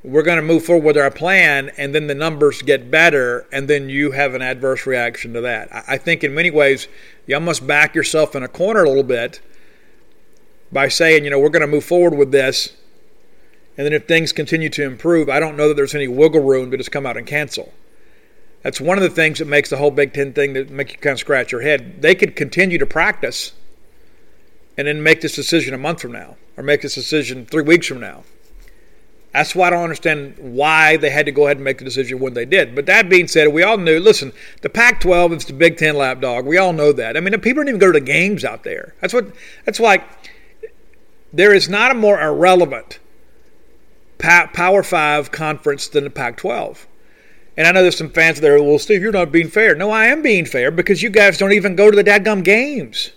we're 0.04 0.22
going 0.22 0.36
to 0.36 0.42
move 0.42 0.64
forward 0.64 0.84
with 0.84 0.96
our 0.96 1.10
plan, 1.10 1.70
and 1.76 1.94
then 1.94 2.06
the 2.06 2.14
numbers 2.14 2.62
get 2.62 2.90
better, 2.90 3.46
and 3.52 3.68
then 3.68 3.88
you 3.88 4.12
have 4.12 4.34
an 4.34 4.42
adverse 4.42 4.86
reaction 4.86 5.34
to 5.34 5.40
that. 5.40 5.68
I 5.88 5.98
think 5.98 6.22
in 6.22 6.34
many 6.34 6.50
ways, 6.50 6.86
you 7.26 7.34
almost 7.34 7.66
back 7.66 7.94
yourself 7.94 8.36
in 8.36 8.42
a 8.42 8.48
corner 8.48 8.84
a 8.84 8.88
little 8.88 9.02
bit 9.02 9.40
by 10.70 10.88
saying, 10.88 11.24
you 11.24 11.30
know, 11.30 11.38
we're 11.38 11.48
going 11.48 11.62
to 11.62 11.66
move 11.66 11.84
forward 11.84 12.16
with 12.16 12.30
this, 12.30 12.76
and 13.76 13.84
then 13.84 13.92
if 13.92 14.06
things 14.06 14.32
continue 14.32 14.68
to 14.70 14.84
improve, 14.84 15.28
I 15.28 15.40
don't 15.40 15.56
know 15.56 15.68
that 15.68 15.74
there's 15.74 15.94
any 15.94 16.08
wiggle 16.08 16.42
room 16.42 16.70
to 16.70 16.76
just 16.76 16.92
come 16.92 17.04
out 17.04 17.16
and 17.16 17.26
cancel. 17.26 17.72
That's 18.62 18.80
one 18.80 18.98
of 18.98 19.02
the 19.02 19.10
things 19.10 19.38
that 19.38 19.46
makes 19.46 19.70
the 19.70 19.76
whole 19.76 19.90
Big 19.90 20.12
Ten 20.12 20.32
thing 20.32 20.52
that 20.54 20.70
make 20.70 20.92
you 20.92 20.98
kind 20.98 21.12
of 21.12 21.20
scratch 21.20 21.52
your 21.52 21.60
head. 21.60 22.02
They 22.02 22.14
could 22.14 22.34
continue 22.36 22.78
to 22.78 22.86
practice 22.86 23.52
and 24.76 24.86
then 24.86 25.02
make 25.02 25.20
this 25.20 25.34
decision 25.34 25.74
a 25.74 25.78
month 25.78 26.00
from 26.00 26.12
now, 26.12 26.36
or 26.56 26.62
make 26.62 26.82
this 26.82 26.94
decision 26.94 27.46
three 27.46 27.62
weeks 27.62 27.86
from 27.86 28.00
now. 28.00 28.24
That's 29.32 29.54
why 29.54 29.66
I 29.66 29.70
don't 29.70 29.82
understand 29.82 30.36
why 30.38 30.96
they 30.96 31.10
had 31.10 31.26
to 31.26 31.32
go 31.32 31.44
ahead 31.44 31.58
and 31.58 31.64
make 31.64 31.78
the 31.78 31.84
decision 31.84 32.18
when 32.18 32.34
they 32.34 32.44
did. 32.44 32.74
But 32.74 32.86
that 32.86 33.08
being 33.08 33.28
said, 33.28 33.48
we 33.48 33.62
all 33.62 33.76
knew. 33.76 34.00
Listen, 34.00 34.32
the 34.62 34.70
Pac-12 34.70 35.36
is 35.36 35.44
the 35.44 35.52
Big 35.52 35.76
Ten 35.76 35.96
lapdog. 35.96 36.46
We 36.46 36.56
all 36.56 36.72
know 36.72 36.92
that. 36.92 37.16
I 37.16 37.20
mean, 37.20 37.38
people 37.40 37.62
don't 37.62 37.68
even 37.68 37.78
go 37.78 37.92
to 37.92 38.00
the 38.00 38.04
games 38.04 38.44
out 38.44 38.64
there. 38.64 38.94
That's 39.00 39.12
what. 39.12 39.26
That's 39.64 39.78
why 39.78 40.04
there 41.32 41.52
is 41.52 41.68
not 41.68 41.90
a 41.90 41.94
more 41.94 42.20
irrelevant 42.20 42.98
Power 44.18 44.82
Five 44.82 45.30
conference 45.30 45.88
than 45.88 46.04
the 46.04 46.10
Pac-12. 46.10 46.86
And 47.58 47.66
I 47.66 47.72
know 47.72 47.82
there's 47.82 47.98
some 47.98 48.10
fans 48.10 48.40
there. 48.40 48.62
Well, 48.62 48.78
Steve, 48.78 49.02
you're 49.02 49.10
not 49.10 49.32
being 49.32 49.48
fair. 49.48 49.74
No, 49.74 49.90
I 49.90 50.06
am 50.06 50.22
being 50.22 50.46
fair 50.46 50.70
because 50.70 51.02
you 51.02 51.10
guys 51.10 51.38
don't 51.38 51.52
even 51.52 51.74
go 51.74 51.90
to 51.90 51.96
the 51.96 52.04
dadgum 52.04 52.44
games. 52.44 53.10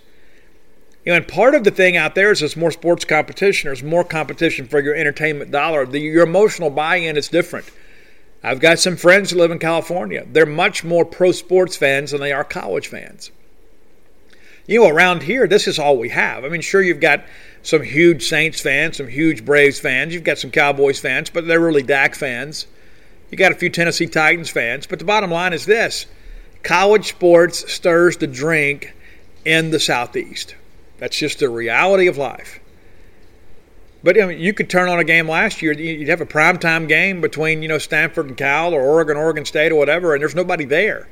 You 1.06 1.12
know, 1.12 1.18
and 1.18 1.28
part 1.28 1.54
of 1.54 1.64
the 1.64 1.70
thing 1.70 1.96
out 1.96 2.16
there 2.16 2.32
is 2.32 2.40
there's 2.40 2.58
more 2.58 2.72
sports 2.72 3.06
competition. 3.06 3.68
There's 3.68 3.84
more 3.84 4.04
competition 4.04 4.68
for 4.68 4.80
your 4.80 4.96
entertainment 4.96 5.52
dollar. 5.52 5.86
The, 5.86 6.00
your 6.00 6.24
emotional 6.24 6.72
buy-in 6.72 7.18
is 7.18 7.28
different. 7.28 7.70
I've 8.44 8.60
got 8.60 8.80
some 8.80 8.96
friends 8.96 9.30
who 9.30 9.38
live 9.38 9.52
in 9.52 9.60
California. 9.60 10.26
They're 10.32 10.48
much 10.48 10.84
more 10.84 11.06
pro 11.06 11.34
sports 11.34 11.78
fans 11.78 12.10
than 12.10 12.20
they 12.20 12.32
are 12.32 12.44
college 12.44 12.88
fans. 12.88 13.30
You 14.66 14.82
know, 14.82 14.90
around 14.90 15.22
here, 15.22 15.48
this 15.48 15.68
is 15.68 15.78
all 15.78 16.00
we 16.00 16.10
have. 16.10 16.46
I 16.46 16.50
mean, 16.50 16.62
sure, 16.62 16.82
you've 16.82 17.00
got 17.00 17.24
some 17.62 17.84
huge 17.84 18.28
Saints 18.28 18.60
fans, 18.60 18.98
some 18.98 19.08
huge 19.08 19.46
Braves 19.46 19.80
fans. 19.80 20.16
You've 20.16 20.24
got 20.24 20.40
some 20.40 20.50
Cowboys 20.50 21.00
fans, 21.00 21.30
but 21.30 21.46
they're 21.46 21.60
really 21.60 21.84
Dak 21.84 22.16
fans. 22.16 22.66
You 23.32 23.38
got 23.38 23.54
a 23.54 23.56
few 23.56 23.70
Tennessee 23.70 24.08
Titans 24.08 24.50
fans. 24.50 24.86
But 24.86 25.00
the 25.00 25.06
bottom 25.06 25.32
line 25.32 25.54
is 25.54 25.66
this 25.66 26.06
college 26.64 27.10
sports 27.10 27.72
stirs 27.72 28.18
the 28.18 28.28
drink 28.28 28.94
in 29.46 29.72
the 29.72 29.80
Southeast. 29.80 30.56
That's 31.00 31.18
just 31.18 31.40
the 31.40 31.50
reality 31.50 32.08
of 32.08 32.18
life. 32.18 32.60
But 34.04 34.22
I 34.22 34.26
mean, 34.26 34.40
you 34.40 34.54
could 34.54 34.70
turn 34.70 34.90
on 34.90 35.00
a 35.00 35.04
game 35.04 35.30
last 35.30 35.62
year. 35.62 35.72
You'd 35.74 36.10
have 36.10 36.22
a 36.22 36.26
primetime 36.26 36.88
game 36.88 37.22
between 37.22 37.62
you 37.62 37.68
know 37.68 37.78
Stanford 37.78 38.28
and 38.28 38.38
Cal 38.38 38.74
or 38.74 38.82
Oregon, 38.82 39.16
Oregon 39.16 39.46
State 39.46 39.72
or 39.72 39.76
whatever, 39.76 40.14
and 40.14 40.22
there's 40.22 40.36
nobody 40.36 40.66
there. 40.66 41.08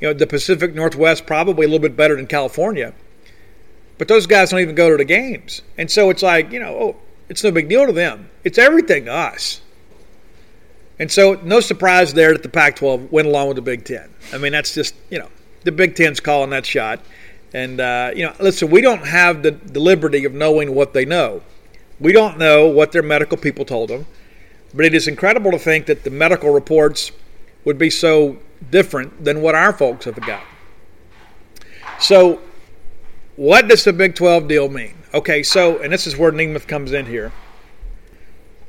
You 0.00 0.08
know, 0.08 0.14
the 0.14 0.26
Pacific 0.26 0.74
Northwest 0.74 1.26
probably 1.26 1.64
a 1.64 1.68
little 1.68 1.78
bit 1.80 1.96
better 1.96 2.16
than 2.16 2.26
California, 2.26 2.92
but 3.96 4.08
those 4.08 4.26
guys 4.26 4.50
don't 4.50 4.60
even 4.60 4.74
go 4.74 4.90
to 4.90 4.96
the 4.96 5.04
games, 5.04 5.62
and 5.78 5.90
so 5.90 6.10
it's 6.10 6.22
like 6.22 6.50
you 6.52 6.58
know, 6.58 6.76
oh, 6.76 6.96
it's 7.28 7.44
no 7.44 7.52
big 7.52 7.68
deal 7.68 7.86
to 7.86 7.92
them. 7.92 8.28
It's 8.44 8.58
everything 8.58 9.04
to 9.06 9.12
us. 9.12 9.60
And 10.98 11.12
so, 11.12 11.34
no 11.42 11.60
surprise 11.60 12.14
there 12.14 12.32
that 12.32 12.42
the 12.42 12.48
Pac-12 12.48 13.10
went 13.10 13.28
along 13.28 13.48
with 13.48 13.56
the 13.56 13.62
Big 13.62 13.84
Ten. 13.84 14.08
I 14.32 14.38
mean, 14.38 14.52
that's 14.52 14.74
just 14.74 14.94
you 15.10 15.18
know, 15.18 15.28
the 15.64 15.72
Big 15.72 15.94
Ten's 15.94 16.20
calling 16.20 16.50
that 16.50 16.64
shot. 16.64 17.00
And, 17.52 17.80
uh, 17.80 18.10
you 18.14 18.24
know, 18.24 18.34
listen, 18.40 18.70
we 18.70 18.80
don't 18.80 19.06
have 19.06 19.42
the, 19.42 19.50
the 19.50 19.80
liberty 19.80 20.24
of 20.24 20.32
knowing 20.32 20.74
what 20.74 20.92
they 20.92 21.04
know. 21.04 21.42
We 22.00 22.12
don't 22.12 22.38
know 22.38 22.66
what 22.66 22.92
their 22.92 23.02
medical 23.02 23.36
people 23.36 23.64
told 23.64 23.90
them. 23.90 24.06
But 24.74 24.84
it 24.84 24.94
is 24.94 25.08
incredible 25.08 25.52
to 25.52 25.58
think 25.58 25.86
that 25.86 26.04
the 26.04 26.10
medical 26.10 26.50
reports 26.50 27.12
would 27.64 27.78
be 27.78 27.88
so 27.88 28.38
different 28.70 29.24
than 29.24 29.40
what 29.40 29.54
our 29.54 29.72
folks 29.72 30.04
have 30.04 30.20
got. 30.20 30.42
So, 31.98 32.40
what 33.36 33.68
does 33.68 33.84
the 33.84 33.92
Big 33.92 34.14
12 34.14 34.48
deal 34.48 34.68
mean? 34.68 34.94
Okay, 35.14 35.42
so, 35.42 35.78
and 35.78 35.92
this 35.92 36.06
is 36.06 36.16
where 36.16 36.32
Nemeth 36.32 36.66
comes 36.66 36.92
in 36.92 37.06
here. 37.06 37.32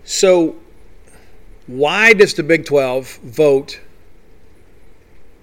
So, 0.04 0.56
why 1.68 2.14
does 2.14 2.34
the 2.34 2.44
Big 2.44 2.66
12 2.66 3.20
vote 3.24 3.80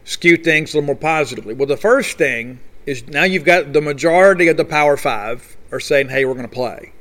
skew 0.04 0.36
things 0.36 0.72
a 0.72 0.78
little 0.78 0.86
more 0.86 0.96
positively? 0.96 1.54
Well, 1.54 1.68
the 1.68 1.76
first 1.76 2.18
thing 2.18 2.60
is 2.86 3.06
now 3.06 3.24
you've 3.24 3.44
got 3.44 3.72
the 3.72 3.80
majority 3.80 4.48
of 4.48 4.56
the 4.56 4.64
Power 4.64 4.96
Five 4.96 5.56
are 5.70 5.80
saying, 5.80 6.08
"Hey, 6.08 6.24
we're 6.24 6.34
going 6.34 6.48
to 6.48 6.54
play." 6.54 6.92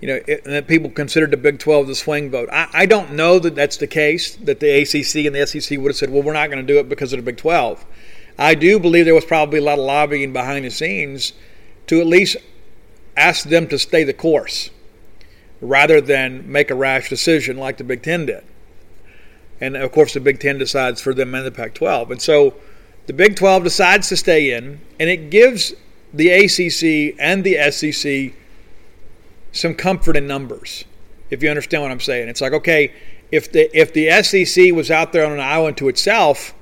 You 0.00 0.08
know, 0.08 0.20
it, 0.26 0.44
and 0.44 0.54
that 0.54 0.66
people 0.66 0.90
considered 0.90 1.30
the 1.30 1.36
Big 1.36 1.60
12 1.60 1.86
the 1.86 1.94
swing 1.94 2.30
vote. 2.30 2.48
I, 2.52 2.68
I, 2.72 2.86
don't 2.86 3.12
know 3.12 3.38
that 3.38 3.54
that's 3.54 3.76
the 3.76 3.86
case. 3.86 4.34
That 4.36 4.58
the 4.58 4.82
ACC 4.82 5.26
and 5.26 5.34
the 5.36 5.46
SEC 5.46 5.78
would 5.78 5.90
have 5.90 5.96
said, 5.96 6.10
"Well, 6.10 6.22
we're 6.22 6.32
not 6.32 6.50
going 6.50 6.64
to 6.64 6.72
do 6.72 6.80
it 6.80 6.88
because 6.88 7.12
of 7.12 7.18
the 7.18 7.22
Big 7.22 7.36
12." 7.36 7.84
I 8.38 8.54
do 8.54 8.80
believe 8.80 9.04
there 9.04 9.14
was 9.14 9.24
probably 9.24 9.58
a 9.58 9.62
lot 9.62 9.78
of 9.78 9.84
lobbying 9.84 10.32
behind 10.32 10.64
the 10.64 10.70
scenes 10.70 11.34
to 11.86 12.00
at 12.00 12.06
least 12.06 12.36
ask 13.16 13.48
them 13.48 13.68
to 13.68 13.78
stay 13.78 14.04
the 14.04 14.14
course, 14.14 14.70
rather 15.62 16.00
than 16.00 16.50
make 16.50 16.70
a 16.70 16.74
rash 16.74 17.08
decision 17.08 17.56
like 17.56 17.78
the 17.78 17.84
Big 17.84 18.02
Ten 18.02 18.26
did. 18.26 18.44
And 19.60 19.76
of 19.76 19.92
course, 19.92 20.12
the 20.12 20.20
Big 20.20 20.40
Ten 20.40 20.58
decides 20.58 21.00
for 21.00 21.14
them 21.14 21.34
and 21.34 21.46
the 21.46 21.52
Pac-12, 21.52 22.10
and 22.10 22.20
so 22.20 22.54
the 23.06 23.12
Big 23.12 23.36
12 23.36 23.64
decides 23.64 24.08
to 24.08 24.16
stay 24.16 24.52
in, 24.52 24.80
and 24.98 25.08
it 25.08 25.30
gives 25.30 25.72
the 26.12 26.30
ACC 26.30 27.16
and 27.18 27.44
the 27.44 27.70
SEC 27.70 28.34
some 29.52 29.74
comfort 29.74 30.16
in 30.16 30.26
numbers. 30.26 30.84
If 31.30 31.42
you 31.42 31.48
understand 31.48 31.82
what 31.82 31.92
I'm 31.92 32.00
saying, 32.00 32.28
it's 32.28 32.40
like 32.40 32.52
okay, 32.52 32.92
if 33.30 33.50
the 33.50 33.70
if 33.76 33.92
the 33.94 34.10
SEC 34.22 34.72
was 34.72 34.90
out 34.90 35.12
there 35.12 35.24
on 35.24 35.32
an 35.32 35.40
island 35.40 35.76
to 35.78 35.88
itself, 35.88 36.54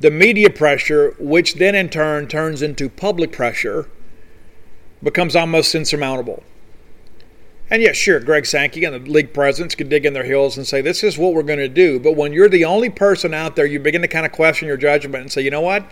the 0.00 0.10
media 0.10 0.50
pressure, 0.50 1.14
which 1.18 1.54
then 1.54 1.74
in 1.74 1.88
turn 1.88 2.26
turns 2.26 2.62
into 2.62 2.88
public 2.88 3.30
pressure, 3.30 3.88
becomes 5.02 5.36
almost 5.36 5.74
insurmountable. 5.74 6.42
And 7.70 7.82
yeah, 7.82 7.92
sure, 7.92 8.18
Greg 8.18 8.46
Sankey 8.46 8.84
and 8.84 9.06
the 9.06 9.10
league 9.10 9.32
presidents 9.32 9.76
could 9.76 9.88
dig 9.88 10.04
in 10.04 10.12
their 10.12 10.24
heels 10.24 10.56
and 10.56 10.66
say, 10.66 10.80
this 10.80 11.04
is 11.04 11.16
what 11.16 11.34
we're 11.34 11.44
going 11.44 11.60
to 11.60 11.68
do. 11.68 12.00
But 12.00 12.16
when 12.16 12.32
you're 12.32 12.48
the 12.48 12.64
only 12.64 12.90
person 12.90 13.32
out 13.32 13.54
there, 13.54 13.64
you 13.64 13.78
begin 13.78 14.02
to 14.02 14.08
kind 14.08 14.26
of 14.26 14.32
question 14.32 14.66
your 14.66 14.76
judgment 14.76 15.22
and 15.22 15.30
say, 15.30 15.42
you 15.42 15.50
know 15.50 15.60
what? 15.60 15.84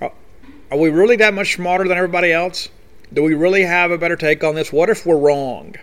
Are 0.00 0.78
we 0.78 0.88
really 0.88 1.16
that 1.16 1.34
much 1.34 1.54
smarter 1.54 1.86
than 1.86 1.96
everybody 1.96 2.32
else? 2.32 2.70
Do 3.12 3.22
we 3.22 3.34
really 3.34 3.62
have 3.62 3.90
a 3.90 3.98
better 3.98 4.16
take 4.16 4.42
on 4.42 4.54
this? 4.54 4.72
What 4.72 4.88
if 4.88 5.04
we're 5.04 5.18
wrong? 5.18 5.76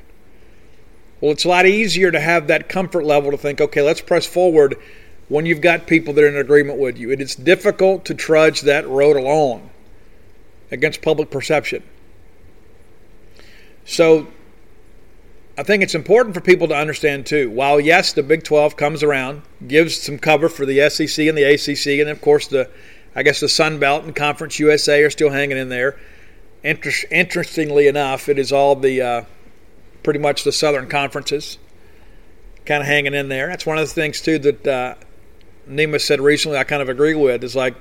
Well, 1.21 1.32
it's 1.32 1.45
a 1.45 1.47
lot 1.47 1.65
easier 1.65 2.12
to 2.12 2.19
have 2.19 2.47
that 2.47 2.69
comfort 2.69 3.06
level 3.06 3.30
to 3.32 3.38
think, 3.38 3.62
okay, 3.62 3.82
let's 3.82 4.02
press 4.02 4.25
forward 4.25 4.78
when 5.28 5.45
you've 5.45 5.62
got 5.62 5.86
people 5.86 6.13
that 6.15 6.23
are 6.23 6.28
in 6.28 6.38
agreement 6.38 6.80
with 6.80 6.97
you. 6.97 7.12
It 7.12 7.21
is 7.21 7.36
difficult 7.36 8.04
to 8.06 8.15
trudge 8.15 8.62
that 8.62 8.88
road 8.89 9.15
along 9.15 9.69
against 10.71 11.02
public 11.02 11.30
perception. 11.30 11.84
So 13.86 14.28
I 15.59 15.63
think 15.63 15.83
it's 15.83 15.93
important 15.93 16.35
for 16.35 16.39
people 16.39 16.69
to 16.69 16.73
understand 16.73 17.25
too. 17.25 17.49
While 17.49 17.81
yes, 17.81 18.13
the 18.13 18.23
Big 18.23 18.45
12 18.45 18.77
comes 18.77 19.03
around, 19.03 19.41
gives 19.67 19.99
some 19.99 20.17
cover 20.17 20.47
for 20.47 20.65
the 20.65 20.89
SEC 20.89 21.27
and 21.27 21.37
the 21.37 21.43
ACC, 21.43 21.99
and 21.99 22.07
of 22.07 22.21
course 22.21 22.47
the, 22.47 22.69
I 23.13 23.23
guess 23.23 23.41
the 23.41 23.49
Sun 23.49 23.77
Belt 23.77 24.05
and 24.05 24.15
Conference 24.15 24.57
USA 24.59 25.03
are 25.03 25.09
still 25.09 25.31
hanging 25.31 25.57
in 25.57 25.67
there. 25.67 25.99
Inter- 26.63 27.07
interestingly 27.11 27.87
enough, 27.87 28.29
it 28.29 28.39
is 28.39 28.53
all 28.53 28.77
the 28.77 29.01
uh, 29.01 29.23
pretty 30.01 30.21
much 30.21 30.45
the 30.45 30.53
Southern 30.53 30.87
conferences 30.87 31.57
kind 32.65 32.79
of 32.79 32.87
hanging 32.87 33.13
in 33.13 33.27
there. 33.27 33.47
That's 33.47 33.65
one 33.65 33.77
of 33.77 33.85
the 33.85 33.93
things 33.93 34.21
too 34.21 34.39
that 34.39 34.65
uh, 34.65 34.95
Nemeth 35.67 36.05
said 36.05 36.21
recently. 36.21 36.57
I 36.57 36.63
kind 36.63 36.81
of 36.81 36.87
agree 36.87 37.15
with 37.15 37.43
is 37.43 37.57
like 37.57 37.75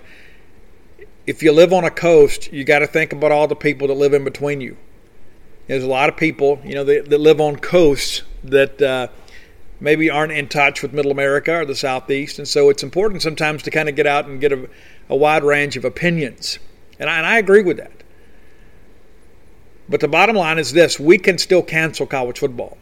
if 1.28 1.44
you 1.44 1.52
live 1.52 1.72
on 1.72 1.84
a 1.84 1.92
coast, 1.92 2.52
you 2.52 2.64
got 2.64 2.80
to 2.80 2.88
think 2.88 3.12
about 3.12 3.30
all 3.30 3.46
the 3.46 3.54
people 3.54 3.86
that 3.86 3.94
live 3.94 4.14
in 4.14 4.24
between 4.24 4.60
you 4.60 4.76
there's 5.68 5.84
a 5.84 5.88
lot 5.88 6.08
of 6.08 6.16
people, 6.16 6.60
you 6.64 6.74
know, 6.74 6.82
that, 6.84 7.08
that 7.10 7.18
live 7.18 7.40
on 7.40 7.56
coasts 7.56 8.22
that 8.42 8.80
uh, 8.82 9.08
maybe 9.80 10.10
aren't 10.10 10.32
in 10.32 10.48
touch 10.48 10.82
with 10.82 10.92
Middle 10.92 11.12
America 11.12 11.60
or 11.60 11.64
the 11.64 11.76
Southeast, 11.76 12.38
and 12.38 12.48
so 12.48 12.70
it's 12.70 12.82
important 12.82 13.22
sometimes 13.22 13.62
to 13.62 13.70
kind 13.70 13.88
of 13.88 13.94
get 13.94 14.06
out 14.06 14.26
and 14.26 14.40
get 14.40 14.50
a, 14.50 14.68
a 15.08 15.14
wide 15.14 15.44
range 15.44 15.76
of 15.76 15.84
opinions, 15.84 16.58
and 16.98 17.08
I, 17.08 17.18
and 17.18 17.26
I 17.26 17.38
agree 17.38 17.62
with 17.62 17.76
that. 17.76 17.92
But 19.90 20.00
the 20.00 20.08
bottom 20.08 20.36
line 20.36 20.58
is 20.58 20.72
this: 20.72 20.98
we 20.98 21.18
can 21.18 21.38
still 21.38 21.62
cancel 21.62 22.06
college 22.06 22.38
football. 22.38 22.78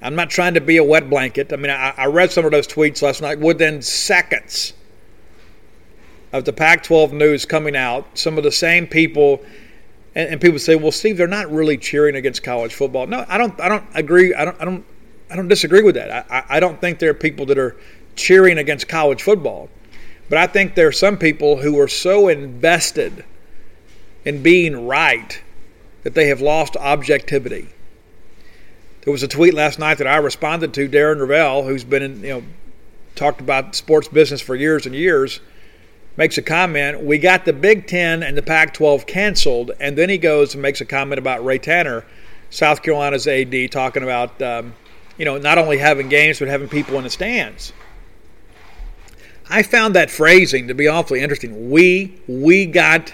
I'm 0.00 0.14
not 0.14 0.30
trying 0.30 0.54
to 0.54 0.60
be 0.60 0.78
a 0.78 0.84
wet 0.84 1.10
blanket. 1.10 1.52
I 1.52 1.56
mean, 1.56 1.70
I, 1.70 1.92
I 1.96 2.06
read 2.06 2.32
some 2.32 2.44
of 2.44 2.52
those 2.52 2.66
tweets 2.66 3.02
last 3.02 3.20
night. 3.20 3.38
Within 3.38 3.82
seconds 3.82 4.72
of 6.32 6.44
the 6.44 6.52
Pac-12 6.52 7.12
news 7.12 7.44
coming 7.44 7.76
out, 7.76 8.06
some 8.16 8.38
of 8.38 8.44
the 8.44 8.52
same 8.52 8.86
people 8.86 9.44
and, 10.14 10.30
and, 10.30 10.40
people 10.40 10.58
say, 10.58 10.74
"Well, 10.76 10.92
Steve, 10.92 11.16
they're 11.16 11.26
not 11.26 11.50
really 11.50 11.76
cheering 11.76 12.16
against 12.16 12.42
college 12.42 12.74
football." 12.74 13.06
No, 13.06 13.24
I 13.28 13.38
don't. 13.38 13.58
I 13.60 13.68
don't 13.68 13.84
agree. 13.94 14.34
I 14.34 14.44
don't. 14.44 14.60
I 14.60 14.64
don't. 14.64 14.84
I 15.30 15.36
don't 15.36 15.48
disagree 15.48 15.82
with 15.82 15.94
that. 15.94 16.26
I, 16.30 16.56
I 16.56 16.60
don't 16.60 16.80
think 16.80 16.98
there 16.98 17.10
are 17.10 17.14
people 17.14 17.46
that 17.46 17.58
are 17.58 17.76
cheering 18.16 18.58
against 18.58 18.88
college 18.88 19.22
football, 19.22 19.68
but 20.28 20.38
I 20.38 20.46
think 20.46 20.74
there 20.74 20.88
are 20.88 20.92
some 20.92 21.16
people 21.16 21.58
who 21.58 21.78
are 21.78 21.88
so 21.88 22.28
invested 22.28 23.24
in 24.24 24.42
being 24.42 24.86
right 24.86 25.40
that 26.02 26.14
they 26.14 26.26
have 26.28 26.40
lost 26.40 26.76
objectivity. 26.76 27.68
There 29.02 29.12
was 29.12 29.22
a 29.22 29.28
tweet 29.28 29.54
last 29.54 29.78
night 29.78 29.98
that 29.98 30.06
I 30.06 30.16
responded 30.16 30.74
to, 30.74 30.88
Darren 30.88 31.18
Rovell, 31.18 31.64
who's 31.64 31.84
been 31.84 32.02
in, 32.02 32.20
you 32.22 32.28
know, 32.28 32.42
talked 33.14 33.40
about 33.40 33.74
sports 33.74 34.08
business 34.08 34.40
for 34.40 34.54
years 34.54 34.86
and 34.86 34.94
years, 34.94 35.40
makes 36.16 36.38
a 36.38 36.42
comment. 36.42 37.02
We 37.02 37.18
got 37.18 37.44
the 37.44 37.52
Big 37.52 37.86
Ten 37.86 38.22
and 38.22 38.36
the 38.36 38.42
Pac 38.42 38.74
12 38.74 39.06
canceled. 39.06 39.72
And 39.80 39.96
then 39.96 40.08
he 40.08 40.18
goes 40.18 40.54
and 40.54 40.62
makes 40.62 40.80
a 40.80 40.84
comment 40.84 41.18
about 41.18 41.44
Ray 41.44 41.58
Tanner, 41.58 42.04
South 42.50 42.82
Carolina's 42.82 43.26
AD, 43.26 43.70
talking 43.70 44.02
about, 44.02 44.40
um, 44.42 44.74
you 45.16 45.24
know, 45.24 45.38
not 45.38 45.58
only 45.58 45.78
having 45.78 46.08
games, 46.08 46.38
but 46.38 46.48
having 46.48 46.68
people 46.68 46.96
in 46.96 47.04
the 47.04 47.10
stands. 47.10 47.72
I 49.48 49.64
found 49.64 49.96
that 49.96 50.10
phrasing 50.10 50.68
to 50.68 50.74
be 50.74 50.86
awfully 50.86 51.20
interesting. 51.20 51.70
We 51.70 52.20
we 52.28 52.66
got 52.66 53.12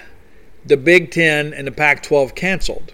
the 0.67 0.77
Big 0.77 1.11
Ten 1.11 1.55
and 1.55 1.67
the 1.67 1.73
Pac-12 1.73 2.35
canceled. 2.35 2.93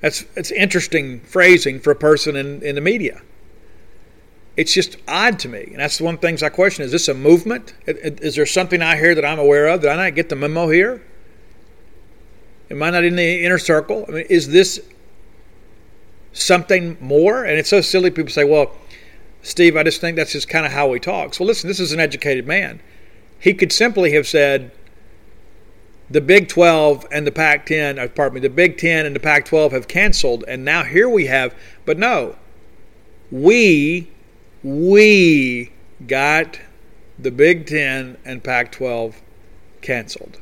That's 0.00 0.22
that's 0.34 0.50
interesting 0.50 1.20
phrasing 1.20 1.78
for 1.78 1.92
a 1.92 1.96
person 1.96 2.34
in, 2.34 2.60
in 2.62 2.74
the 2.74 2.80
media. 2.80 3.22
It's 4.56 4.72
just 4.72 4.96
odd 5.06 5.38
to 5.40 5.48
me, 5.48 5.64
and 5.64 5.76
that's 5.76 6.00
one 6.00 6.14
of 6.14 6.20
the 6.20 6.26
things 6.26 6.42
I 6.42 6.48
question: 6.48 6.84
Is 6.84 6.92
this 6.92 7.08
a 7.08 7.14
movement? 7.14 7.74
Is 7.86 8.36
there 8.36 8.46
something 8.46 8.82
I 8.82 8.96
hear 8.96 9.14
that 9.14 9.24
I'm 9.24 9.38
aware 9.38 9.68
of? 9.68 9.82
Did 9.82 9.90
I 9.90 9.96
not 9.96 10.14
get 10.14 10.28
the 10.28 10.36
memo 10.36 10.68
here? 10.68 11.02
Am 12.70 12.82
I 12.82 12.90
not 12.90 13.04
in 13.04 13.16
the 13.16 13.44
inner 13.44 13.58
circle? 13.58 14.06
I 14.08 14.12
mean, 14.12 14.26
is 14.28 14.48
this 14.48 14.80
something 16.32 16.96
more? 17.00 17.44
And 17.44 17.58
it's 17.58 17.68
so 17.68 17.80
silly. 17.80 18.10
People 18.10 18.30
say, 18.30 18.44
"Well." 18.44 18.76
Steve, 19.46 19.76
I 19.76 19.84
just 19.84 20.00
think 20.00 20.16
that's 20.16 20.32
just 20.32 20.48
kind 20.48 20.66
of 20.66 20.72
how 20.72 20.92
he 20.92 20.98
talks. 20.98 21.38
Well, 21.38 21.46
listen, 21.46 21.68
this 21.68 21.78
is 21.78 21.92
an 21.92 22.00
educated 22.00 22.48
man. 22.48 22.80
He 23.38 23.54
could 23.54 23.70
simply 23.70 24.12
have 24.12 24.26
said 24.26 24.72
the 26.10 26.20
Big 26.20 26.48
12 26.48 27.06
and 27.12 27.24
the 27.24 27.30
Pac 27.30 27.66
10, 27.66 27.96
uh, 27.96 28.08
pardon 28.08 28.34
me, 28.34 28.40
the 28.40 28.50
Big 28.50 28.76
10 28.76 29.06
and 29.06 29.14
the 29.14 29.20
Pac 29.20 29.44
12 29.44 29.70
have 29.70 29.86
canceled, 29.86 30.42
and 30.48 30.64
now 30.64 30.82
here 30.82 31.08
we 31.08 31.26
have, 31.26 31.54
but 31.84 31.96
no, 31.96 32.34
we, 33.30 34.10
we 34.66 35.70
got 36.08 36.58
the 37.20 37.30
Big 37.30 37.66
10 37.66 38.18
and 38.24 38.42
Pac 38.42 38.72
12 38.72 39.22
canceled. 39.80 40.40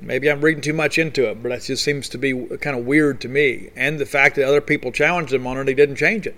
Maybe 0.00 0.28
I'm 0.28 0.40
reading 0.40 0.60
too 0.60 0.72
much 0.72 0.98
into 0.98 1.30
it, 1.30 1.40
but 1.40 1.50
that 1.50 1.62
just 1.62 1.84
seems 1.84 2.08
to 2.08 2.18
be 2.18 2.34
kind 2.56 2.76
of 2.76 2.84
weird 2.84 3.20
to 3.20 3.28
me. 3.28 3.70
And 3.76 4.00
the 4.00 4.06
fact 4.06 4.34
that 4.34 4.44
other 4.44 4.60
people 4.60 4.90
challenged 4.90 5.32
him 5.32 5.46
on 5.46 5.56
it, 5.56 5.60
and 5.60 5.68
he 5.68 5.74
didn't 5.76 5.94
change 5.94 6.26
it. 6.26 6.34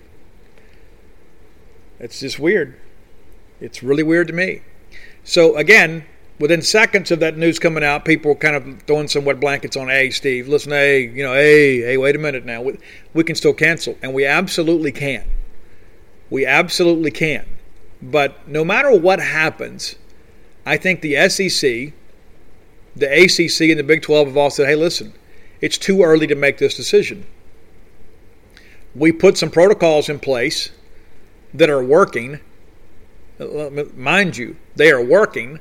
It's 1.98 2.20
just 2.20 2.38
weird. 2.38 2.78
It's 3.58 3.82
really 3.82 4.02
weird 4.02 4.26
to 4.26 4.34
me. 4.34 4.60
So 5.24 5.56
again, 5.56 6.04
within 6.38 6.60
seconds 6.60 7.12
of 7.12 7.20
that 7.20 7.38
news 7.38 7.58
coming 7.58 7.82
out, 7.82 8.04
people 8.04 8.32
were 8.32 8.38
kind 8.38 8.56
of 8.56 8.82
throwing 8.82 9.08
some 9.08 9.24
wet 9.24 9.40
blankets 9.40 9.74
on. 9.74 9.88
Hey, 9.88 10.10
Steve, 10.10 10.48
listen, 10.48 10.72
hey, 10.72 11.08
you 11.08 11.22
know, 11.22 11.32
hey, 11.32 11.80
hey, 11.80 11.96
wait 11.96 12.14
a 12.14 12.18
minute 12.18 12.44
now. 12.44 12.60
We, 12.60 12.78
we 13.14 13.24
can 13.24 13.36
still 13.36 13.54
cancel, 13.54 13.96
and 14.02 14.12
we 14.12 14.26
absolutely 14.26 14.92
can. 14.92 15.24
We 16.30 16.46
absolutely 16.46 17.10
can. 17.10 17.46
But 18.02 18.46
no 18.48 18.64
matter 18.64 18.96
what 18.96 19.20
happens, 19.20 19.96
I 20.66 20.76
think 20.76 21.00
the 21.00 21.28
SEC, 21.28 21.92
the 22.96 23.06
ACC, 23.06 23.70
and 23.70 23.78
the 23.78 23.84
Big 23.84 24.02
12 24.02 24.28
have 24.28 24.36
all 24.36 24.50
said, 24.50 24.66
hey, 24.66 24.74
listen, 24.74 25.12
it's 25.60 25.78
too 25.78 26.02
early 26.02 26.26
to 26.26 26.34
make 26.34 26.58
this 26.58 26.76
decision. 26.76 27.26
We 28.94 29.12
put 29.12 29.36
some 29.36 29.50
protocols 29.50 30.08
in 30.08 30.18
place 30.18 30.70
that 31.52 31.70
are 31.70 31.82
working. 31.82 32.40
Mind 33.96 34.36
you, 34.36 34.56
they 34.76 34.90
are 34.90 35.02
working. 35.02 35.60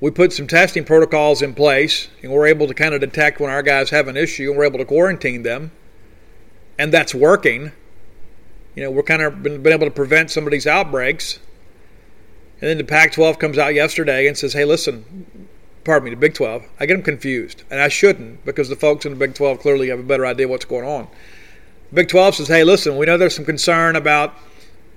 We 0.00 0.10
put 0.10 0.32
some 0.32 0.46
testing 0.46 0.84
protocols 0.84 1.40
in 1.42 1.54
place, 1.54 2.08
and 2.22 2.30
we're 2.30 2.46
able 2.46 2.66
to 2.66 2.74
kind 2.74 2.94
of 2.94 3.00
detect 3.00 3.40
when 3.40 3.50
our 3.50 3.62
guys 3.62 3.90
have 3.90 4.06
an 4.08 4.16
issue, 4.16 4.50
and 4.50 4.58
we're 4.58 4.66
able 4.66 4.78
to 4.78 4.84
quarantine 4.84 5.42
them, 5.42 5.72
and 6.78 6.92
that's 6.92 7.14
working. 7.14 7.72
You 8.74 8.82
know, 8.82 8.90
we're 8.90 9.02
kind 9.02 9.22
of 9.22 9.42
been, 9.42 9.62
been 9.62 9.72
able 9.72 9.86
to 9.86 9.92
prevent 9.92 10.30
some 10.30 10.44
of 10.44 10.50
these 10.50 10.66
outbreaks. 10.66 11.38
And 12.60 12.70
then 12.70 12.78
the 12.78 12.84
Pac 12.84 13.12
12 13.12 13.38
comes 13.38 13.58
out 13.58 13.74
yesterday 13.74 14.26
and 14.26 14.36
says, 14.36 14.52
hey, 14.52 14.64
listen, 14.64 15.48
pardon 15.84 16.04
me, 16.04 16.10
the 16.10 16.16
Big 16.16 16.34
12. 16.34 16.64
I 16.80 16.86
get 16.86 16.94
them 16.94 17.02
confused, 17.02 17.62
and 17.70 17.80
I 17.80 17.88
shouldn't 17.88 18.44
because 18.44 18.68
the 18.68 18.76
folks 18.76 19.04
in 19.04 19.12
the 19.12 19.18
Big 19.18 19.34
12 19.34 19.60
clearly 19.60 19.88
have 19.88 20.00
a 20.00 20.04
better 20.04 20.26
idea 20.26 20.48
what's 20.48 20.64
going 20.64 20.86
on. 20.86 21.08
Big 21.92 22.08
12 22.08 22.36
says, 22.36 22.48
hey, 22.48 22.64
listen, 22.64 22.96
we 22.96 23.06
know 23.06 23.16
there's 23.16 23.36
some 23.36 23.44
concern 23.44 23.94
about 23.96 24.34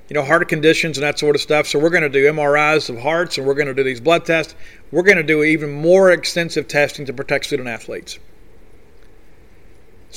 you 0.10 0.14
know 0.14 0.24
heart 0.24 0.48
conditions 0.48 0.98
and 0.98 1.04
that 1.04 1.20
sort 1.20 1.36
of 1.36 1.42
stuff, 1.42 1.68
so 1.68 1.78
we're 1.78 1.90
going 1.90 2.04
to 2.04 2.10
do 2.10 2.26
MRIs 2.32 2.90
of 2.90 2.98
hearts 3.00 3.38
and 3.38 3.46
we're 3.46 3.54
going 3.54 3.68
to 3.68 3.74
do 3.74 3.84
these 3.84 4.00
blood 4.00 4.26
tests. 4.26 4.56
We're 4.92 5.04
going 5.04 5.18
to 5.18 5.24
do 5.24 5.44
even 5.44 5.72
more 5.72 6.12
extensive 6.12 6.68
testing 6.68 7.06
to 7.06 7.14
protect 7.14 7.46
student 7.46 7.68
athletes. 7.68 8.18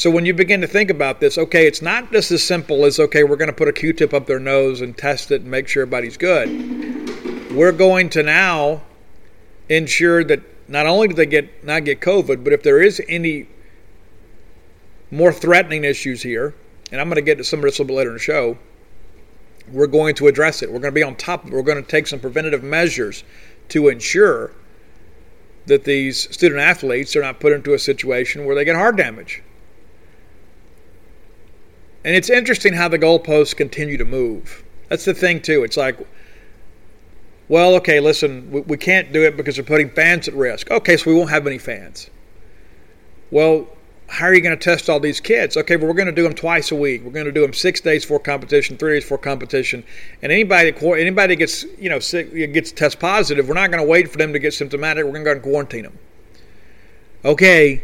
So 0.00 0.10
when 0.10 0.24
you 0.24 0.32
begin 0.32 0.62
to 0.62 0.66
think 0.66 0.88
about 0.88 1.20
this, 1.20 1.36
okay, 1.36 1.66
it's 1.66 1.82
not 1.82 2.10
just 2.10 2.30
as 2.30 2.42
simple 2.42 2.86
as 2.86 2.98
okay, 2.98 3.22
we're 3.22 3.36
going 3.36 3.50
to 3.50 3.54
put 3.54 3.68
a 3.68 3.72
Q-tip 3.74 4.14
up 4.14 4.24
their 4.24 4.40
nose 4.40 4.80
and 4.80 4.96
test 4.96 5.30
it 5.30 5.42
and 5.42 5.50
make 5.50 5.68
sure 5.68 5.82
everybody's 5.82 6.16
good. 6.16 6.48
We're 7.52 7.72
going 7.72 8.08
to 8.08 8.22
now 8.22 8.80
ensure 9.68 10.24
that 10.24 10.40
not 10.70 10.86
only 10.86 11.08
do 11.08 11.14
they 11.14 11.26
get 11.26 11.64
not 11.64 11.84
get 11.84 12.00
COVID, 12.00 12.42
but 12.42 12.54
if 12.54 12.62
there 12.62 12.80
is 12.80 13.02
any 13.10 13.46
more 15.10 15.34
threatening 15.34 15.84
issues 15.84 16.22
here, 16.22 16.54
and 16.90 16.98
I'm 16.98 17.08
going 17.08 17.16
to 17.16 17.20
get 17.20 17.36
to 17.36 17.44
some 17.44 17.58
of 17.58 17.64
this 17.64 17.78
a 17.78 17.82
little 17.82 17.94
bit 17.94 17.98
later 17.98 18.10
in 18.12 18.14
the 18.14 18.20
show, 18.20 18.56
we're 19.70 19.86
going 19.86 20.14
to 20.14 20.28
address 20.28 20.62
it. 20.62 20.72
We're 20.72 20.78
going 20.78 20.94
to 20.94 20.98
be 20.98 21.02
on 21.02 21.14
top 21.14 21.44
of 21.44 21.52
it. 21.52 21.54
We're 21.54 21.60
going 21.60 21.84
to 21.84 21.86
take 21.86 22.06
some 22.06 22.20
preventative 22.20 22.62
measures 22.62 23.22
to 23.68 23.88
ensure 23.88 24.54
that 25.66 25.84
these 25.84 26.20
student 26.34 26.62
athletes 26.62 27.14
are 27.16 27.20
not 27.20 27.38
put 27.38 27.52
into 27.52 27.74
a 27.74 27.78
situation 27.78 28.46
where 28.46 28.54
they 28.54 28.64
get 28.64 28.76
heart 28.76 28.96
damage. 28.96 29.42
And 32.04 32.16
it's 32.16 32.30
interesting 32.30 32.72
how 32.72 32.88
the 32.88 32.98
goalposts 32.98 33.54
continue 33.54 33.96
to 33.96 34.04
move. 34.04 34.64
That's 34.88 35.04
the 35.04 35.14
thing, 35.14 35.42
too. 35.42 35.64
It's 35.64 35.76
like, 35.76 35.98
well, 37.48 37.74
okay, 37.74 38.00
listen, 38.00 38.50
we, 38.50 38.60
we 38.62 38.76
can't 38.76 39.12
do 39.12 39.24
it 39.24 39.36
because 39.36 39.58
we're 39.58 39.64
putting 39.64 39.90
fans 39.90 40.28
at 40.28 40.34
risk. 40.34 40.70
Okay, 40.70 40.96
so 40.96 41.10
we 41.10 41.16
won't 41.16 41.30
have 41.30 41.46
any 41.46 41.58
fans. 41.58 42.08
Well, 43.30 43.68
how 44.10 44.26
are 44.26 44.34
you 44.34 44.40
going 44.40 44.56
to 44.56 44.62
test 44.62 44.90
all 44.90 44.98
these 44.98 45.20
kids? 45.20 45.56
Okay, 45.56 45.76
but 45.76 45.86
we're 45.86 45.94
going 45.94 46.06
to 46.06 46.12
do 46.12 46.24
them 46.24 46.34
twice 46.34 46.72
a 46.72 46.76
week. 46.76 47.02
We're 47.04 47.12
going 47.12 47.26
to 47.26 47.32
do 47.32 47.42
them 47.42 47.52
six 47.52 47.80
days 47.80 48.04
for 48.04 48.18
competition, 48.18 48.76
three 48.76 48.94
days 48.94 49.04
for 49.04 49.16
competition. 49.16 49.84
And 50.20 50.32
anybody 50.32 50.74
anybody 51.00 51.36
gets 51.36 51.64
you 51.78 51.88
know 51.88 52.00
sick, 52.00 52.34
gets 52.52 52.72
test 52.72 52.98
positive, 52.98 53.46
we're 53.46 53.54
not 53.54 53.70
going 53.70 53.82
to 53.82 53.88
wait 53.88 54.10
for 54.10 54.18
them 54.18 54.32
to 54.32 54.40
get 54.40 54.52
symptomatic. 54.52 55.04
We're 55.04 55.12
going 55.12 55.24
to 55.24 55.30
go 55.30 55.32
and 55.32 55.42
quarantine 55.42 55.84
them. 55.84 55.98
Okay. 57.24 57.82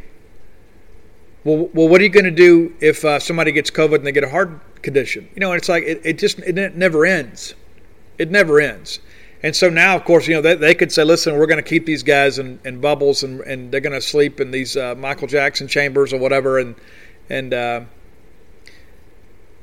Well, 1.46 1.70
well, 1.74 1.86
what 1.86 2.00
are 2.00 2.04
you 2.04 2.10
going 2.10 2.24
to 2.24 2.32
do 2.32 2.74
if 2.80 3.04
uh, 3.04 3.20
somebody 3.20 3.52
gets 3.52 3.70
COVID 3.70 3.94
and 3.94 4.04
they 4.04 4.10
get 4.10 4.24
a 4.24 4.28
heart 4.28 4.82
condition? 4.82 5.28
You 5.32 5.38
know, 5.38 5.52
it's 5.52 5.68
like 5.68 5.84
it, 5.84 6.00
it 6.04 6.18
just 6.18 6.40
it 6.40 6.74
never 6.74 7.06
ends. 7.06 7.54
It 8.18 8.32
never 8.32 8.58
ends. 8.58 8.98
And 9.44 9.54
so 9.54 9.70
now, 9.70 9.94
of 9.94 10.04
course, 10.04 10.26
you 10.26 10.34
know, 10.34 10.40
they, 10.40 10.56
they 10.56 10.74
could 10.74 10.90
say, 10.90 11.04
listen, 11.04 11.38
we're 11.38 11.46
going 11.46 11.62
to 11.62 11.68
keep 11.68 11.86
these 11.86 12.02
guys 12.02 12.40
in, 12.40 12.58
in 12.64 12.80
bubbles 12.80 13.22
and, 13.22 13.42
and 13.42 13.70
they're 13.70 13.80
going 13.80 13.92
to 13.92 14.00
sleep 14.00 14.40
in 14.40 14.50
these 14.50 14.76
uh, 14.76 14.96
Michael 14.96 15.28
Jackson 15.28 15.68
chambers 15.68 16.12
or 16.12 16.18
whatever. 16.18 16.58
And, 16.58 16.74
and, 17.30 17.54
uh, 17.54 17.82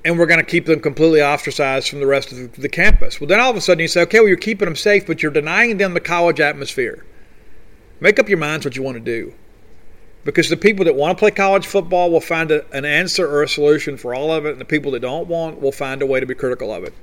and 0.06 0.18
we're 0.18 0.26
going 0.26 0.40
to 0.40 0.46
keep 0.46 0.68
them 0.68 0.80
completely 0.80 1.22
ostracized 1.22 1.90
from 1.90 2.00
the 2.00 2.08
rest 2.08 2.32
of 2.32 2.38
the, 2.38 2.62
the 2.62 2.70
campus. 2.70 3.20
Well, 3.20 3.28
then 3.28 3.42
all 3.42 3.50
of 3.50 3.58
a 3.58 3.62
sudden 3.62 3.82
you 3.82 3.90
say, 3.90 4.04
okay, 4.04 4.20
well, 4.20 4.30
you're 4.30 4.38
keeping 4.38 4.68
them 4.68 4.78
safe, 4.78 5.06
but 5.06 5.22
you're 5.22 5.34
denying 5.34 5.76
them 5.80 5.96
the 5.96 6.00
college 6.00 6.40
atmosphere. 6.40 7.04
Make 8.00 8.20
up 8.20 8.30
your 8.30 8.38
minds 8.38 8.64
what 8.64 8.78
you 8.78 8.84
want 8.84 8.96
to 8.96 9.02
do. 9.04 9.34
Because 10.24 10.50
the 10.50 10.58
people 10.58 10.86
that 10.86 10.96
want 10.96 11.18
to 11.18 11.20
play 11.20 11.32
college 11.32 11.68
football 11.68 12.10
will 12.10 12.22
find 12.22 12.50
a, 12.52 12.66
an 12.76 12.86
answer 12.86 13.30
or 13.30 13.44
a 13.44 13.48
solution 13.48 13.98
for 13.98 14.16
all 14.16 14.32
of 14.32 14.46
it, 14.46 14.52
and 14.52 14.62
the 14.62 14.66
people 14.66 14.92
that 14.92 15.02
don't 15.02 15.28
want 15.28 15.60
will 15.60 15.72
find 15.72 16.02
a 16.02 16.06
way 16.06 16.20
to 16.20 16.26
be 16.26 16.34
critical 16.34 16.74
of 16.74 16.84
it. 16.84 16.94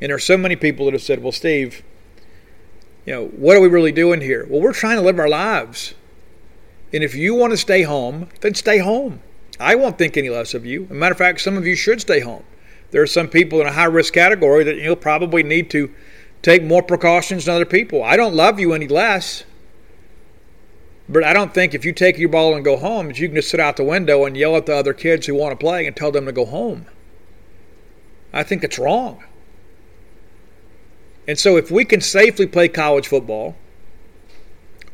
And 0.00 0.10
there 0.10 0.16
are 0.16 0.20
so 0.20 0.36
many 0.36 0.56
people 0.56 0.86
that 0.86 0.94
have 0.94 1.02
said, 1.02 1.22
well, 1.22 1.32
Steve, 1.32 1.82
you 3.04 3.12
know, 3.14 3.26
what 3.28 3.56
are 3.56 3.60
we 3.60 3.68
really 3.68 3.92
doing 3.92 4.20
here? 4.20 4.46
Well, 4.48 4.60
we're 4.60 4.72
trying 4.72 4.96
to 4.96 5.02
live 5.02 5.18
our 5.18 5.28
lives. 5.28 5.94
And 6.92 7.04
if 7.04 7.14
you 7.14 7.34
want 7.34 7.52
to 7.52 7.56
stay 7.56 7.82
home, 7.82 8.28
then 8.40 8.54
stay 8.54 8.78
home. 8.78 9.20
I 9.60 9.74
won't 9.74 9.98
think 9.98 10.16
any 10.16 10.30
less 10.30 10.54
of 10.54 10.64
you. 10.64 10.84
As 10.84 10.90
a 10.90 10.94
matter 10.94 11.12
of 11.12 11.18
fact, 11.18 11.40
some 11.40 11.56
of 11.56 11.66
you 11.66 11.74
should 11.74 12.00
stay 12.00 12.20
home. 12.20 12.44
There 12.90 13.02
are 13.02 13.06
some 13.06 13.28
people 13.28 13.60
in 13.60 13.66
a 13.66 13.72
high 13.72 13.84
risk 13.84 14.14
category 14.14 14.64
that 14.64 14.76
you'll 14.76 14.96
probably 14.96 15.42
need 15.42 15.70
to 15.70 15.92
take 16.42 16.62
more 16.62 16.82
precautions 16.82 17.44
than 17.44 17.54
other 17.54 17.64
people. 17.64 18.02
I 18.02 18.16
don't 18.16 18.34
love 18.34 18.58
you 18.58 18.72
any 18.72 18.88
less. 18.88 19.44
But 21.08 21.24
I 21.24 21.32
don't 21.32 21.54
think 21.54 21.74
if 21.74 21.84
you 21.84 21.92
take 21.92 22.18
your 22.18 22.28
ball 22.28 22.54
and 22.54 22.64
go 22.64 22.76
home, 22.76 23.10
you 23.10 23.28
can 23.28 23.36
just 23.36 23.50
sit 23.50 23.60
out 23.60 23.76
the 23.76 23.84
window 23.84 24.24
and 24.24 24.36
yell 24.36 24.56
at 24.56 24.66
the 24.66 24.76
other 24.76 24.92
kids 24.92 25.26
who 25.26 25.34
want 25.34 25.52
to 25.52 25.56
play 25.56 25.86
and 25.86 25.96
tell 25.96 26.12
them 26.12 26.26
to 26.26 26.32
go 26.32 26.44
home. 26.44 26.86
I 28.32 28.42
think 28.42 28.62
it's 28.62 28.78
wrong. 28.78 29.24
And 31.26 31.38
so, 31.38 31.56
if 31.56 31.70
we 31.70 31.84
can 31.84 32.00
safely 32.00 32.46
play 32.46 32.68
college 32.68 33.08
football, 33.08 33.56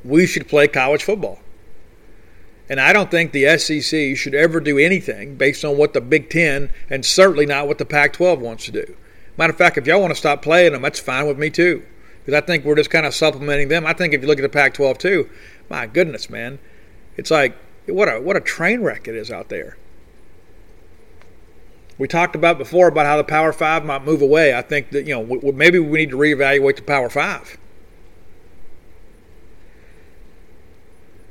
we 0.04 0.26
should 0.26 0.48
play 0.48 0.68
college 0.68 1.02
football. 1.02 1.40
And 2.68 2.80
I 2.80 2.92
don't 2.92 3.10
think 3.10 3.32
the 3.32 3.58
SEC 3.58 4.16
should 4.16 4.34
ever 4.34 4.58
do 4.58 4.78
anything 4.78 5.36
based 5.36 5.64
on 5.64 5.76
what 5.76 5.92
the 5.92 6.00
Big 6.00 6.30
Ten 6.30 6.70
and 6.88 7.04
certainly 7.04 7.46
not 7.46 7.68
what 7.68 7.78
the 7.78 7.84
Pac 7.84 8.14
12 8.14 8.40
wants 8.40 8.64
to 8.66 8.72
do. 8.72 8.96
Matter 9.36 9.52
of 9.52 9.58
fact, 9.58 9.76
if 9.76 9.86
y'all 9.86 10.00
want 10.00 10.12
to 10.12 10.18
stop 10.18 10.42
playing 10.42 10.72
them, 10.72 10.82
that's 10.82 11.00
fine 11.00 11.26
with 11.26 11.38
me 11.38 11.50
too. 11.50 11.84
Because 12.24 12.42
I 12.42 12.46
think 12.46 12.64
we're 12.64 12.76
just 12.76 12.90
kind 12.90 13.04
of 13.04 13.14
supplementing 13.14 13.68
them. 13.68 13.84
I 13.84 13.92
think 13.92 14.14
if 14.14 14.22
you 14.22 14.28
look 14.28 14.38
at 14.38 14.42
the 14.42 14.48
Pac 14.48 14.74
12 14.74 14.96
too, 14.96 15.28
my 15.68 15.86
goodness, 15.86 16.28
man, 16.28 16.58
it's 17.16 17.30
like 17.30 17.56
what 17.86 18.08
a 18.08 18.20
what 18.20 18.36
a 18.36 18.40
train 18.40 18.82
wreck 18.82 19.08
it 19.08 19.14
is 19.14 19.30
out 19.30 19.48
there. 19.48 19.76
We 21.96 22.08
talked 22.08 22.34
about 22.34 22.58
before 22.58 22.88
about 22.88 23.06
how 23.06 23.16
the 23.16 23.24
Power 23.24 23.52
Five 23.52 23.84
might 23.84 24.04
move 24.04 24.20
away. 24.20 24.54
I 24.54 24.62
think 24.62 24.90
that 24.90 25.06
you 25.06 25.14
know 25.14 25.52
maybe 25.52 25.78
we 25.78 25.98
need 25.98 26.10
to 26.10 26.16
reevaluate 26.16 26.76
the 26.76 26.82
Power 26.82 27.08
Five. 27.08 27.58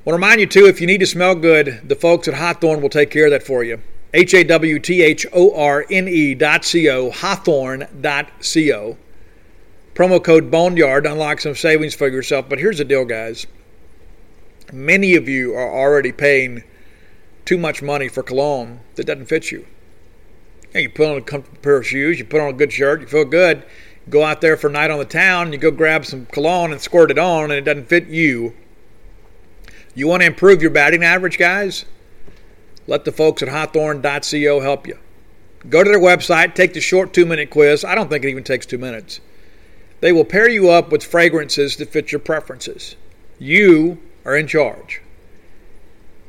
I 0.06 0.10
want 0.10 0.22
to 0.22 0.26
remind 0.26 0.41
you 0.41 0.48
too, 0.48 0.65
if 0.65 0.82
you 0.82 0.88
need 0.88 1.00
to 1.00 1.06
smell 1.06 1.34
good, 1.34 1.82
the 1.88 1.96
folks 1.96 2.28
at 2.28 2.34
Hawthorne 2.34 2.82
will 2.82 2.89
take 2.89 3.10
care 3.10 3.26
of 3.26 3.32
that 3.32 3.43
for 3.43 3.63
you. 3.63 3.82
H 4.13 4.34
A 4.34 4.43
W 4.43 4.78
T 4.80 5.02
H 5.02 5.26
O 5.34 5.56
R 5.56 5.86
N 5.89 6.08
E 6.08 6.36
dot 6.36 6.65
C 6.65 6.89
O, 6.89 7.10
Hawthorne 7.10 7.88
dot 8.02 8.30
C 8.41 8.72
O. 8.74 8.98
Promo 9.96 10.24
code 10.24 10.52
Boneyard 10.52 11.06
unlock 11.06 11.39
some 11.39 11.56
savings 11.56 11.93
for 11.96 12.08
yourself. 12.08 12.50
But 12.50 12.60
here's 12.60 12.80
the 12.80 12.86
deal, 12.86 13.06
guys. 13.06 13.48
Many 14.71 15.15
of 15.15 15.28
you 15.28 15.54
are 15.54 15.71
already 15.71 16.12
paying 16.12 16.63
too 17.45 17.58
much 17.58 17.82
money 17.82 18.08
for 18.08 18.23
cologne 18.23 18.80
that 18.95 19.06
doesn't 19.06 19.26
fit 19.26 19.52
you. 19.52 19.65
you 20.73 20.89
put 20.89 21.10
on 21.10 21.17
a 21.17 21.21
comfortable 21.21 21.60
pair 21.62 21.78
of 21.78 21.88
shoes, 21.88 22.17
you 22.19 22.26
put 22.26 22.41
on 22.41 22.49
a 22.49 22.54
good 22.54 22.71
shirt, 22.71 23.02
you 23.02 23.08
feel 23.08 23.26
good. 23.26 23.63
go 24.10 24.23
out 24.23 24.41
there 24.41 24.58
for 24.58 24.67
a 24.67 24.71
night 24.71 24.91
on 24.91 24.99
the 24.99 25.06
town, 25.06 25.52
you 25.52 25.58
go 25.58 25.71
grab 25.71 26.06
some 26.06 26.26
cologne 26.28 26.71
and 26.71 26.82
squirt 26.82 27.12
it 27.12 27.19
on, 27.19 27.45
and 27.45 27.54
it 27.54 27.65
doesn't 27.65 27.89
fit 27.89 28.08
you. 28.08 28.54
You 29.95 30.08
want 30.08 30.21
to 30.21 30.28
improve 30.28 30.62
your 30.62 30.71
batting 30.71 31.04
average, 31.04 31.38
guys? 31.38 31.86
Let 32.88 33.06
the 33.06 33.12
folks 33.12 33.41
at 33.43 33.49
hawthorne.co 33.49 34.60
help 34.60 34.88
you. 34.88 34.97
Go 35.69 35.84
to 35.84 35.89
their 35.89 35.99
website, 35.99 36.56
take 36.56 36.73
the 36.73 36.82
short 36.82 37.13
two 37.13 37.26
minute 37.26 37.49
quiz. 37.49 37.86
I 37.86 37.95
don't 37.95 38.10
think 38.10 38.26
it 38.26 38.30
even 38.30 38.43
takes 38.43 38.65
two 38.65 38.78
minutes. 38.78 39.21
They 40.02 40.12
will 40.12 40.26
pair 40.26 40.49
you 40.49 40.69
up 40.69 40.91
with 40.91 41.04
fragrances 41.04 41.78
that 41.78 41.89
fit 41.89 42.12
your 42.12 42.19
preferences. 42.19 42.97
You 43.39 44.02
are 44.26 44.36
in 44.36 44.48
charge. 44.48 45.02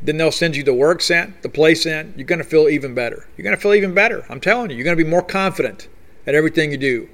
Then 0.02 0.18
they'll 0.18 0.32
send 0.32 0.56
you 0.56 0.62
the 0.62 0.74
work 0.74 1.00
scent, 1.00 1.42
the 1.42 1.48
play 1.48 1.74
scent. 1.74 2.16
You're 2.16 2.26
going 2.26 2.40
to 2.40 2.44
feel 2.44 2.68
even 2.68 2.94
better. 2.94 3.26
You're 3.36 3.44
going 3.44 3.56
to 3.56 3.60
feel 3.60 3.74
even 3.74 3.94
better. 3.94 4.24
I'm 4.28 4.40
telling 4.40 4.70
you, 4.70 4.76
you're 4.76 4.84
going 4.84 4.96
to 4.96 5.02
be 5.02 5.08
more 5.08 5.22
confident 5.22 5.88
at 6.26 6.34
everything 6.34 6.70
you 6.70 6.76
do. 6.76 7.08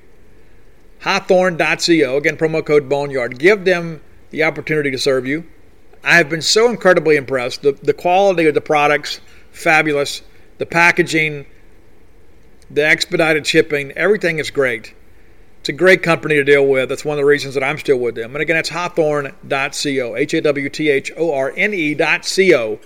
Hawthorne.co, 1.01 2.17
again, 2.17 2.37
promo 2.37 2.65
code 2.65 2.89
Boneyard. 2.89 3.39
Give 3.39 3.65
them 3.65 4.01
the 4.31 4.43
opportunity 4.43 4.91
to 4.91 4.99
serve 4.99 5.27
you. 5.27 5.45
I 6.03 6.17
have 6.17 6.29
been 6.29 6.43
so 6.43 6.69
incredibly 6.69 7.17
impressed. 7.17 7.63
The, 7.63 7.73
the 7.73 7.95
quality 7.95 8.47
of 8.47 8.55
the 8.55 8.61
products, 8.61 9.21
fabulous. 9.53 10.23
The 10.59 10.67
packaging, 10.67 11.47
the 12.71 12.85
expedited 12.85 13.47
shipping, 13.47 13.93
everything 13.93 14.39
is 14.39 14.51
great. 14.51 14.95
It's 15.61 15.69
a 15.69 15.73
great 15.73 16.03
company 16.03 16.37
to 16.37 16.45
deal 16.45 16.67
with. 16.67 16.89
That's 16.89 17.05
one 17.05 17.19
of 17.19 17.23
the 17.23 17.27
reasons 17.27 17.53
that 17.53 17.63
I'm 17.63 17.77
still 17.77 17.99
with 17.99 18.15
them. 18.15 18.35
And 18.35 18.41
again, 18.41 18.57
it's 18.57 18.71
hawthorne.co, 18.71 20.17
H 20.17 20.35
A 20.35 20.41
W 20.41 20.69
T 20.71 20.89
H 20.89 21.13
O 21.19 21.35
R 21.35 21.53
N 21.55 21.75
E.co. 21.75 22.81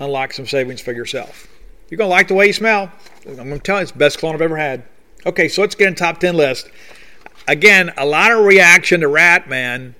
Unlock 0.00 0.32
some 0.32 0.46
savings 0.46 0.80
for 0.80 0.92
yourself. 0.92 1.46
You're 1.90 1.98
going 1.98 2.08
to 2.08 2.12
like 2.12 2.28
the 2.28 2.34
way 2.34 2.46
you 2.46 2.52
smell. 2.54 2.90
I'm 3.26 3.36
going 3.36 3.50
to 3.50 3.58
tell 3.58 3.76
you, 3.76 3.82
it's 3.82 3.92
the 3.92 3.98
best 3.98 4.18
clone 4.18 4.34
I've 4.34 4.40
ever 4.40 4.56
had. 4.56 4.84
Okay, 5.26 5.48
so 5.48 5.60
let's 5.60 5.74
get 5.74 5.88
in 5.88 5.94
top 5.94 6.20
10 6.20 6.34
list. 6.34 6.70
Again, 7.46 7.92
a 7.98 8.06
lot 8.06 8.32
of 8.32 8.44
reaction 8.44 9.00
to 9.00 9.08
Ratt, 9.08 9.48
man. 9.48 9.94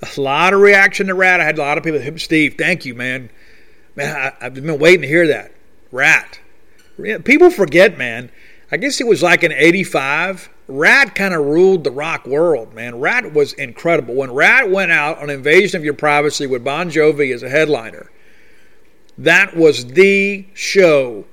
A 0.00 0.20
lot 0.20 0.54
of 0.54 0.60
reaction 0.60 1.08
to 1.08 1.14
Ratt. 1.14 1.40
I 1.40 1.44
had 1.44 1.58
a 1.58 1.60
lot 1.60 1.76
of 1.76 1.82
people, 1.82 2.18
Steve, 2.18 2.54
thank 2.56 2.84
you, 2.84 2.94
man. 2.94 3.30
Man, 3.96 4.14
I, 4.40 4.44
have 4.44 4.54
been 4.54 4.78
waiting 4.78 5.02
to 5.02 5.08
hear 5.08 5.26
that. 5.26 5.52
Ratt. 5.90 6.38
People 7.24 7.50
forget, 7.50 7.98
man 7.98 8.30
I 8.70 8.76
guess 8.76 9.00
it 9.00 9.06
was 9.06 9.22
like 9.22 9.44
in 9.44 9.52
85. 9.52 10.50
Ratt 10.68 11.14
kind 11.14 11.32
of 11.32 11.44
ruled 11.44 11.84
the 11.84 11.90
rock 11.92 12.26
world, 12.26 12.74
man. 12.74 12.98
Ratt 12.98 13.32
was 13.32 13.52
incredible. 13.52 14.14
When 14.14 14.32
Ratt 14.32 14.70
went 14.70 14.90
out 14.90 15.18
on 15.18 15.30
Invasion 15.30 15.78
of 15.78 15.84
Your 15.84 15.94
Privacy 15.94 16.46
with 16.46 16.64
Bon 16.64 16.90
Jovi 16.90 17.32
as 17.32 17.44
a 17.44 17.48
headliner, 17.48 18.10
that 19.16 19.56
was 19.56 19.86
the 19.86 20.46
show. 20.52 21.24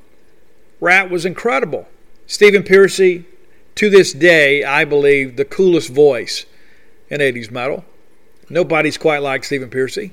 Ratt 0.80 1.10
was 1.10 1.26
incredible. 1.26 1.88
Stephen 2.28 2.64
Pearcy, 2.64 3.26
to 3.76 3.90
this 3.90 4.14
day, 4.14 4.64
I 4.64 4.86
believe, 4.86 5.36
the 5.36 5.46
coolest 5.46 5.90
voice 5.90 6.46
in 7.10 7.20
80s 7.20 7.50
metal. 7.50 7.84
Nobody's 8.50 8.98
quite 8.98 9.24
like 9.24 9.44
Stephen 9.44 9.70
Pearcy. 9.70 10.12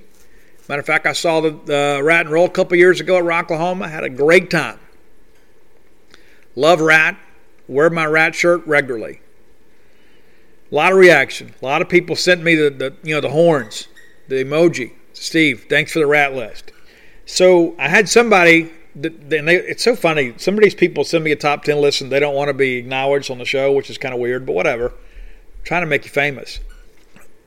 Matter 0.68 0.80
of 0.80 0.86
fact, 0.86 1.06
I 1.06 1.12
saw 1.12 1.40
the 1.40 1.50
uh, 1.98 2.00
Rat 2.00 2.26
and 2.26 2.30
Roll 2.30 2.46
a 2.46 2.50
couple 2.50 2.76
years 2.78 3.00
ago 3.00 3.18
at 3.18 3.24
Rocklahoma. 3.24 3.90
Had 3.90 4.04
a 4.04 4.08
great 4.08 4.50
time. 4.50 4.78
Love 6.56 6.80
Ratt. 6.80 7.16
Wear 7.68 7.90
my 7.90 8.06
Ratt 8.06 8.34
shirt 8.34 8.66
regularly. 8.66 9.20
A 10.70 10.74
lot 10.74 10.92
of 10.92 10.98
reaction. 10.98 11.54
A 11.60 11.64
lot 11.64 11.82
of 11.82 11.88
people 11.88 12.16
sent 12.16 12.42
me 12.42 12.54
the, 12.54 12.70
the 12.70 12.94
you 13.02 13.14
know 13.14 13.20
the 13.20 13.30
horns, 13.30 13.88
the 14.28 14.44
emoji. 14.44 14.92
Steve, 15.12 15.66
thanks 15.68 15.92
for 15.92 15.98
the 15.98 16.06
Ratt 16.06 16.34
list. 16.34 16.72
So 17.26 17.74
I 17.78 17.88
had 17.88 18.08
somebody. 18.08 18.72
And 18.94 19.20
they, 19.30 19.54
it's 19.54 19.84
so 19.84 19.94
funny. 19.94 20.34
Some 20.36 20.54
of 20.54 20.62
these 20.64 20.74
people 20.74 21.04
send 21.04 21.22
me 21.22 21.30
a 21.30 21.36
top 21.36 21.62
ten 21.62 21.80
list 21.80 22.00
and 22.00 22.10
they 22.10 22.18
don't 22.18 22.34
want 22.34 22.48
to 22.48 22.54
be 22.54 22.76
acknowledged 22.76 23.30
on 23.30 23.38
the 23.38 23.44
show, 23.44 23.70
which 23.70 23.88
is 23.88 23.98
kind 23.98 24.12
of 24.12 24.20
weird. 24.20 24.44
But 24.44 24.54
whatever. 24.54 24.88
I'm 24.88 25.64
trying 25.64 25.82
to 25.82 25.86
make 25.86 26.04
you 26.04 26.10
famous. 26.10 26.58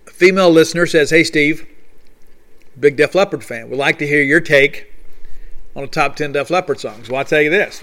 A 0.07 0.11
female 0.11 0.49
listener 0.49 0.85
says, 0.85 1.09
"Hey 1.09 1.25
Steve, 1.25 1.67
big 2.79 2.95
Def 2.95 3.13
Leppard 3.13 3.43
fan. 3.43 3.69
Would 3.69 3.79
like 3.79 3.99
to 3.99 4.07
hear 4.07 4.21
your 4.21 4.39
take 4.39 4.89
on 5.75 5.81
the 5.81 5.89
top 5.89 6.15
ten 6.15 6.31
Def 6.31 6.49
Leppard 6.49 6.79
songs." 6.79 7.09
Well, 7.09 7.19
I'll 7.19 7.25
tell 7.25 7.41
you 7.41 7.49
this. 7.49 7.81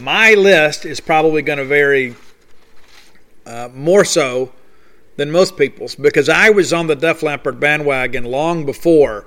My 0.00 0.34
list 0.34 0.84
is 0.84 1.00
probably 1.00 1.40
going 1.40 1.58
to 1.58 1.64
vary 1.64 2.14
uh, 3.46 3.70
more 3.72 4.04
so 4.04 4.52
than 5.16 5.30
most 5.30 5.56
people's 5.56 5.94
because 5.94 6.28
I 6.28 6.50
was 6.50 6.72
on 6.72 6.86
the 6.86 6.94
Def 6.94 7.22
Leppard 7.22 7.58
bandwagon 7.58 8.24
long 8.24 8.66
before 8.66 9.26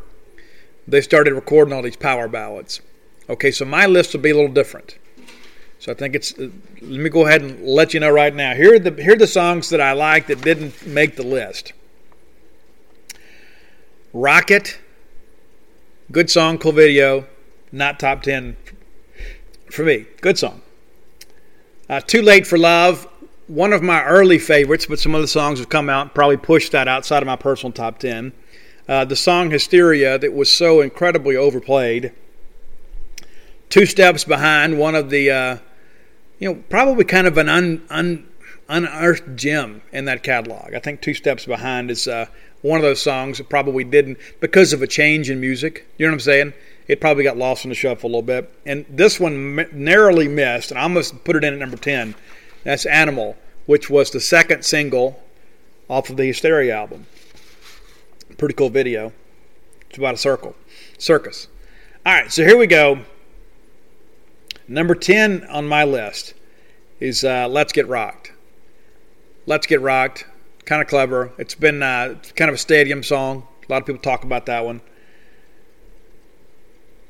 they 0.87 1.01
started 1.01 1.33
recording 1.33 1.73
all 1.73 1.81
these 1.81 1.95
power 1.95 2.27
ballads. 2.27 2.81
Okay, 3.27 3.49
so 3.49 3.65
my 3.65 3.87
list 3.87 4.13
will 4.13 4.21
be 4.21 4.29
a 4.29 4.35
little 4.35 4.53
different. 4.53 4.97
So 5.79 5.91
I 5.91 5.95
think 5.95 6.13
it's. 6.13 6.37
Uh, 6.37 6.49
let 6.81 7.01
me 7.01 7.09
go 7.09 7.25
ahead 7.25 7.41
and 7.41 7.65
let 7.65 7.93
you 7.93 7.99
know 7.99 8.11
right 8.11 8.33
now. 8.33 8.53
Here 8.53 8.75
are 8.75 8.79
the 8.79 9.01
here 9.01 9.13
are 9.13 9.17
the 9.17 9.27
songs 9.27 9.69
that 9.69 9.81
I 9.81 9.93
like 9.93 10.27
that 10.27 10.41
didn't 10.41 10.85
make 10.85 11.15
the 11.15 11.23
list. 11.23 11.73
Rocket, 14.13 14.79
good 16.11 16.29
song, 16.29 16.57
cool 16.57 16.73
video, 16.73 17.25
not 17.71 17.99
top 17.99 18.23
ten 18.23 18.57
for 19.73 19.83
me. 19.83 20.05
Good 20.21 20.37
song. 20.37 20.61
Uh, 21.89 21.99
Too 22.01 22.21
Late 22.21 22.45
for 22.45 22.57
Love, 22.57 23.07
one 23.47 23.73
of 23.73 23.81
my 23.81 24.03
early 24.03 24.37
favorites, 24.37 24.85
but 24.85 24.99
some 24.99 25.15
other 25.15 25.27
songs 25.27 25.59
have 25.59 25.69
come 25.69 25.89
out 25.89 26.13
probably 26.13 26.37
pushed 26.37 26.71
that 26.71 26.87
outside 26.87 27.23
of 27.23 27.27
my 27.27 27.35
personal 27.35 27.71
top 27.71 27.97
10. 27.97 28.31
Uh, 28.87 29.05
the 29.05 29.15
song 29.15 29.49
Hysteria 29.49 30.17
that 30.17 30.33
was 30.33 30.51
so 30.51 30.81
incredibly 30.81 31.35
overplayed. 31.35 32.11
Two 33.69 33.85
Steps 33.85 34.23
Behind, 34.23 34.79
one 34.79 34.95
of 34.95 35.09
the, 35.09 35.29
uh, 35.29 35.57
you 36.39 36.49
know, 36.49 36.63
probably 36.69 37.05
kind 37.05 37.27
of 37.27 37.37
an 37.37 37.49
un, 37.49 37.83
un, 37.89 38.27
unearthed 38.67 39.35
gem 39.35 39.81
in 39.91 40.05
that 40.05 40.23
catalog. 40.23 40.73
I 40.73 40.79
think 40.79 41.01
Two 41.01 41.13
Steps 41.13 41.45
Behind 41.45 41.91
is 41.91 42.07
uh, 42.07 42.27
one 42.61 42.77
of 42.77 42.83
those 42.83 43.01
songs 43.01 43.37
that 43.37 43.49
probably 43.49 43.83
didn't, 43.83 44.17
because 44.39 44.73
of 44.73 44.81
a 44.81 44.87
change 44.87 45.29
in 45.29 45.39
music, 45.39 45.85
you 45.97 46.05
know 46.05 46.11
what 46.11 46.15
I'm 46.15 46.19
saying? 46.19 46.53
It 46.89 46.99
probably 46.99 47.23
got 47.23 47.37
lost 47.37 47.63
in 47.63 47.69
the 47.69 47.75
shuffle 47.75 48.07
a 48.07 48.11
little 48.11 48.23
bit. 48.23 48.51
And 48.65 48.83
this 48.89 49.19
one 49.19 49.67
narrowly 49.71 50.27
missed, 50.27 50.71
and 50.71 50.79
I 50.79 50.83
almost 50.83 51.23
put 51.23 51.35
it 51.35 51.43
in 51.43 51.53
at 51.53 51.59
number 51.59 51.77
10. 51.77 52.15
That's 52.63 52.87
Animal, 52.87 53.37
which 53.67 53.91
was 53.91 54.09
the 54.09 54.19
second 54.19 54.65
single 54.65 55.21
off 55.87 56.09
of 56.09 56.17
the 56.17 56.25
Hysteria 56.25 56.75
album. 56.75 57.05
Pretty 58.37 58.55
cool 58.55 58.71
video. 58.71 59.13
It's 59.87 59.99
about 59.99 60.15
a 60.15 60.17
circle, 60.17 60.55
circus. 60.97 61.47
All 62.05 62.13
right, 62.13 62.31
so 62.31 62.43
here 62.43 62.57
we 62.57 62.65
go. 62.65 62.99
Number 64.67 64.95
10 64.95 65.43
on 65.43 65.67
my 65.67 65.83
list 65.83 66.33
is 66.99 67.23
uh, 67.23 67.47
Let's 67.47 67.71
Get 67.71 67.87
Rocked. 67.87 68.33
Let's 69.45 69.67
Get 69.67 69.81
Rocked. 69.81 70.25
Kind 70.65 70.81
of 70.81 70.87
clever. 70.87 71.31
It's 71.37 71.55
been 71.55 71.83
uh, 71.83 72.15
kind 72.35 72.49
of 72.49 72.55
a 72.55 72.59
stadium 72.59 73.03
song. 73.03 73.47
A 73.67 73.71
lot 73.71 73.81
of 73.81 73.85
people 73.85 74.01
talk 74.01 74.23
about 74.23 74.47
that 74.47 74.65
one. 74.65 74.81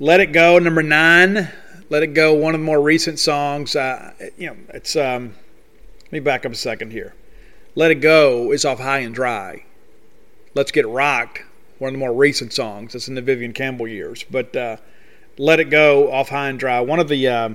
Let 0.01 0.21
It 0.21 0.31
Go, 0.31 0.59
number 0.59 0.81
nine. 0.81 1.49
Let 1.89 2.03
It 2.03 2.13
Go, 2.13 2.33
one 2.33 2.55
of 2.55 2.61
the 2.61 2.65
more 2.65 2.81
recent 2.81 3.19
songs. 3.19 3.75
Uh, 3.75 4.13
you 4.37 4.47
know, 4.47 4.55
it's. 4.69 4.95
Um, 4.95 5.35
let 6.03 6.11
me 6.13 6.19
back 6.21 6.45
up 6.45 6.53
a 6.53 6.55
second 6.55 6.91
here. 6.91 7.13
Let 7.75 7.91
It 7.91 7.95
Go 7.95 8.53
is 8.53 8.63
off 8.63 8.79
High 8.79 8.99
and 8.99 9.13
Dry. 9.13 9.65
Let's 10.55 10.71
Get 10.71 10.87
Rocked, 10.87 11.43
one 11.79 11.89
of 11.89 11.93
the 11.93 11.99
more 11.99 12.13
recent 12.13 12.53
songs. 12.53 12.95
It's 12.95 13.09
in 13.09 13.15
the 13.15 13.21
Vivian 13.21 13.51
Campbell 13.51 13.89
years. 13.89 14.23
But 14.23 14.55
uh, 14.55 14.77
Let 15.37 15.59
It 15.59 15.69
Go 15.69 16.09
off 16.13 16.29
High 16.29 16.47
and 16.47 16.57
Dry, 16.57 16.79
one 16.79 17.01
of 17.01 17.09
the. 17.09 17.27
Uh, 17.27 17.49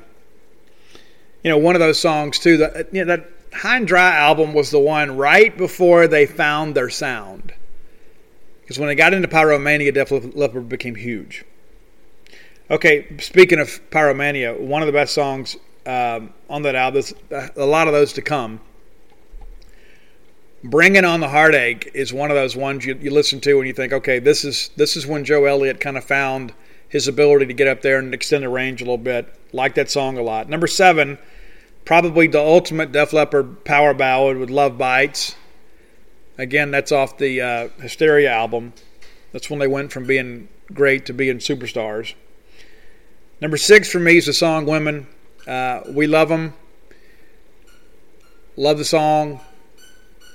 you 1.43 1.51
know, 1.51 1.57
one 1.57 1.77
of 1.77 1.81
those 1.81 1.99
songs 1.99 2.39
too. 2.39 2.59
That 2.59 2.93
you 2.93 3.07
know, 3.07 3.17
that 3.17 3.31
High 3.55 3.79
and 3.79 3.87
Dry 3.87 4.17
album 4.17 4.53
was 4.53 4.71
the 4.71 4.79
one 4.79 5.17
right 5.17 5.57
before 5.57 6.09
they 6.09 6.27
found 6.27 6.75
their 6.75 6.91
sound. 6.91 7.55
Because 8.61 8.79
when 8.79 8.89
they 8.89 8.95
got 8.95 9.15
into 9.15 9.29
Pyromania, 9.29 9.95
Def 9.95 10.11
Leppard 10.11 10.69
became 10.69 10.95
huge. 10.95 11.47
Okay, 12.75 13.07
speaking 13.19 13.61
of 13.61 13.69
Pyromania, 13.91 14.59
one 14.59 14.83
of 14.83 14.87
the 14.87 14.93
best 14.93 15.15
songs 15.15 15.57
um, 15.87 16.35
on 16.51 16.63
that 16.63 16.75
album, 16.75 17.05
a 17.31 17.65
lot 17.65 17.87
of 17.87 17.93
those 17.93 18.13
to 18.15 18.21
come. 18.21 18.61
Bringing 20.65 21.05
on 21.05 21.21
the 21.21 21.29
Heartache 21.29 21.93
is 21.95 22.13
one 22.13 22.33
of 22.33 22.35
those 22.35 22.57
ones 22.57 22.85
you, 22.85 22.97
you 23.01 23.13
listen 23.13 23.41
to 23.43 23.59
and 23.59 23.69
you 23.69 23.73
think, 23.73 23.93
okay, 23.93 24.19
this 24.19 24.45
is 24.45 24.71
this 24.75 24.97
is 24.97 25.07
when 25.07 25.25
Joe 25.25 25.45
Elliott 25.45 25.79
kind 25.79 25.97
of 25.97 26.03
found 26.03 26.53
his 26.89 27.07
ability 27.07 27.47
to 27.47 27.53
get 27.55 27.69
up 27.69 27.81
there 27.81 28.01
and 28.01 28.13
extend 28.13 28.43
the 28.43 28.49
range 28.49 28.81
a 28.81 28.85
little 28.85 28.99
bit. 28.99 29.33
Like 29.53 29.77
that 29.77 29.89
song 29.89 30.19
a 30.19 30.23
lot. 30.23 30.49
Number 30.49 30.67
seven, 30.67 31.19
probably 31.85 32.27
the 32.27 32.41
ultimate 32.41 32.91
Def 32.91 33.13
Leppard 33.13 33.65
power 33.65 33.95
ballad 33.95 34.39
with 34.39 34.51
Love 34.51 34.77
Bites. 34.77 35.37
Again, 36.39 36.73
that's 36.73 36.91
off 36.91 37.19
the 37.19 37.41
uh, 37.41 37.69
Hysteria 37.81 38.33
album. 38.33 38.73
That's 39.31 39.49
when 39.49 39.61
they 39.61 39.69
went 39.69 39.93
from 39.93 40.09
being 40.09 40.49
great 40.73 41.07
to 41.07 41.13
being 41.13 41.39
superstars. 41.39 42.15
Number 43.41 43.57
six 43.57 43.91
for 43.91 43.99
me 43.99 44.17
is 44.17 44.27
the 44.27 44.33
song 44.33 44.65
Women. 44.67 45.07
Uh, 45.47 45.81
we 45.89 46.07
love 46.07 46.29
them. 46.29 46.55
Love 48.57 48.79
the 48.79 48.85
song. 48.85 49.41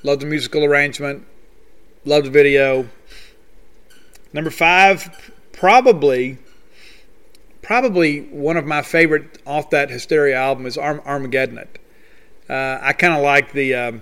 Love 0.03 0.19
the 0.19 0.25
musical 0.25 0.65
arrangement. 0.65 1.25
Love 2.05 2.25
the 2.25 2.29
video. 2.29 2.89
Number 4.33 4.51
five, 4.51 5.31
probably, 5.53 6.38
probably 7.62 8.21
one 8.21 8.57
of 8.57 8.65
my 8.65 8.81
favorite 8.81 9.41
off 9.45 9.69
that 9.69 9.89
Hysteria 9.89 10.35
album 10.35 10.65
is 10.65 10.77
Arm- 10.77 11.01
Armageddon. 11.05 11.67
Uh, 12.49 12.79
I 12.81 12.93
kind 12.93 13.13
of 13.13 13.21
like 13.21 13.53
the 13.53 13.75
um, 13.75 14.01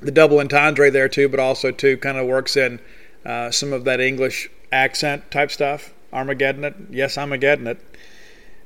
the 0.00 0.10
double 0.10 0.38
entendre 0.38 0.90
there 0.90 1.08
too, 1.08 1.28
but 1.28 1.40
also 1.40 1.70
too 1.70 1.96
kind 1.96 2.18
of 2.18 2.26
works 2.26 2.56
in 2.56 2.80
uh, 3.24 3.50
some 3.50 3.72
of 3.72 3.84
that 3.84 4.00
English 4.00 4.50
accent 4.70 5.30
type 5.30 5.50
stuff. 5.50 5.92
Armageddon 6.16 6.64
it. 6.64 6.74
Yes, 6.90 7.18
Armageddon 7.18 7.66
it. 7.66 7.78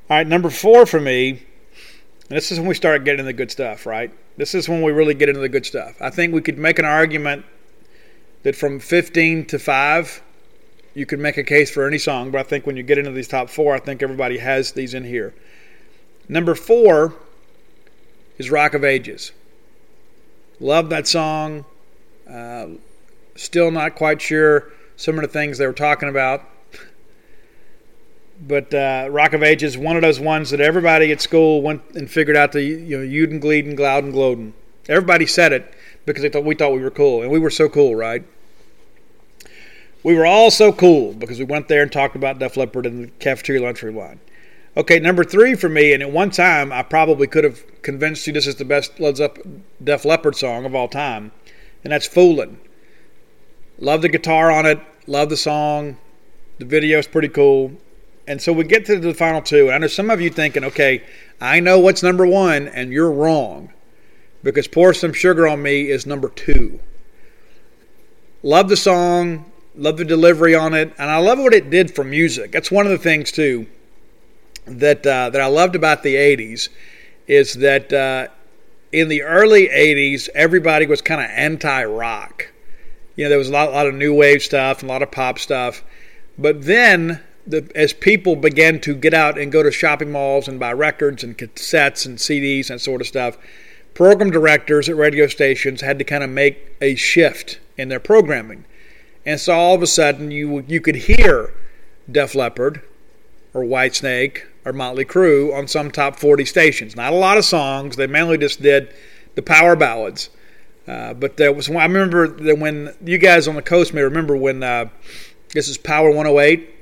All 0.09 0.17
right, 0.17 0.27
number 0.27 0.49
four 0.49 0.85
for 0.85 0.99
me, 0.99 1.43
this 2.29 2.51
is 2.51 2.59
when 2.59 2.67
we 2.67 2.75
start 2.75 3.03
getting 3.03 3.25
the 3.25 3.33
good 3.33 3.51
stuff, 3.51 3.85
right? 3.85 4.11
This 4.37 4.55
is 4.55 4.69
when 4.69 4.81
we 4.81 4.91
really 4.91 5.13
get 5.13 5.29
into 5.29 5.41
the 5.41 5.49
good 5.49 5.65
stuff. 5.65 6.01
I 6.01 6.09
think 6.09 6.33
we 6.33 6.41
could 6.41 6.57
make 6.57 6.79
an 6.79 6.85
argument 6.85 7.45
that 8.43 8.55
from 8.55 8.79
15 8.79 9.45
to 9.47 9.59
5, 9.59 10.21
you 10.93 11.05
could 11.05 11.19
make 11.19 11.37
a 11.37 11.43
case 11.43 11.69
for 11.69 11.85
any 11.85 11.97
song, 11.97 12.31
but 12.31 12.39
I 12.39 12.43
think 12.43 12.65
when 12.65 12.77
you 12.77 12.83
get 12.83 12.97
into 12.97 13.11
these 13.11 13.27
top 13.27 13.49
four, 13.49 13.75
I 13.75 13.79
think 13.79 14.01
everybody 14.01 14.37
has 14.37 14.71
these 14.71 14.93
in 14.93 15.03
here. 15.03 15.33
Number 16.27 16.55
four 16.55 17.13
is 18.37 18.49
Rock 18.49 18.73
of 18.73 18.83
Ages. 18.83 19.31
Love 20.59 20.89
that 20.89 21.07
song. 21.07 21.65
Uh, 22.29 22.67
still 23.35 23.71
not 23.71 23.95
quite 23.95 24.21
sure 24.21 24.71
some 24.95 25.15
of 25.15 25.21
the 25.21 25.27
things 25.27 25.57
they 25.57 25.67
were 25.67 25.73
talking 25.73 26.09
about. 26.09 26.43
But 28.41 28.73
uh, 28.73 29.07
Rock 29.11 29.33
of 29.33 29.43
Ages, 29.43 29.77
one 29.77 29.95
of 29.95 30.01
those 30.01 30.19
ones 30.19 30.49
that 30.49 30.59
everybody 30.59 31.11
at 31.11 31.21
school 31.21 31.61
went 31.61 31.83
and 31.93 32.09
figured 32.09 32.35
out 32.35 32.51
the 32.51 32.63
you 32.63 32.97
know 32.97 33.05
Uden, 33.05 33.39
Gleeden, 33.39 33.77
Glouden, 33.77 34.11
Gloden. 34.11 34.53
Everybody 34.89 35.27
said 35.27 35.53
it 35.53 35.71
because 36.05 36.23
they 36.23 36.29
thought 36.29 36.43
we 36.43 36.55
thought 36.55 36.73
we 36.73 36.81
were 36.81 36.89
cool, 36.89 37.21
and 37.21 37.29
we 37.29 37.37
were 37.37 37.51
so 37.51 37.69
cool, 37.69 37.95
right? 37.95 38.23
We 40.03 40.15
were 40.15 40.25
all 40.25 40.49
so 40.49 40.73
cool 40.73 41.13
because 41.13 41.37
we 41.37 41.45
went 41.45 41.67
there 41.67 41.83
and 41.83 41.91
talked 41.91 42.15
about 42.15 42.39
Def 42.39 42.57
Leppard 42.57 42.87
in 42.87 43.01
the 43.03 43.07
cafeteria 43.19 43.61
lunchroom 43.61 43.95
line. 43.95 44.19
Okay, 44.75 44.99
number 44.99 45.23
three 45.23 45.53
for 45.53 45.69
me, 45.69 45.93
and 45.93 46.01
at 46.01 46.11
one 46.11 46.31
time 46.31 46.71
I 46.71 46.81
probably 46.81 47.27
could 47.27 47.43
have 47.43 47.63
convinced 47.83 48.25
you 48.25 48.33
this 48.33 48.47
is 48.47 48.55
the 48.55 48.65
best 48.65 48.99
Led 48.99 49.17
Zeppelin, 49.17 49.63
Def 49.83 50.03
Leppard 50.03 50.35
song 50.35 50.65
of 50.65 50.73
all 50.73 50.87
time, 50.87 51.31
and 51.83 51.93
that's 51.93 52.07
"Foolin'." 52.07 52.57
Love 53.77 54.01
the 54.01 54.09
guitar 54.09 54.49
on 54.49 54.65
it. 54.65 54.79
Love 55.05 55.29
the 55.29 55.37
song. 55.37 55.97
The 56.57 56.65
video 56.65 56.97
is 56.97 57.07
pretty 57.07 57.29
cool. 57.29 57.73
And 58.27 58.41
so 58.41 58.53
we 58.53 58.63
get 58.63 58.85
to 58.85 58.99
the 58.99 59.13
final 59.13 59.41
two. 59.41 59.67
And 59.67 59.75
I 59.75 59.77
know 59.79 59.87
some 59.87 60.09
of 60.09 60.21
you 60.21 60.29
thinking, 60.29 60.63
okay, 60.63 61.03
I 61.39 61.59
know 61.59 61.79
what's 61.79 62.03
number 62.03 62.25
one, 62.25 62.67
and 62.67 62.91
you're 62.91 63.11
wrong. 63.11 63.71
Because 64.43 64.67
Pour 64.67 64.93
Some 64.93 65.13
Sugar 65.13 65.47
on 65.47 65.61
Me 65.61 65.89
is 65.89 66.05
number 66.05 66.29
two. 66.29 66.79
Love 68.43 68.69
the 68.69 68.77
song. 68.77 69.51
Love 69.75 69.97
the 69.97 70.05
delivery 70.05 70.55
on 70.55 70.73
it. 70.73 70.93
And 70.97 71.09
I 71.09 71.17
love 71.17 71.39
what 71.39 71.53
it 71.53 71.69
did 71.69 71.93
for 71.93 72.03
music. 72.03 72.51
That's 72.51 72.71
one 72.71 72.85
of 72.85 72.91
the 72.91 72.97
things, 72.97 73.31
too, 73.31 73.67
that, 74.65 75.05
uh, 75.05 75.29
that 75.29 75.41
I 75.41 75.47
loved 75.47 75.75
about 75.75 76.03
the 76.03 76.15
80s 76.15 76.69
is 77.27 77.53
that 77.55 77.93
uh, 77.93 78.27
in 78.91 79.07
the 79.07 79.23
early 79.23 79.67
80s, 79.67 80.29
everybody 80.33 80.85
was 80.85 81.01
kind 81.01 81.21
of 81.21 81.29
anti 81.29 81.83
rock 81.85 82.51
you 83.15 83.25
know, 83.25 83.29
there 83.29 83.37
was 83.37 83.49
a 83.49 83.51
lot, 83.51 83.69
a 83.69 83.71
lot 83.71 83.87
of 83.87 83.93
new 83.93 84.13
wave 84.13 84.41
stuff 84.41 84.81
and 84.81 84.89
a 84.89 84.93
lot 84.93 85.03
of 85.03 85.11
pop 85.11 85.37
stuff. 85.37 85.83
But 86.37 86.63
then, 86.63 87.21
the, 87.51 87.71
as 87.75 87.93
people 87.93 88.35
began 88.35 88.79
to 88.81 88.95
get 88.95 89.13
out 89.13 89.37
and 89.37 89.51
go 89.51 89.61
to 89.61 89.71
shopping 89.71 90.11
malls 90.11 90.47
and 90.47 90.59
buy 90.59 90.73
records 90.73 91.23
and 91.23 91.37
cassettes 91.37 92.05
and 92.05 92.17
CDs 92.17 92.69
and 92.69 92.81
sort 92.81 93.01
of 93.01 93.07
stuff, 93.07 93.37
program 93.93 94.31
directors 94.31 94.89
at 94.89 94.95
radio 94.95 95.27
stations 95.27 95.81
had 95.81 95.99
to 95.99 96.05
kind 96.05 96.23
of 96.23 96.29
make 96.29 96.75
a 96.81 96.95
shift 96.95 97.59
in 97.77 97.89
their 97.89 97.99
programming. 97.99 98.65
And 99.25 99.39
so 99.39 99.53
all 99.53 99.75
of 99.75 99.83
a 99.83 99.87
sudden, 99.87 100.31
you 100.31 100.63
you 100.67 100.81
could 100.81 100.95
hear 100.95 101.53
Def 102.11 102.33
Leppard 102.33 102.81
or 103.53 103.63
Whitesnake 103.63 104.43
or 104.65 104.73
Motley 104.73 105.05
Crue 105.05 105.55
on 105.55 105.67
some 105.67 105.91
top 105.91 106.17
40 106.17 106.45
stations. 106.45 106.95
Not 106.95 107.13
a 107.13 107.17
lot 107.17 107.37
of 107.37 107.45
songs. 107.45 107.97
They 107.97 108.07
mainly 108.07 108.37
just 108.37 108.61
did 108.61 108.93
the 109.35 109.41
power 109.41 109.75
ballads. 109.75 110.29
Uh, 110.87 111.13
but 111.13 111.37
there 111.37 111.53
was 111.53 111.69
I 111.69 111.83
remember 111.83 112.27
that 112.27 112.57
when 112.57 112.95
you 113.03 113.17
guys 113.17 113.47
on 113.47 113.55
the 113.55 113.61
coast 113.61 113.93
may 113.93 114.01
remember 114.01 114.35
when 114.35 114.63
uh, 114.63 114.89
this 115.53 115.67
is 115.67 115.77
Power 115.77 116.09
108. 116.09 116.80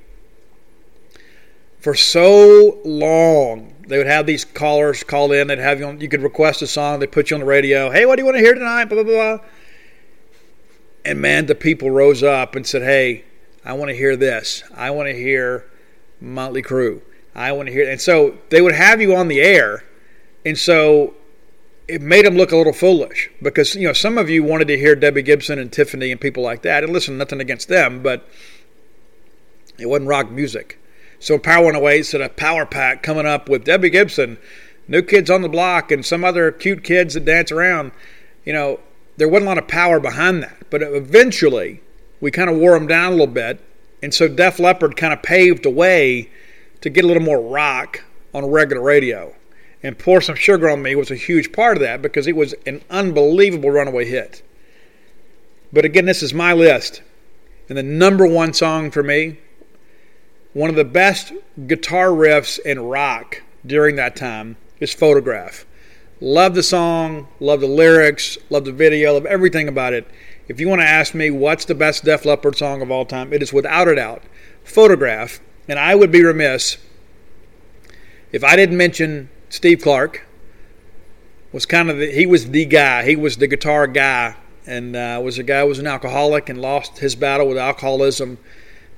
For 1.79 1.95
so 1.95 2.79
long, 2.83 3.73
they 3.87 3.97
would 3.97 4.07
have 4.07 4.25
these 4.25 4.43
callers 4.43 5.03
call 5.03 5.31
in. 5.31 5.47
They'd 5.47 5.59
have 5.59 5.79
you 5.79 5.85
on. 5.85 6.01
You 6.01 6.09
could 6.09 6.21
request 6.21 6.61
a 6.61 6.67
song. 6.67 6.99
They 6.99 7.07
put 7.07 7.29
you 7.29 7.35
on 7.35 7.41
the 7.41 7.45
radio. 7.45 7.89
Hey, 7.89 8.05
what 8.05 8.17
do 8.17 8.21
you 8.21 8.25
want 8.25 8.37
to 8.37 8.43
hear 8.43 8.53
tonight? 8.53 8.85
Blah 8.85 9.03
blah 9.03 9.13
blah. 9.13 9.45
And 11.05 11.21
man, 11.21 11.45
the 11.45 11.55
people 11.55 11.89
rose 11.89 12.21
up 12.21 12.55
and 12.55 12.67
said, 12.67 12.81
"Hey, 12.81 13.23
I 13.63 13.73
want 13.73 13.89
to 13.89 13.95
hear 13.95 14.17
this. 14.17 14.63
I 14.75 14.91
want 14.91 15.07
to 15.07 15.13
hear 15.13 15.65
Motley 16.19 16.61
Crue. 16.61 17.01
I 17.33 17.53
want 17.53 17.67
to 17.67 17.73
hear." 17.73 17.89
And 17.89 18.01
so 18.01 18.37
they 18.49 18.61
would 18.61 18.75
have 18.75 19.01
you 19.01 19.15
on 19.15 19.29
the 19.29 19.39
air. 19.39 19.85
And 20.45 20.57
so 20.57 21.13
it 21.87 22.01
made 22.01 22.25
them 22.25 22.35
look 22.35 22.51
a 22.51 22.57
little 22.57 22.73
foolish 22.73 23.29
because 23.41 23.73
you 23.75 23.87
know 23.87 23.93
some 23.93 24.17
of 24.17 24.29
you 24.29 24.43
wanted 24.43 24.67
to 24.67 24.77
hear 24.77 24.95
Debbie 24.95 25.21
Gibson 25.21 25.59
and 25.59 25.71
Tiffany 25.71 26.11
and 26.11 26.19
people 26.19 26.43
like 26.43 26.61
that. 26.63 26.83
And 26.83 26.91
listen, 26.91 27.17
nothing 27.17 27.39
against 27.39 27.69
them, 27.69 28.03
but 28.03 28.27
it 29.77 29.85
wasn't 29.85 30.09
rock 30.09 30.29
music. 30.29 30.78
So 31.19 31.37
Power 31.37 31.65
108 31.65 32.03
said 32.03 32.21
a 32.21 32.29
power 32.29 32.65
pack 32.65 33.03
coming 33.03 33.25
up 33.25 33.49
with 33.49 33.65
Debbie 33.65 33.89
Gibson, 33.89 34.37
New 34.87 35.01
Kids 35.01 35.29
on 35.29 35.41
the 35.41 35.49
Block, 35.49 35.91
and 35.91 36.05
some 36.05 36.23
other 36.23 36.51
cute 36.51 36.83
kids 36.83 37.13
that 37.13 37.25
dance 37.25 37.51
around. 37.51 37.91
You 38.45 38.53
know, 38.53 38.79
there 39.17 39.27
wasn't 39.27 39.47
a 39.47 39.49
lot 39.49 39.57
of 39.57 39.67
power 39.67 39.99
behind 39.99 40.43
that, 40.43 40.69
but 40.69 40.81
eventually 40.81 41.81
we 42.21 42.31
kind 42.31 42.49
of 42.49 42.57
wore 42.57 42.73
them 42.73 42.87
down 42.87 43.07
a 43.07 43.15
little 43.15 43.27
bit, 43.27 43.59
and 44.01 44.13
so 44.13 44.27
Def 44.27 44.59
Leppard 44.59 44.95
kind 44.95 45.13
of 45.13 45.21
paved 45.21 45.63
the 45.63 45.69
way 45.69 46.29
to 46.81 46.89
get 46.89 47.03
a 47.03 47.07
little 47.07 47.23
more 47.23 47.41
rock 47.41 48.03
on 48.33 48.43
a 48.43 48.47
regular 48.47 48.81
radio 48.81 49.35
and 49.81 49.97
Pour 49.97 50.21
Some 50.21 50.35
Sugar 50.35 50.69
on 50.69 50.81
Me 50.81 50.95
was 50.95 51.11
a 51.11 51.15
huge 51.15 51.51
part 51.51 51.77
of 51.77 51.81
that 51.81 52.01
because 52.01 52.27
it 52.27 52.35
was 52.35 52.53
an 52.65 52.81
unbelievable 52.89 53.71
runaway 53.71 54.05
hit. 54.05 54.41
But 55.71 55.85
again, 55.85 56.05
this 56.05 56.21
is 56.21 56.33
my 56.33 56.53
list. 56.53 57.01
And 57.69 57.77
the 57.77 57.83
number 57.83 58.27
one 58.27 58.53
song 58.53 58.91
for 58.91 59.03
me, 59.03 59.39
one 60.53 60.69
of 60.69 60.75
the 60.75 60.85
best 60.85 61.31
guitar 61.67 62.07
riffs 62.07 62.59
in 62.59 62.79
rock 62.79 63.41
during 63.65 63.95
that 63.97 64.15
time, 64.15 64.57
is 64.79 64.93
Photograph. 64.93 65.65
Love 66.21 66.55
the 66.55 66.63
song, 66.63 67.27
love 67.39 67.61
the 67.61 67.67
lyrics, 67.67 68.37
love 68.49 68.65
the 68.65 68.71
video, 68.71 69.13
love 69.13 69.25
everything 69.25 69.67
about 69.67 69.93
it. 69.93 70.07
If 70.47 70.59
you 70.59 70.67
want 70.67 70.81
to 70.81 70.87
ask 70.87 71.13
me 71.13 71.29
what's 71.29 71.65
the 71.65 71.75
best 71.75 72.03
Def 72.03 72.25
Leppard 72.25 72.57
song 72.57 72.81
of 72.81 72.89
all 72.89 73.05
time, 73.05 73.31
it 73.31 73.41
is 73.41 73.53
without 73.53 73.87
a 73.87 73.95
doubt 73.95 74.23
Photograph. 74.63 75.39
And 75.67 75.77
I 75.77 75.95
would 75.95 76.11
be 76.11 76.23
remiss 76.23 76.77
if 78.31 78.43
I 78.43 78.55
didn't 78.55 78.77
mention 78.77 79.29
Steve 79.49 79.81
Clark 79.81 80.25
was 81.51 81.65
kind 81.65 81.89
of 81.89 81.97
the, 81.97 82.11
he 82.11 82.25
was 82.25 82.49
the 82.49 82.65
guy. 82.65 83.03
He 83.05 83.15
was 83.15 83.37
the 83.37 83.47
guitar 83.47 83.87
guy, 83.87 84.35
and 84.65 84.95
uh, 84.95 85.19
was 85.23 85.37
a 85.37 85.43
guy 85.43 85.61
who 85.61 85.67
was 85.67 85.79
an 85.79 85.87
alcoholic 85.87 86.49
and 86.49 86.61
lost 86.61 86.99
his 86.99 87.15
battle 87.15 87.47
with 87.47 87.57
alcoholism. 87.57 88.37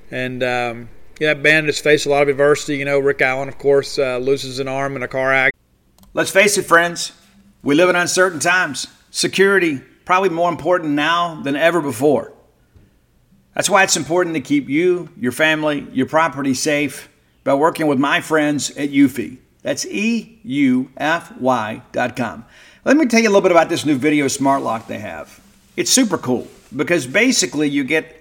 And 0.10 0.44
um, 0.44 0.90
yeah, 1.22 1.36
that 1.36 1.44
band 1.44 1.68
has 1.68 1.80
faced 1.80 2.08
a 2.08 2.10
lot 2.10 2.24
of 2.24 2.30
adversity. 2.30 2.78
You 2.78 2.86
know, 2.86 2.98
Rick 2.98 3.22
Allen, 3.22 3.48
of 3.48 3.60
course, 3.60 4.00
uh, 4.00 4.18
loses 4.18 4.58
an 4.58 4.68
arm 4.68 4.96
in 4.96 5.04
a 5.04 5.08
car 5.08 5.32
accident. 5.32 5.64
Let's 6.16 6.32
face 6.32 6.58
it, 6.58 6.64
friends. 6.64 7.12
We 7.62 7.76
live 7.76 7.90
in 7.90 7.96
uncertain 7.96 8.40
times. 8.40 8.88
Security 9.12 9.82
probably 10.04 10.30
more 10.30 10.50
important 10.50 10.94
now 10.94 11.40
than 11.44 11.56
ever 11.56 11.80
before. 11.80 12.34
That's 13.54 13.70
why 13.70 13.84
it's 13.84 13.96
important 13.96 14.34
to 14.34 14.42
keep 14.42 14.68
you, 14.68 15.10
your 15.16 15.32
family, 15.32 15.86
your 15.94 16.08
property 16.08 16.56
safe 16.56 17.08
by 17.44 17.54
working 17.54 17.86
with 17.86 18.00
my 18.00 18.20
friends 18.20 18.72
at 18.72 18.90
Eufy. 18.90 19.38
That's 19.62 19.86
E-U-F-Y 19.86 21.82
dot 21.92 22.16
com. 22.16 22.46
Let 22.84 22.98
me 22.98 23.06
tell 23.06 23.20
you 23.20 23.28
a 23.28 23.30
little 23.30 23.42
bit 23.42 23.52
about 23.52 23.70
this 23.70 23.86
new 23.86 23.96
video 23.96 24.28
smart 24.28 24.64
lock 24.64 24.88
they 24.88 24.98
have. 24.98 25.40
It's 25.78 25.92
super 25.92 26.18
cool 26.18 26.48
because 26.76 27.06
basically 27.06 27.70
you 27.70 27.84
get 27.84 28.21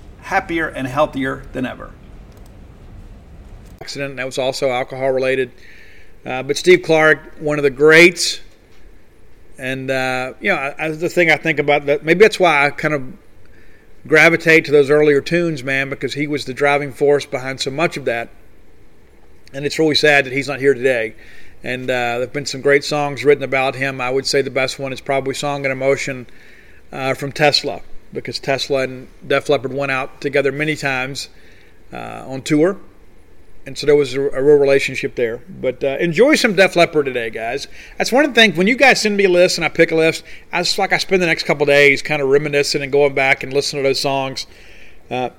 happier 0.21 0.67
and 0.67 0.87
healthier 0.87 1.43
than 1.53 1.65
ever. 1.65 1.91
Accident 3.81 4.15
that 4.17 4.25
was 4.25 4.37
also 4.37 4.69
alcohol 4.69 5.11
related. 5.11 5.51
Uh, 6.25 6.43
but 6.43 6.55
Steve 6.55 6.83
Clark, 6.83 7.35
one 7.39 7.57
of 7.57 7.63
the 7.63 7.71
greats, 7.71 8.41
and 9.57 9.89
uh, 9.89 10.33
you 10.39 10.49
know, 10.49 10.73
I, 10.77 10.89
the 10.89 11.09
thing 11.09 11.31
I 11.31 11.37
think 11.37 11.59
about 11.59 11.87
that 11.87 12.03
maybe 12.03 12.19
that's 12.19 12.39
why 12.39 12.65
I 12.65 12.69
kind 12.69 12.93
of 12.93 13.13
gravitate 14.07 14.65
to 14.65 14.71
those 14.71 14.89
earlier 14.89 15.21
tunes, 15.21 15.63
man, 15.63 15.89
because 15.89 16.13
he 16.13 16.27
was 16.27 16.45
the 16.45 16.53
driving 16.53 16.93
force 16.93 17.25
behind 17.25 17.59
so 17.59 17.71
much 17.71 17.97
of 17.97 18.05
that. 18.05 18.29
And 19.53 19.65
it's 19.65 19.77
really 19.77 19.95
sad 19.95 20.25
that 20.25 20.33
he's 20.33 20.47
not 20.47 20.59
here 20.59 20.73
today. 20.73 21.15
And 21.63 21.83
uh, 21.83 22.17
there've 22.17 22.33
been 22.33 22.45
some 22.45 22.61
great 22.61 22.83
songs 22.83 23.23
written 23.23 23.43
about 23.43 23.75
him. 23.75 24.01
I 24.01 24.09
would 24.09 24.25
say 24.25 24.41
the 24.41 24.49
best 24.49 24.79
one 24.79 24.93
is 24.93 25.01
probably 25.01 25.33
"Song 25.33 25.65
and 25.65 25.71
Emotion" 25.71 26.27
uh, 26.91 27.13
from 27.15 27.31
Tesla 27.31 27.81
because 28.13 28.39
Tesla 28.39 28.81
and 28.83 29.07
Def 29.25 29.49
Leppard 29.49 29.73
went 29.73 29.91
out 29.91 30.21
together 30.21 30.51
many 30.51 30.75
times 30.75 31.29
uh, 31.93 32.23
on 32.27 32.41
tour. 32.41 32.77
And 33.65 33.77
so 33.77 33.85
there 33.85 33.95
was 33.95 34.15
a, 34.15 34.21
a 34.21 34.43
real 34.43 34.57
relationship 34.57 35.15
there. 35.15 35.41
But 35.47 35.83
uh, 35.83 35.97
enjoy 35.99 36.35
some 36.35 36.55
Def 36.55 36.75
Leppard 36.75 37.05
today, 37.05 37.29
guys. 37.29 37.67
That's 37.97 38.11
one 38.11 38.25
of 38.25 38.33
the 38.33 38.41
things. 38.41 38.57
When 38.57 38.67
you 38.67 38.75
guys 38.75 39.01
send 39.01 39.17
me 39.17 39.25
a 39.25 39.29
list 39.29 39.57
and 39.57 39.65
I 39.65 39.69
pick 39.69 39.91
a 39.91 39.95
list, 39.95 40.23
I 40.51 40.61
just 40.61 40.77
like 40.77 40.93
I 40.93 40.97
spend 40.97 41.21
the 41.21 41.27
next 41.27 41.43
couple 41.43 41.65
days 41.65 42.01
kind 42.01 42.21
of 42.21 42.29
reminiscing 42.29 42.81
and 42.81 42.91
going 42.91 43.13
back 43.13 43.43
and 43.43 43.53
listening 43.53 43.83
to 43.83 43.89
those 43.89 43.99
songs. 43.99 44.47
Uh, 45.09 45.29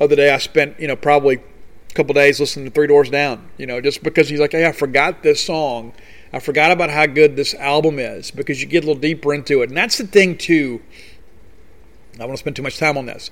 other 0.00 0.16
day 0.16 0.30
I 0.32 0.38
spent, 0.38 0.80
you 0.80 0.88
know, 0.88 0.96
probably 0.96 1.36
a 1.36 1.94
couple 1.94 2.14
days 2.14 2.40
listening 2.40 2.66
to 2.66 2.70
Three 2.70 2.86
Doors 2.86 3.10
Down. 3.10 3.50
You 3.58 3.66
know, 3.66 3.80
just 3.80 4.02
because 4.02 4.30
he's 4.30 4.40
like, 4.40 4.52
hey, 4.52 4.66
I 4.66 4.72
forgot 4.72 5.22
this 5.22 5.44
song. 5.44 5.92
I 6.32 6.38
forgot 6.38 6.70
about 6.70 6.88
how 6.88 7.04
good 7.04 7.36
this 7.36 7.52
album 7.54 7.98
is 7.98 8.30
because 8.30 8.62
you 8.62 8.66
get 8.66 8.84
a 8.84 8.86
little 8.86 9.00
deeper 9.00 9.34
into 9.34 9.60
it. 9.60 9.68
And 9.68 9.76
that's 9.76 9.98
the 9.98 10.06
thing 10.06 10.38
too 10.38 10.80
I 12.14 12.18
don't 12.18 12.28
want 12.28 12.38
to 12.38 12.42
spend 12.42 12.56
too 12.56 12.62
much 12.62 12.78
time 12.78 12.98
on 12.98 13.06
this. 13.06 13.30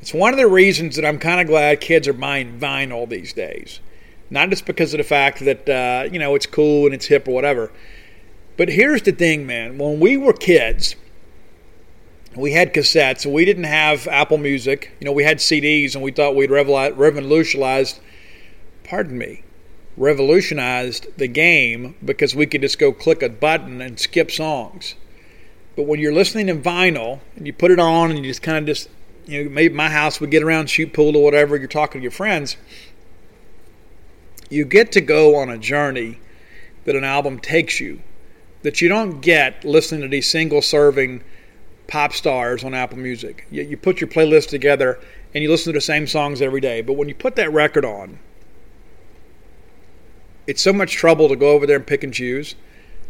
It's 0.00 0.14
one 0.14 0.32
of 0.32 0.38
the 0.38 0.46
reasons 0.46 0.96
that 0.96 1.04
I'm 1.04 1.18
kind 1.18 1.40
of 1.40 1.46
glad 1.46 1.80
kids 1.80 2.08
are 2.08 2.12
buying 2.12 2.58
vinyl 2.58 3.08
these 3.08 3.32
days. 3.32 3.80
Not 4.30 4.48
just 4.48 4.64
because 4.64 4.94
of 4.94 4.98
the 4.98 5.04
fact 5.04 5.40
that, 5.40 5.68
uh, 5.68 6.08
you 6.10 6.18
know, 6.18 6.34
it's 6.34 6.46
cool 6.46 6.86
and 6.86 6.94
it's 6.94 7.06
hip 7.06 7.28
or 7.28 7.34
whatever. 7.34 7.70
But 8.56 8.68
here's 8.68 9.02
the 9.02 9.12
thing, 9.12 9.46
man. 9.46 9.78
When 9.78 10.00
we 10.00 10.16
were 10.16 10.32
kids, 10.32 10.94
we 12.36 12.52
had 12.52 12.72
cassettes 12.72 13.30
we 13.30 13.44
didn't 13.44 13.64
have 13.64 14.06
Apple 14.06 14.38
Music. 14.38 14.92
You 15.00 15.06
know, 15.06 15.12
we 15.12 15.24
had 15.24 15.38
CDs 15.38 15.94
and 15.94 16.04
we 16.04 16.12
thought 16.12 16.36
we'd 16.36 16.50
revolutionized, 16.50 18.00
pardon 18.84 19.18
me, 19.18 19.42
revolutionized 19.96 21.06
the 21.16 21.26
game 21.26 21.96
because 22.04 22.34
we 22.34 22.46
could 22.46 22.60
just 22.62 22.78
go 22.78 22.92
click 22.92 23.22
a 23.22 23.28
button 23.28 23.80
and 23.80 23.98
skip 23.98 24.30
songs. 24.30 24.94
But 25.80 25.86
when 25.86 25.98
you're 25.98 26.12
listening 26.12 26.50
in 26.50 26.60
vinyl 26.60 27.20
and 27.36 27.46
you 27.46 27.54
put 27.54 27.70
it 27.70 27.78
on 27.78 28.10
and 28.10 28.18
you 28.18 28.26
just 28.26 28.42
kind 28.42 28.58
of 28.58 28.66
just, 28.66 28.90
you 29.24 29.44
know, 29.44 29.48
maybe 29.48 29.72
my 29.72 29.88
house 29.88 30.20
would 30.20 30.30
get 30.30 30.42
around, 30.42 30.68
shoot 30.68 30.92
pool 30.92 31.16
or 31.16 31.24
whatever, 31.24 31.56
you're 31.56 31.68
talking 31.68 32.00
to 32.00 32.02
your 32.02 32.10
friends, 32.10 32.58
you 34.50 34.66
get 34.66 34.92
to 34.92 35.00
go 35.00 35.36
on 35.36 35.48
a 35.48 35.56
journey 35.56 36.18
that 36.84 36.96
an 36.96 37.02
album 37.02 37.38
takes 37.38 37.80
you 37.80 38.02
that 38.60 38.82
you 38.82 38.90
don't 38.90 39.22
get 39.22 39.64
listening 39.64 40.02
to 40.02 40.08
these 40.08 40.30
single 40.30 40.60
serving 40.60 41.24
pop 41.86 42.12
stars 42.12 42.62
on 42.62 42.74
Apple 42.74 42.98
Music. 42.98 43.46
You, 43.50 43.62
you 43.62 43.78
put 43.78 44.02
your 44.02 44.08
playlist 44.08 44.50
together 44.50 45.00
and 45.32 45.42
you 45.42 45.48
listen 45.48 45.72
to 45.72 45.78
the 45.78 45.80
same 45.80 46.06
songs 46.06 46.42
every 46.42 46.60
day. 46.60 46.82
But 46.82 46.98
when 46.98 47.08
you 47.08 47.14
put 47.14 47.36
that 47.36 47.50
record 47.54 47.86
on, 47.86 48.18
it's 50.46 50.60
so 50.60 50.74
much 50.74 50.92
trouble 50.92 51.30
to 51.30 51.36
go 51.36 51.52
over 51.52 51.66
there 51.66 51.76
and 51.76 51.86
pick 51.86 52.04
and 52.04 52.12
choose. 52.12 52.54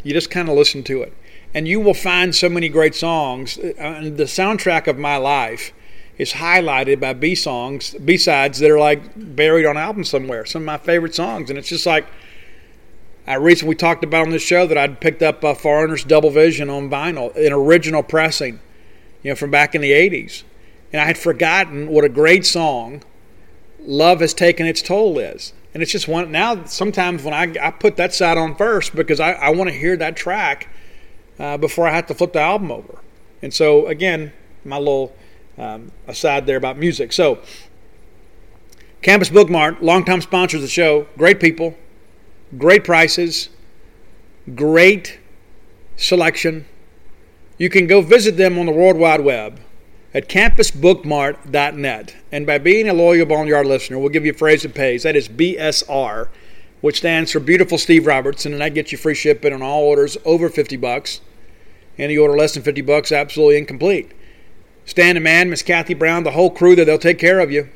You 0.05 0.13
just 0.13 0.31
kind 0.31 0.49
of 0.49 0.55
listen 0.55 0.85
to 0.85 1.03
it. 1.03 1.13
And 1.55 1.67
you 1.67 1.81
will 1.81 1.95
find 1.95 2.35
so 2.35 2.49
many 2.49 2.69
great 2.69 2.95
songs. 2.95 3.59
Uh, 3.59 3.73
and 3.79 4.17
the 4.17 4.25
soundtrack 4.25 4.87
of 4.87 4.99
my 4.99 5.17
life 5.17 5.73
is 6.19 6.35
highlighted 6.35 7.01
by 7.01 7.13
B 7.13 7.35
songs, 7.35 7.95
B 8.05 8.17
sides 8.17 8.59
that 8.59 8.71
are 8.71 8.79
like 8.79 9.01
buried 9.17 9.67
on 9.67 9.77
albums 9.77 10.11
somewhere. 10.11 10.45
Some 10.45 10.63
of 10.63 10.67
my 10.67 10.79
favorite 10.79 11.15
songs, 11.15 11.51
and 11.51 11.59
it's 11.59 11.69
just 11.69 11.87
like 11.87 12.07
I 13.27 13.35
recently 13.35 13.75
talked 13.75 14.05
about 14.05 14.27
on 14.27 14.31
this 14.31 14.43
show 14.43 14.67
that 14.67 14.79
I'd 14.79 15.01
picked 15.01 15.23
up 15.23 15.43
a 15.45 15.55
Foreigner's 15.55 16.05
Double 16.05 16.31
Vision 16.31 16.69
on 16.69 16.91
vinyl, 16.91 17.35
an 17.37 17.53
original 17.53 18.03
pressing, 18.03 18.61
you 19.23 19.31
know, 19.31 19.35
from 19.35 19.51
back 19.51 19.75
in 19.75 19.81
the 19.81 19.93
'80s, 19.93 20.43
and 20.93 21.01
I 21.01 21.07
had 21.07 21.19
forgotten 21.19 21.89
what 21.89 22.05
a 22.05 22.09
great 22.09 22.47
song 22.47 23.03
"Love 23.81 24.21
Has 24.21 24.35
Taken 24.35 24.67
Its 24.67 24.83
Toll" 24.83 25.19
is. 25.19 25.53
And 25.73 25.83
it's 25.83 25.93
just 25.93 26.09
one 26.09 26.33
now. 26.33 26.65
Sometimes 26.65 27.23
when 27.23 27.33
I, 27.33 27.55
I 27.69 27.71
put 27.71 27.97
that 27.97 28.13
side 28.13 28.37
on 28.37 28.57
first 28.57 28.95
because 28.95 29.21
I, 29.21 29.33
I 29.33 29.51
want 29.51 29.71
to 29.71 29.77
hear 29.77 29.97
that 29.97 30.17
track 30.17 30.69
uh, 31.41 31.57
before 31.57 31.89
I 31.89 31.93
have 31.93 32.07
to 32.07 32.15
flip 32.15 32.35
the 32.35 32.41
album 32.41 32.71
over. 32.71 33.01
And 33.43 33.53
so 33.53 33.87
again, 33.87 34.33
my 34.65 34.79
little 34.79 35.17
um, 35.59 35.91
aside 36.07 36.47
there 36.47 36.57
about 36.57 36.79
music. 36.79 37.13
So 37.13 37.41
Campus 39.03 39.31
Bookmart, 39.31 39.81
longtime 39.81 40.21
sponsors 40.21 40.59
of 40.59 40.63
the 40.63 40.69
show, 40.69 41.07
great 41.17 41.41
people, 41.41 41.75
great 42.59 42.85
prices, 42.85 43.49
great 44.55 45.19
selection. 45.97 46.67
You 47.57 47.71
can 47.71 47.87
go 47.87 48.03
visit 48.03 48.37
them 48.37 48.59
on 48.59 48.67
the 48.67 48.73
World 48.73 48.97
Wide 48.97 49.23
Web 49.23 49.61
at 50.13 50.29
campusbookmart.net. 50.29 52.17
And 52.33 52.47
by 52.47 52.59
being 52.59 52.89
a 52.89 52.95
loyal 52.95 53.27
Boneyard 53.27 53.67
listener, 53.67 53.99
we'll 53.99 54.09
give 54.11 54.27
you 54.27 54.33
a 54.33 54.37
phrase 54.37 54.63
that 54.63 54.75
pays. 54.75 55.05
That 55.05 55.17
is 55.17 55.29
BSR, 55.29 56.29
which 56.83 56.99
stands 56.99 57.33
for 57.33 57.41
Beautiful 57.41 57.79
Steve 57.79 58.07
Robertson, 58.07 58.53
and 58.53 58.61
that 58.61 58.75
gets 58.75 58.93
you 58.93 58.99
free 58.99 59.15
shipping 59.15 59.53
on 59.53 59.63
all 59.63 59.83
orders 59.83 60.19
over 60.25 60.49
50 60.49 60.77
bucks. 60.77 61.21
Any 62.01 62.17
order 62.17 62.35
less 62.35 62.55
than 62.55 62.63
50 62.63 62.81
bucks, 62.81 63.13
absolutely 63.13 63.59
incomplete. 63.59 64.13
Stan 64.87 65.17
and 65.17 65.25
Man, 65.25 65.51
Miss 65.51 65.63
Kathy 65.63 65.93
Brown, 65.93 66.25
the 66.25 66.31
whole 66.31 66.51
crew 66.51 66.75
that 66.75 66.87
they'll 66.87 66.99
take 66.99 67.19
care 67.19 67.41
of 67.41 67.53
you. 67.53 67.69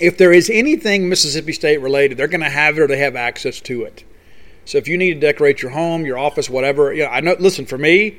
If 0.00 0.18
there 0.18 0.32
is 0.32 0.50
anything 0.50 1.08
Mississippi 1.08 1.52
State 1.52 1.80
related, 1.80 2.18
they're 2.18 2.26
going 2.26 2.40
to 2.40 2.50
have 2.50 2.76
it 2.76 2.80
or 2.80 2.86
they 2.88 2.98
have 2.98 3.14
access 3.14 3.60
to 3.60 3.82
it. 3.82 4.02
So 4.64 4.76
if 4.78 4.88
you 4.88 4.98
need 4.98 5.14
to 5.14 5.20
decorate 5.20 5.62
your 5.62 5.70
home, 5.70 6.04
your 6.04 6.18
office, 6.18 6.50
whatever, 6.50 6.92
you 6.92 7.04
know, 7.04 7.10
I 7.10 7.20
know. 7.20 7.36
Listen, 7.38 7.64
for 7.64 7.78
me, 7.78 8.18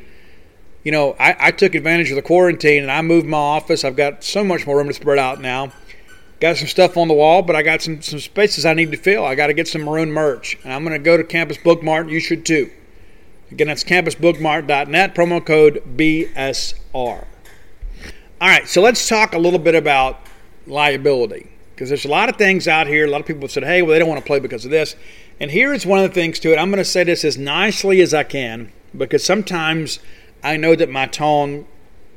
you 0.84 0.92
know, 0.92 1.18
I, 1.20 1.36
I 1.38 1.52
took 1.52 1.76
advantage 1.76 2.10
of 2.10 2.16
the 2.16 2.22
quarantine 2.22 2.82
and 2.82 2.92
I 2.92 3.02
moved 3.02 3.28
my 3.28 3.38
office. 3.38 3.84
I've 3.84 3.98
got 3.98 4.24
so 4.24 4.44
much 4.44 4.66
more 4.66 4.78
room 4.78 4.88
to 4.88 4.94
spread 4.94 5.20
out 5.20 5.42
now. 5.42 5.74
Got 6.40 6.58
some 6.58 6.68
stuff 6.68 6.98
on 6.98 7.10
the 7.10 7.14
wall, 7.14 7.42
but 7.42 7.56
I 7.56 7.62
got 7.62 7.82
some, 7.82 8.02
some 8.02 8.20
spaces 8.20 8.66
I 8.66 8.74
need 8.74 8.92
to 8.92 8.98
fill. 8.98 9.26
I 9.26 9.36
got 9.36 9.48
to 9.48 9.54
get 9.54 9.68
some 9.68 9.84
maroon 9.84 10.12
merch. 10.12 10.58
And 10.64 10.72
I'm 10.72 10.84
going 10.84 10.98
to 10.98 11.04
go 11.04 11.18
to 11.18 11.24
Campus 11.24 11.58
Bookmart. 11.58 12.10
You 12.10 12.20
should 12.20 12.46
too. 12.46 12.72
Again, 13.52 13.68
that's 13.68 13.84
campusbookmart.net, 13.84 15.14
promo 15.16 15.46
code 15.46 15.84
BSR. 15.98 16.76
All 16.96 18.48
right, 18.48 18.68
so 18.68 18.82
let's 18.82 19.08
talk 19.08 19.34
a 19.34 19.38
little 19.38 19.60
bit 19.60 19.76
about 19.76 20.22
liability 20.66 21.52
because 21.76 21.90
there's 21.90 22.06
a 22.06 22.10
lot 22.10 22.30
of 22.30 22.38
things 22.38 22.68
out 22.68 22.88
here. 22.88 23.06
A 23.06 23.10
lot 23.10 23.22
of 23.22 23.28
people 23.28 23.42
have 23.42 23.52
said, 23.52 23.64
hey, 23.64 23.82
well, 23.82 23.92
they 23.92 24.00
don't 24.00 24.10
want 24.10 24.22
to 24.22 24.26
play 24.26 24.40
because 24.40 24.66
of 24.66 24.72
this. 24.72 24.96
And 25.40 25.52
here 25.52 25.74
is 25.74 25.86
one 25.86 26.00
of 26.00 26.10
the 26.10 26.14
things 26.14 26.40
to 26.40 26.54
it. 26.54 26.58
I'm 26.58 26.70
going 26.70 26.78
to 26.78 26.86
say 26.86 27.04
this 27.04 27.26
as 27.26 27.38
nicely 27.38 28.02
as 28.02 28.14
I 28.14 28.24
can 28.24 28.72
because 28.96 29.24
sometimes– 29.24 30.00
I 30.44 30.58
know 30.58 30.76
that 30.76 30.90
my 30.90 31.06
tone 31.06 31.68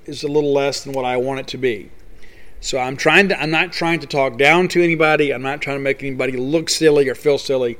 is 0.07 0.23
a 0.23 0.29
little 0.29 0.53
less 0.53 0.83
than 0.83 0.93
what 0.95 1.05
I 1.05 1.17
want 1.17 1.41
it 1.41 1.47
to 1.49 1.59
be. 1.59 1.91
So 2.61 2.79
I'm 2.79 2.97
trying 2.97 3.29
to 3.29 3.41
I'm 3.41 3.51
not 3.51 3.73
trying 3.73 4.01
to 4.01 4.07
talk 4.07 4.39
down 4.39 4.69
to 4.69 4.83
anybody. 4.83 5.33
I'm 5.33 5.43
not 5.43 5.61
trying 5.61 5.77
to 5.77 5.83
make 5.83 6.03
anybody 6.03 6.33
look 6.33 6.71
silly 6.71 7.09
or 7.09 7.15
feel 7.15 7.37
silly. 7.37 7.79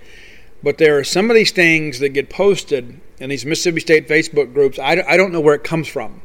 But 0.63 0.79
there 0.79 0.99
are 0.99 1.05
some 1.05 1.31
of 1.31 1.37
these 1.37 1.53
things 1.53 1.99
that 2.01 2.11
get 2.11 2.29
posted 2.29 3.01
in 3.19 3.31
these 3.31 3.47
Mississippi 3.47 3.81
State 3.81 4.09
Facebook 4.09 4.53
groups. 4.53 4.79
I, 4.79 5.05
I 5.07 5.17
don't 5.17 5.33
know 5.33 5.41
where 5.41 5.55
it 5.55 5.65
comes 5.65 5.89
from. 5.89 6.23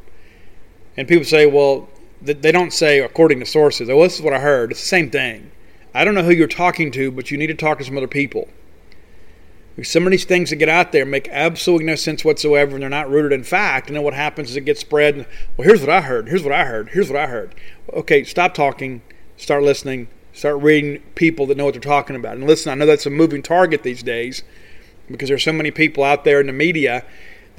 And 0.98 1.08
people 1.08 1.26
say, 1.26 1.46
well, 1.46 1.88
they 2.22 2.52
don't 2.52 2.74
say 2.74 3.00
according 3.00 3.40
to 3.40 3.46
sources. 3.46 3.88
Well, 3.88 4.02
this 4.02 4.16
is 4.16 4.22
what 4.22 4.34
I 4.34 4.40
heard. 4.40 4.72
It's 4.72 4.82
the 4.82 4.88
same 4.88 5.10
thing. 5.10 5.52
I 5.94 6.04
don't 6.04 6.14
know 6.14 6.24
who 6.24 6.32
you're 6.32 6.48
talking 6.48 6.92
to, 6.92 7.12
but 7.12 7.32
you 7.32 7.38
need 7.38 7.48
to 7.48 7.54
talk 7.54 7.78
to 7.80 7.86
some 7.86 7.98
other 7.98 8.08
people. 8.08 8.50
Some 9.82 10.06
of 10.06 10.12
these 10.12 10.26
things 10.26 10.50
that 10.50 10.58
get 10.58 10.68
out 10.68 10.92
there 10.92 11.06
make 11.06 11.30
absolutely 11.30 11.86
no 11.86 11.96
sense 11.96 12.26
whatsoever, 12.26 12.74
and 12.74 12.82
they're 12.82 12.90
not 12.90 13.10
rooted 13.10 13.32
in 13.32 13.46
fact. 13.46 13.88
And 13.88 13.96
then 13.96 14.04
what 14.04 14.14
happens 14.14 14.50
is 14.50 14.58
it 14.58 14.66
gets 14.66 14.82
spread. 14.82 15.16
And, 15.16 15.26
well, 15.56 15.66
here's 15.66 15.80
what 15.80 15.90
I 15.90 16.02
heard. 16.02 16.28
Here's 16.28 16.44
what 16.44 16.52
I 16.52 16.66
heard. 16.66 16.90
Here's 16.90 17.10
what 17.10 17.18
I 17.18 17.28
heard. 17.28 17.56
Okay, 17.94 18.26
stop 18.26 18.54
talking. 18.54 19.02
Start 19.38 19.64
listening. 19.64 20.10
Start 20.34 20.62
reading 20.62 21.02
people 21.16 21.46
that 21.46 21.56
know 21.56 21.66
what 21.66 21.76
they're 21.76 21.82
talking 21.82 22.18
about. 22.18 22.36
And 22.36 22.46
listen, 22.46 22.72
I 22.72 22.76
know 22.76 22.86
that's 22.86 23.06
a 23.06 23.10
moving 23.10 23.42
target 23.42 23.84
these 23.84 24.04
days 24.04 24.44
because 25.10 25.30
there's 25.30 25.44
so 25.44 25.54
many 25.54 25.72
people 25.72 26.04
out 26.04 26.24
there 26.24 26.40
in 26.40 26.48
the 26.48 26.54
media 26.54 27.06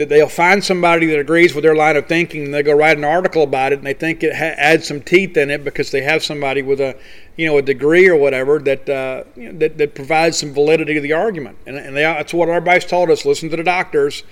that 0.00 0.08
they'll 0.08 0.28
find 0.28 0.64
somebody 0.64 1.06
that 1.06 1.18
agrees 1.18 1.54
with 1.54 1.62
their 1.62 1.74
line 1.74 1.94
of 1.94 2.06
thinking 2.06 2.46
and 2.46 2.54
they 2.54 2.62
go 2.62 2.72
write 2.72 2.96
an 2.96 3.04
article 3.04 3.42
about 3.42 3.70
it 3.70 3.78
and 3.78 3.86
they 3.86 3.92
think 3.92 4.22
it 4.22 4.34
ha- 4.34 4.54
adds 4.56 4.86
some 4.86 5.02
teeth 5.02 5.36
in 5.36 5.50
it 5.50 5.62
because 5.62 5.90
they 5.90 6.00
have 6.00 6.24
somebody 6.24 6.62
with 6.62 6.80
a 6.80 6.96
you 7.36 7.46
know 7.46 7.58
a 7.58 7.62
degree 7.62 8.08
or 8.08 8.16
whatever 8.16 8.58
that 8.58 8.88
uh, 8.88 9.24
you 9.36 9.52
know, 9.52 9.58
that, 9.58 9.76
that 9.76 9.94
provides 9.94 10.38
some 10.38 10.54
validity 10.54 10.94
to 10.94 11.02
the 11.02 11.12
argument. 11.12 11.58
And, 11.66 11.76
and 11.76 11.94
they, 11.94 12.02
that's 12.02 12.32
what 12.32 12.48
everybody's 12.48 12.86
told 12.86 13.10
us. 13.10 13.26
Listen 13.26 13.50
to 13.50 13.56
the 13.58 13.62
doctors. 13.62 14.22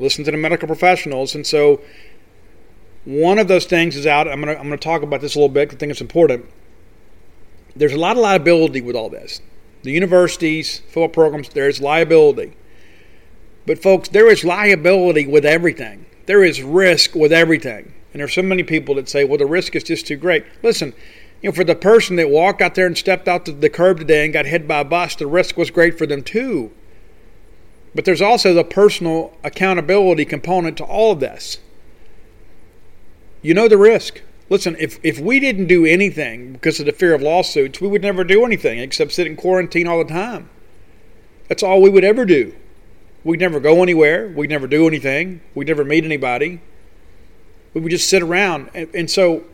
Listen 0.00 0.24
to 0.24 0.32
the 0.32 0.36
medical 0.36 0.66
professionals. 0.66 1.36
And 1.36 1.46
so 1.46 1.80
one 3.04 3.38
of 3.38 3.46
those 3.46 3.66
things 3.66 3.94
is 3.94 4.08
out. 4.08 4.26
I'm 4.26 4.40
going 4.40 4.52
to 4.52 4.60
I'm 4.60 4.66
going 4.66 4.78
to 4.78 4.84
talk 4.84 5.02
about 5.02 5.20
this 5.20 5.36
a 5.36 5.38
little 5.38 5.48
bit 5.48 5.72
I 5.72 5.76
think 5.76 5.92
it's 5.92 6.00
important. 6.00 6.46
There's 7.76 7.92
a 7.92 7.98
lot 7.98 8.16
of 8.16 8.22
liability 8.22 8.80
with 8.80 8.96
all 8.96 9.10
this 9.10 9.40
the 9.84 9.92
universities 9.92 10.80
football 10.88 11.08
programs 11.08 11.48
there's 11.50 11.80
liability 11.80 12.56
but, 13.66 13.82
folks, 13.82 14.08
there 14.10 14.30
is 14.30 14.44
liability 14.44 15.26
with 15.26 15.44
everything, 15.44 16.06
there 16.26 16.44
is 16.44 16.62
risk 16.62 17.14
with 17.14 17.32
everything. 17.32 17.94
And 18.12 18.20
there's 18.20 18.34
so 18.34 18.42
many 18.42 18.62
people 18.62 18.94
that 18.94 19.08
say, 19.08 19.24
well, 19.24 19.38
the 19.38 19.46
risk 19.46 19.74
is 19.74 19.82
just 19.82 20.06
too 20.06 20.16
great. 20.16 20.44
Listen, 20.62 20.92
you 21.42 21.50
know, 21.50 21.54
for 21.54 21.64
the 21.64 21.74
person 21.74 22.14
that 22.16 22.30
walked 22.30 22.62
out 22.62 22.76
there 22.76 22.86
and 22.86 22.96
stepped 22.96 23.26
out 23.26 23.44
to 23.46 23.52
the 23.52 23.68
curb 23.68 23.98
today 23.98 24.24
and 24.24 24.32
got 24.32 24.46
hit 24.46 24.68
by 24.68 24.80
a 24.80 24.84
bus, 24.84 25.16
the 25.16 25.26
risk 25.26 25.56
was 25.56 25.70
great 25.70 25.98
for 25.98 26.06
them 26.06 26.22
too. 26.22 26.70
But 27.92 28.04
there's 28.04 28.22
also 28.22 28.54
the 28.54 28.62
personal 28.62 29.36
accountability 29.42 30.24
component 30.24 30.76
to 30.78 30.84
all 30.84 31.12
of 31.12 31.20
this. 31.20 31.58
You 33.42 33.52
know 33.52 33.66
the 33.66 33.78
risk. 33.78 34.22
Listen, 34.50 34.76
if, 34.78 34.98
if 35.02 35.18
we 35.18 35.40
didn't 35.40 35.66
do 35.66 35.86
anything 35.86 36.52
because 36.52 36.78
of 36.78 36.86
the 36.86 36.92
fear 36.92 37.14
of 37.14 37.22
lawsuits, 37.22 37.80
we 37.80 37.88
would 37.88 38.02
never 38.02 38.24
do 38.24 38.44
anything 38.44 38.78
except 38.78 39.12
sit 39.12 39.26
in 39.26 39.36
quarantine 39.36 39.86
all 39.86 39.98
the 39.98 40.12
time. 40.12 40.50
That's 41.48 41.62
all 41.62 41.80
we 41.80 41.90
would 41.90 42.04
ever 42.04 42.24
do. 42.24 42.54
We'd 43.22 43.40
never 43.40 43.58
go 43.58 43.82
anywhere. 43.82 44.28
We'd 44.28 44.50
never 44.50 44.66
do 44.66 44.86
anything. 44.86 45.40
We'd 45.54 45.68
never 45.68 45.84
meet 45.84 46.04
anybody. 46.04 46.60
We 47.72 47.80
would 47.80 47.90
just 47.90 48.08
sit 48.08 48.22
around. 48.22 48.70
And, 48.74 48.94
and 48.94 49.10
so 49.10 49.44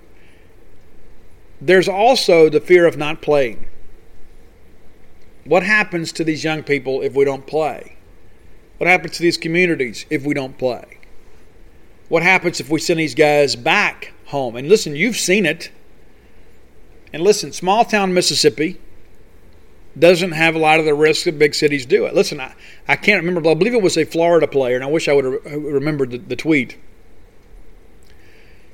there's 1.61 1.89
also 1.89 2.49
the 2.49 2.61
fear 2.61 2.87
of 2.87 2.97
not 2.97 3.23
playing. 3.23 3.67
What 5.45 5.63
happens 5.63 6.11
to 6.13 6.25
these 6.25 6.43
young 6.43 6.65
people 6.65 7.01
if 7.03 7.15
we 7.15 7.25
don't 7.25 7.47
play? 7.47 7.97
What 8.79 8.89
happens 8.89 9.17
to 9.17 9.23
these 9.23 9.37
communities 9.37 10.05
if 10.11 10.25
we 10.25 10.35
don't 10.35 10.59
play? 10.59 10.99
What 12.09 12.23
happens 12.23 12.61
if 12.61 12.71
we 12.71 12.81
send 12.81 12.99
these 12.99 13.15
guys 13.15 13.55
back 13.55 14.13
home? 14.31 14.57
And 14.57 14.69
listen, 14.69 14.97
you've 14.97 15.17
seen 15.17 15.47
it. 15.47 15.71
And 17.13 17.23
listen, 17.23 17.53
small 17.53 17.85
town 17.85 18.15
Mississippi, 18.15 18.81
doesn't 19.99 20.33
have 20.33 20.55
a 20.55 20.59
lot 20.59 20.79
of 20.79 20.85
the 20.87 20.95
risks 20.95 21.25
that 21.25 21.39
big 21.39 21.55
cities 21.55 21.85
do. 21.85 22.07
It. 22.07 22.15
Listen, 22.15 22.41
I, 22.41 22.55
I 22.87 22.97
can't 22.97 23.21
remember, 23.21 23.41
but 23.41 23.51
I 23.51 23.55
believe 23.55 23.75
it 23.75 23.83
was 23.83 23.97
a 23.97 24.05
Florida 24.05 24.47
player, 24.47 24.77
and 24.77 24.85
I 24.85 24.89
wish 24.89 25.09
I 25.09 25.13
would 25.13 25.25
have 25.25 25.47
uh, 25.47 25.59
remembered 25.59 26.11
the, 26.11 26.19
the 26.19 26.37
tweet. 26.37 26.79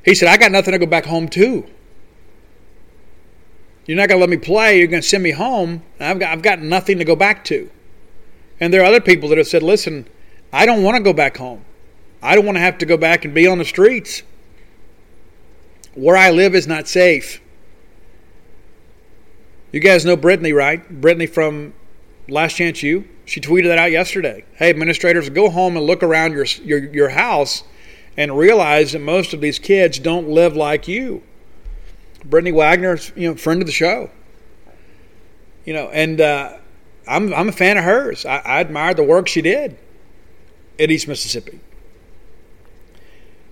He 0.05 0.15
said, 0.15 0.29
I 0.29 0.37
got 0.37 0.53
nothing 0.53 0.73
to 0.73 0.79
go 0.79 0.87
back 0.87 1.07
home 1.07 1.29
to. 1.31 1.67
You're 3.87 3.97
not 3.97 4.09
going 4.09 4.19
to 4.19 4.21
let 4.21 4.31
me 4.31 4.37
play. 4.37 4.79
You're 4.79 4.89
going 4.89 5.03
to 5.03 5.09
send 5.09 5.23
me 5.23 5.31
home. 5.31 5.83
I've 5.99 6.19
got, 6.19 6.33
I've 6.33 6.43
got 6.43 6.61
nothing 6.61 6.99
to 6.99 7.05
go 7.05 7.17
back 7.17 7.45
to. 7.47 7.71
And 8.61 8.73
there 8.73 8.83
are 8.83 8.87
other 8.87 9.01
people 9.01 9.29
that 9.31 9.39
have 9.39 9.47
said, 9.47 9.63
listen, 9.63 10.09
I 10.53 10.67
don't 10.67 10.83
want 10.83 10.97
to 10.97 11.03
go 11.03 11.13
back 11.13 11.37
home. 11.37 11.65
I 12.23 12.35
don't 12.35 12.45
want 12.45 12.57
to 12.57 12.61
have 12.61 12.79
to 12.79 12.87
go 12.87 12.97
back 12.97 13.25
and 13.25 13.35
be 13.35 13.47
on 13.47 13.59
the 13.59 13.65
streets. 13.65 14.23
Where 15.97 16.17
I 16.17 16.31
live 16.31 16.55
is 16.55 16.67
not 16.67 16.87
safe. 16.87 17.41
You 19.73 19.81
guys 19.81 20.05
know 20.05 20.15
Brittany, 20.15 20.53
right? 20.53 20.89
Brittany 21.01 21.27
from 21.27 21.73
Last 22.29 22.57
Chance 22.57 22.83
U. 22.83 23.09
She 23.25 23.41
tweeted 23.41 23.65
that 23.69 23.79
out 23.79 23.91
yesterday. 23.91 24.45
Hey, 24.55 24.71
administrators, 24.71 25.29
go 25.31 25.49
home 25.51 25.77
and 25.77 25.87
look 25.87 26.03
around 26.03 26.33
your 26.33 26.45
your, 26.63 26.79
your 26.79 27.09
house 27.09 27.65
and 28.17 28.37
realize 28.37 28.93
that 28.93 29.01
most 29.01 29.33
of 29.33 29.41
these 29.41 29.59
kids 29.59 29.99
don't 29.99 30.29
live 30.29 30.55
like 30.55 30.87
you. 30.87 31.23
Brittany 32.25 32.53
Wagner's, 32.53 33.11
you 33.17 33.31
know, 33.31 33.35
friend 33.35 33.63
of 33.63 33.67
the 33.67 33.73
show. 33.73 34.11
You 35.65 35.73
know, 35.73 35.89
and 35.89 36.21
uh, 36.21 36.59
I'm 37.09 37.33
I'm 37.33 37.49
a 37.49 37.53
fan 37.53 37.79
of 37.79 37.85
hers. 37.85 38.27
I, 38.27 38.37
I 38.37 38.61
admire 38.61 38.93
the 38.93 39.03
work 39.03 39.29
she 39.29 39.41
did 39.41 39.79
at 40.79 40.91
East 40.91 41.09
Mississippi. 41.09 41.59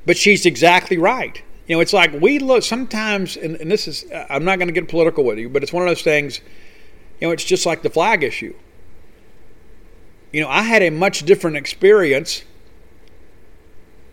But 0.04 0.18
she's 0.18 0.44
exactly 0.44 0.98
right. 0.98 1.42
You 1.66 1.76
know, 1.76 1.80
it's 1.80 1.92
like 1.92 2.12
we 2.20 2.38
look 2.38 2.62
sometimes, 2.62 3.36
and, 3.36 3.56
and 3.56 3.70
this 3.70 3.88
is, 3.88 4.04
I'm 4.28 4.44
not 4.44 4.58
going 4.58 4.68
to 4.68 4.74
get 4.74 4.88
political 4.88 5.24
with 5.24 5.38
you, 5.38 5.48
but 5.48 5.62
it's 5.62 5.72
one 5.72 5.82
of 5.82 5.88
those 5.88 6.02
things, 6.02 6.40
you 7.20 7.26
know, 7.26 7.32
it's 7.32 7.44
just 7.44 7.64
like 7.64 7.82
the 7.82 7.90
flag 7.90 8.22
issue. 8.22 8.54
You 10.32 10.42
know, 10.42 10.48
I 10.48 10.62
had 10.62 10.82
a 10.82 10.90
much 10.90 11.24
different 11.24 11.56
experience 11.56 12.42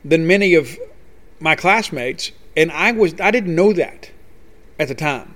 than 0.06 0.28
many 0.28 0.54
of 0.54 0.78
my 1.40 1.56
classmates, 1.56 2.32
and 2.56 2.72
I 2.72 2.92
was 2.92 3.20
I 3.20 3.32
didn't 3.32 3.56
know 3.56 3.74
that 3.74 4.12
at 4.80 4.88
the 4.88 4.96
time. 4.96 5.36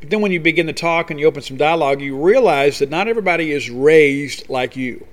But 0.00 0.10
then 0.10 0.20
when 0.20 0.32
you 0.32 0.40
begin 0.40 0.66
to 0.66 0.72
talk 0.72 1.10
and 1.10 1.18
you 1.18 1.26
open 1.26 1.42
some 1.42 1.56
dialogue, 1.56 2.00
you 2.00 2.16
realize 2.16 2.80
that 2.80 2.90
not 2.90 3.08
everybody 3.08 3.52
is 3.52 3.70
raised 3.70 4.48
like 4.48 4.76
you. 4.76 5.06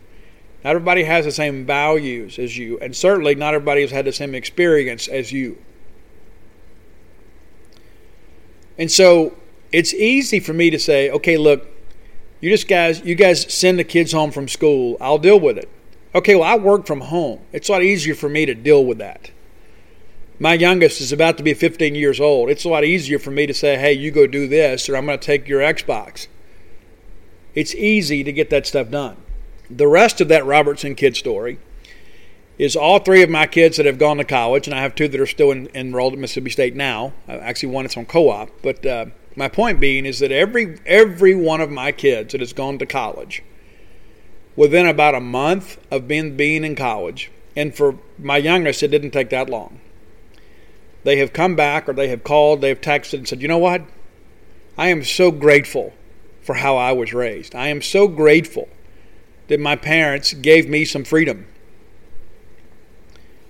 Not 0.63 0.71
everybody 0.71 1.03
has 1.03 1.25
the 1.25 1.31
same 1.31 1.65
values 1.65 2.39
as 2.39 2.57
you, 2.57 2.79
and 2.79 2.95
certainly 2.95 3.35
not 3.35 3.53
everybody 3.53 3.81
has 3.81 3.91
had 3.91 4.05
the 4.05 4.11
same 4.11 4.33
experience 4.33 5.07
as 5.07 5.31
you. 5.31 5.57
And 8.77 8.91
so 8.91 9.35
it's 9.71 9.93
easy 9.93 10.39
for 10.39 10.53
me 10.53 10.69
to 10.69 10.79
say, 10.79 11.09
okay, 11.09 11.37
look, 11.37 11.67
you 12.41 12.49
just 12.49 12.67
guys, 12.67 13.01
you 13.01 13.15
guys 13.15 13.51
send 13.53 13.79
the 13.79 13.83
kids 13.83 14.11
home 14.11 14.31
from 14.31 14.47
school. 14.47 14.97
I'll 14.99 15.17
deal 15.17 15.39
with 15.39 15.57
it. 15.57 15.69
Okay, 16.13 16.35
well, 16.35 16.43
I 16.43 16.55
work 16.55 16.85
from 16.85 17.01
home. 17.01 17.39
It's 17.51 17.69
a 17.69 17.73
lot 17.73 17.83
easier 17.83 18.15
for 18.15 18.29
me 18.29 18.45
to 18.45 18.53
deal 18.55 18.85
with 18.85 18.97
that. 18.99 19.31
My 20.39 20.53
youngest 20.53 20.99
is 20.99 21.11
about 21.11 21.37
to 21.37 21.43
be 21.43 21.53
15 21.53 21.95
years 21.95 22.19
old. 22.19 22.49
It's 22.49 22.65
a 22.65 22.69
lot 22.69 22.83
easier 22.83 23.19
for 23.19 23.31
me 23.31 23.45
to 23.47 23.53
say, 23.53 23.77
hey, 23.77 23.93
you 23.93 24.11
go 24.11 24.27
do 24.27 24.47
this, 24.47 24.89
or 24.89 24.97
I'm 24.97 25.05
going 25.05 25.17
to 25.17 25.25
take 25.25 25.47
your 25.47 25.61
Xbox. 25.61 26.27
It's 27.53 27.73
easy 27.73 28.23
to 28.23 28.33
get 28.33 28.49
that 28.49 28.67
stuff 28.67 28.89
done. 28.89 29.17
The 29.69 29.87
rest 29.87 30.19
of 30.19 30.27
that 30.27 30.45
Robertson 30.45 30.95
kid 30.95 31.15
story 31.15 31.57
is 32.57 32.75
all 32.75 32.99
three 32.99 33.21
of 33.21 33.29
my 33.29 33.47
kids 33.47 33.77
that 33.77 33.85
have 33.85 33.97
gone 33.97 34.17
to 34.17 34.23
college, 34.23 34.67
and 34.67 34.75
I 34.75 34.81
have 34.81 34.95
two 34.95 35.07
that 35.07 35.19
are 35.19 35.25
still 35.25 35.51
in, 35.51 35.69
enrolled 35.73 36.13
at 36.13 36.19
Mississippi 36.19 36.49
State 36.49 36.75
now. 36.75 37.13
Actually, 37.27 37.73
one 37.73 37.85
is 37.85 37.97
on 37.97 38.05
co-op. 38.05 38.49
But 38.61 38.85
uh, 38.85 39.07
my 39.35 39.47
point 39.49 39.79
being 39.79 40.05
is 40.05 40.19
that 40.19 40.31
every 40.31 40.79
every 40.85 41.35
one 41.35 41.61
of 41.61 41.69
my 41.69 41.91
kids 41.91 42.31
that 42.31 42.41
has 42.41 42.53
gone 42.53 42.77
to 42.79 42.85
college, 42.85 43.43
within 44.55 44.87
about 44.87 45.15
a 45.15 45.19
month 45.19 45.77
of 45.91 46.07
being 46.07 46.37
being 46.37 46.63
in 46.63 46.75
college, 46.75 47.31
and 47.55 47.75
for 47.75 47.99
my 48.17 48.37
youngest, 48.37 48.83
it 48.83 48.89
didn't 48.89 49.11
take 49.11 49.29
that 49.29 49.49
long 49.49 49.81
they 51.05 51.17
have 51.19 51.31
come 51.31 51.55
back 51.55 51.87
or 51.87 51.93
they 51.93 52.09
have 52.09 52.23
called, 52.23 52.59
they 52.59 52.69
have 52.69 52.81
texted 52.81 53.13
and 53.13 53.27
said, 53.27 53.41
you 53.41 53.47
know 53.47 53.59
what? 53.59 53.83
I 54.75 54.87
am 54.87 55.03
so 55.03 55.31
grateful 55.31 55.93
for 56.41 56.55
how 56.55 56.75
I 56.75 56.91
was 56.91 57.13
raised. 57.13 57.55
I 57.55 57.67
am 57.67 57.81
so 57.81 58.07
grateful 58.07 58.67
that 59.47 59.59
my 59.59 59.75
parents 59.75 60.33
gave 60.33 60.67
me 60.67 60.83
some 60.83 61.03
freedom 61.03 61.45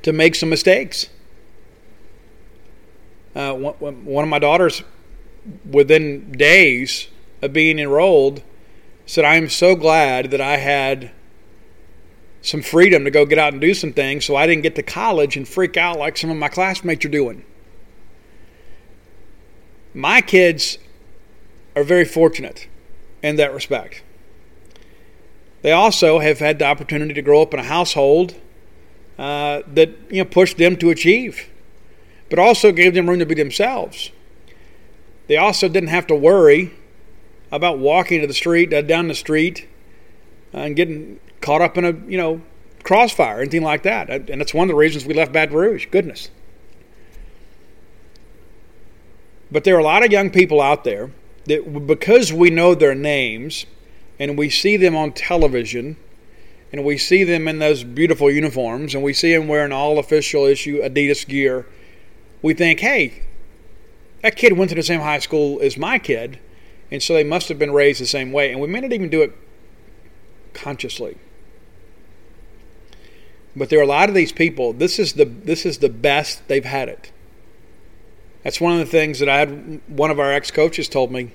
to 0.06 0.14
make 0.14 0.36
some 0.36 0.50
mistakes. 0.50 1.10
Uh, 3.36 3.54
one 3.56 4.24
of 4.24 4.30
my 4.30 4.38
daughters, 4.38 4.84
within 5.68 6.32
days 6.32 7.08
of 7.42 7.52
being 7.52 7.80
enrolled, 7.80 8.44
said, 9.08 9.26
I 9.26 9.34
am 9.34 9.50
so 9.50 9.76
glad 9.76 10.30
that 10.30 10.40
I 10.40 10.58
had 10.58 11.10
some 12.44 12.62
freedom 12.62 13.04
to 13.04 13.10
go 13.10 13.26
get 13.26 13.40
out 13.40 13.54
and 13.54 13.60
do 13.60 13.74
some 13.74 13.94
things 13.94 14.26
so 14.26 14.36
I 14.36 14.46
didn't 14.46 14.62
get 14.62 14.76
to 14.76 14.84
college 14.84 15.36
and 15.36 15.48
freak 15.48 15.76
out 15.76 15.98
like 15.98 16.18
some 16.18 16.30
of 16.30 16.38
my 16.38 16.50
classmates 16.50 17.04
are 17.04 17.10
doing. 17.10 17.44
My 19.96 20.22
kids 20.22 20.78
are 21.76 21.84
very 21.84 22.06
fortunate 22.06 22.68
in 23.24 23.38
that 23.38 23.56
respect. 23.56 24.04
They 25.64 25.72
also 25.72 26.20
have 26.20 26.38
had 26.38 26.60
the 26.60 26.66
opportunity 26.66 27.16
to 27.16 27.24
grow 27.24 27.42
up 27.42 27.56
in 27.56 27.60
a 27.60 27.64
household 27.64 28.36
uh, 29.18 29.62
that 29.74 29.90
you 30.10 30.24
know 30.24 30.26
pushed 30.26 30.58
them 30.58 30.76
to 30.78 30.90
achieve, 30.90 31.50
but 32.30 32.40
also 32.40 32.72
gave 32.72 32.94
them 32.94 33.10
room 33.10 33.20
to 33.20 33.26
be 33.26 33.36
themselves. 33.36 34.12
They 35.28 35.38
also 35.38 35.68
didn't 35.68 35.90
have 35.90 36.08
to 36.08 36.16
worry 36.16 36.72
about 37.52 37.80
walking 37.80 38.22
to 38.22 38.28
the 38.28 38.34
street, 38.34 38.74
uh, 38.74 38.82
down 38.82 39.08
the 39.08 39.16
street, 39.16 39.68
uh, 40.54 40.60
and 40.60 40.76
getting 40.76 41.20
caught 41.42 41.62
up 41.62 41.78
in 41.78 41.86
a 41.86 41.94
you 42.08 42.18
know 42.18 42.42
crossfire, 42.84 43.42
anything 43.42 43.64
like 43.64 43.84
that. 43.84 44.10
And 44.10 44.40
that's 44.40 44.54
one 44.54 44.64
of 44.64 44.70
the 44.70 44.76
reasons 44.76 45.06
we 45.06 45.14
left 45.14 45.34
Baton 45.34 45.56
Rouge. 45.56 45.88
Goodness. 45.90 46.30
But 49.52 49.64
there 49.64 49.76
are 49.76 49.80
a 49.80 49.84
lot 49.84 50.06
of 50.06 50.12
young 50.12 50.30
people 50.30 50.62
out 50.62 50.84
there 50.84 51.12
that, 51.46 51.88
because 51.88 52.34
we 52.34 52.50
know 52.50 52.76
their 52.76 52.96
names 52.96 53.66
and 54.20 54.38
we 54.38 54.50
see 54.50 54.78
them 54.78 54.96
on 54.96 55.12
television 55.12 55.98
and 56.72 56.84
we 56.84 56.98
see 56.98 57.24
them 57.24 57.48
in 57.48 57.60
those 57.60 57.84
beautiful 57.84 58.32
uniforms 58.32 58.94
and 58.94 59.04
we 59.04 59.14
see 59.14 59.34
them 59.34 59.48
wearing 59.48 59.72
all 59.72 60.00
official 60.00 60.46
issue 60.46 60.82
Adidas 60.82 61.28
gear, 61.28 61.66
we 62.42 62.54
think, 62.54 62.80
hey, 62.80 63.24
that 64.22 64.36
kid 64.36 64.54
went 64.54 64.70
to 64.70 64.76
the 64.76 64.84
same 64.84 65.02
high 65.02 65.20
school 65.20 65.60
as 65.62 65.78
my 65.78 66.00
kid, 66.00 66.40
and 66.92 67.02
so 67.02 67.14
they 67.14 67.24
must 67.24 67.50
have 67.50 67.60
been 67.60 67.72
raised 67.72 68.02
the 68.02 68.06
same 68.06 68.32
way. 68.32 68.52
And 68.52 68.60
we 68.60 68.68
may 68.68 68.82
not 68.82 68.94
even 68.94 69.10
do 69.10 69.22
it 69.22 69.34
consciously. 70.54 71.18
But 73.56 73.70
there 73.70 73.80
are 73.80 73.84
a 73.84 73.88
lot 73.88 74.10
of 74.10 74.16
these 74.16 74.32
people. 74.32 74.74
This 74.74 75.00
is 75.00 75.14
the 75.14 75.26
this 75.26 75.66
is 75.66 75.78
the 75.78 75.90
best 75.90 76.48
they've 76.48 76.66
had 76.66 76.90
it. 76.90 77.12
That's 78.44 78.60
one 78.60 78.74
of 78.74 78.80
the 78.80 78.86
things 78.86 79.20
that 79.20 79.30
I 79.30 79.40
had. 79.40 79.82
One 79.88 80.12
of 80.12 80.20
our 80.20 80.32
ex 80.32 80.52
coaches 80.52 80.90
told 80.90 81.12
me. 81.12 81.32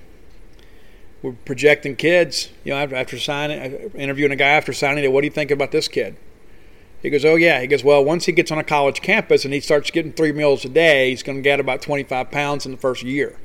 We're 1.22 1.32
projecting 1.32 1.96
kids. 1.96 2.50
You 2.64 2.72
know, 2.72 2.78
after, 2.78 2.96
after 2.96 3.18
signing, 3.18 3.60
uh, 3.60 3.98
interviewing 3.98 4.32
a 4.32 4.36
guy 4.36 4.48
after 4.48 4.72
signing 4.72 5.04
it. 5.04 5.12
What 5.12 5.20
do 5.20 5.26
you 5.26 5.32
think 5.32 5.50
about 5.50 5.70
this 5.70 5.88
kid? 5.88 6.16
He 7.02 7.10
goes, 7.10 7.24
oh 7.24 7.36
yeah. 7.36 7.60
He 7.60 7.66
goes, 7.66 7.82
well, 7.82 8.04
once 8.04 8.26
he 8.26 8.32
gets 8.32 8.50
on 8.50 8.58
a 8.58 8.64
college 8.64 9.00
campus 9.00 9.44
and 9.44 9.54
he 9.54 9.60
starts 9.60 9.90
getting 9.90 10.12
three 10.12 10.32
meals 10.32 10.64
a 10.64 10.68
day, 10.68 11.10
he's 11.10 11.22
going 11.22 11.38
to 11.38 11.42
get 11.42 11.60
about 11.60 11.82
25 11.82 12.30
pounds 12.30 12.66
in 12.66 12.72
the 12.72 12.78
first 12.78 13.02
year. 13.02 13.38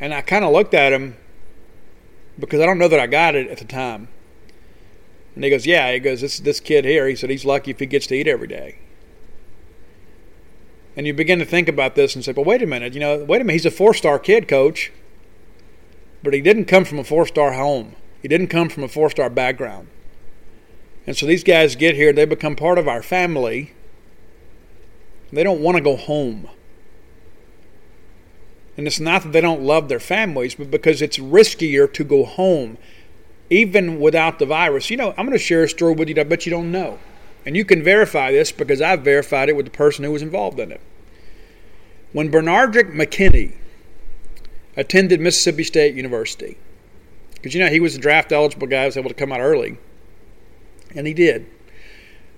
And 0.00 0.14
I 0.14 0.20
kind 0.20 0.44
of 0.44 0.52
looked 0.52 0.74
at 0.74 0.92
him 0.92 1.16
because 2.38 2.60
I 2.60 2.66
don't 2.66 2.78
know 2.78 2.88
that 2.88 3.00
I 3.00 3.06
got 3.06 3.34
it 3.34 3.48
at 3.48 3.58
the 3.58 3.64
time. 3.64 4.08
And 5.34 5.44
he 5.44 5.50
goes, 5.50 5.66
Yeah. 5.66 5.92
He 5.92 6.00
goes, 6.00 6.20
This 6.20 6.40
this 6.40 6.60
kid 6.60 6.84
here, 6.84 7.06
he 7.06 7.14
said 7.14 7.30
he's 7.30 7.44
lucky 7.44 7.70
if 7.70 7.78
he 7.78 7.86
gets 7.86 8.06
to 8.08 8.14
eat 8.16 8.26
every 8.26 8.48
day. 8.48 8.78
And 10.96 11.06
you 11.06 11.14
begin 11.14 11.38
to 11.38 11.44
think 11.44 11.68
about 11.68 11.94
this 11.94 12.16
and 12.16 12.24
say, 12.24 12.32
Well, 12.32 12.44
wait 12.44 12.62
a 12.62 12.66
minute, 12.66 12.94
you 12.94 13.00
know, 13.00 13.24
wait 13.24 13.40
a 13.40 13.44
minute, 13.44 13.52
he's 13.54 13.66
a 13.66 13.70
four 13.70 13.94
star 13.94 14.18
kid, 14.18 14.48
coach. 14.48 14.90
But 16.22 16.34
he 16.34 16.40
didn't 16.40 16.66
come 16.66 16.84
from 16.84 16.98
a 16.98 17.04
four 17.04 17.26
star 17.26 17.52
home. 17.52 17.94
He 18.20 18.28
didn't 18.28 18.48
come 18.48 18.68
from 18.68 18.82
a 18.82 18.88
four 18.88 19.10
star 19.10 19.30
background. 19.30 19.88
And 21.06 21.16
so 21.16 21.26
these 21.26 21.44
guys 21.44 21.76
get 21.76 21.94
here, 21.94 22.12
they 22.12 22.24
become 22.26 22.56
part 22.56 22.78
of 22.78 22.88
our 22.88 23.02
family. 23.02 23.72
They 25.32 25.42
don't 25.42 25.60
want 25.60 25.76
to 25.76 25.82
go 25.82 25.96
home. 25.96 26.48
And 28.76 28.86
it's 28.86 29.00
not 29.00 29.22
that 29.22 29.32
they 29.32 29.40
don't 29.40 29.62
love 29.62 29.88
their 29.88 30.00
families, 30.00 30.54
but 30.54 30.70
because 30.70 31.02
it's 31.02 31.18
riskier 31.18 31.92
to 31.92 32.04
go 32.04 32.24
home 32.24 32.78
even 33.50 33.98
without 33.98 34.38
the 34.38 34.46
virus. 34.46 34.90
You 34.90 34.96
know, 34.96 35.10
I'm 35.16 35.26
going 35.26 35.32
to 35.32 35.38
share 35.38 35.64
a 35.64 35.68
story 35.68 35.94
with 35.94 36.08
you 36.08 36.14
that 36.14 36.26
I 36.26 36.28
bet 36.28 36.46
you 36.46 36.50
don't 36.50 36.70
know. 36.70 36.98
And 37.46 37.56
you 37.56 37.64
can 37.64 37.82
verify 37.82 38.30
this 38.30 38.52
because 38.52 38.80
I've 38.80 39.00
verified 39.00 39.48
it 39.48 39.56
with 39.56 39.64
the 39.64 39.72
person 39.72 40.04
who 40.04 40.12
was 40.12 40.22
involved 40.22 40.60
in 40.60 40.70
it. 40.70 40.80
When 42.12 42.30
Benardrick 42.30 42.94
McKinney 42.94 43.54
attended 44.78 45.20
Mississippi 45.20 45.64
State 45.64 45.94
University, 45.94 46.56
because 47.34 47.52
you 47.52 47.60
know 47.60 47.68
he 47.68 47.80
was 47.80 47.96
a 47.96 47.98
draft 47.98 48.32
eligible 48.32 48.68
guy, 48.68 48.86
was 48.86 48.96
able 48.96 49.10
to 49.10 49.14
come 49.14 49.32
out 49.32 49.40
early, 49.40 49.76
and 50.94 51.06
he 51.06 51.12
did. 51.12 51.46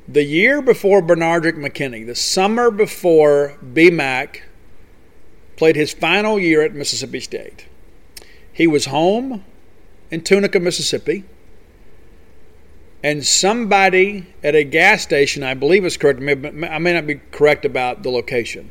The 0.08 0.24
year 0.24 0.60
before 0.60 1.02
Benardrick 1.02 1.54
McKinney, 1.54 2.04
the 2.04 2.16
summer 2.16 2.72
before 2.72 3.56
BMAC 3.62 4.40
played 5.56 5.76
his 5.76 5.92
final 5.92 6.38
year 6.38 6.62
at 6.62 6.74
Mississippi 6.74 7.20
State, 7.20 7.66
he 8.52 8.66
was 8.66 8.86
home 8.86 9.44
in 10.10 10.22
Tunica, 10.22 10.58
Mississippi. 10.58 11.24
And 13.02 13.24
somebody 13.24 14.26
at 14.42 14.54
a 14.54 14.64
gas 14.64 15.02
station, 15.02 15.42
I 15.42 15.54
believe 15.54 15.84
is 15.86 15.96
correct, 15.96 16.20
I 16.20 16.78
may 16.78 16.92
not 16.92 17.06
be 17.06 17.20
correct 17.30 17.64
about 17.64 18.02
the 18.02 18.10
location. 18.10 18.70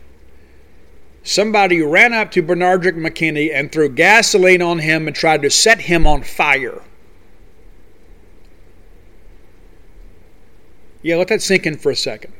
Somebody 1.30 1.80
ran 1.84 2.12
up 2.12 2.32
to 2.32 2.42
Benardrick 2.42 2.96
McKinney 2.96 3.54
and 3.54 3.72
threw 3.72 3.88
gasoline 3.88 4.64
on 4.64 4.80
him 4.80 5.06
and 5.06 5.16
tried 5.16 5.44
to 5.44 5.52
set 5.52 5.82
him 5.82 6.08
on 6.08 6.24
fire. 6.24 6.82
Yeah, 11.04 11.18
let 11.18 11.28
that 11.28 11.44
sink 11.44 11.68
in 11.68 11.78
for 11.78 11.92
a 11.92 11.96
second. 11.96 12.34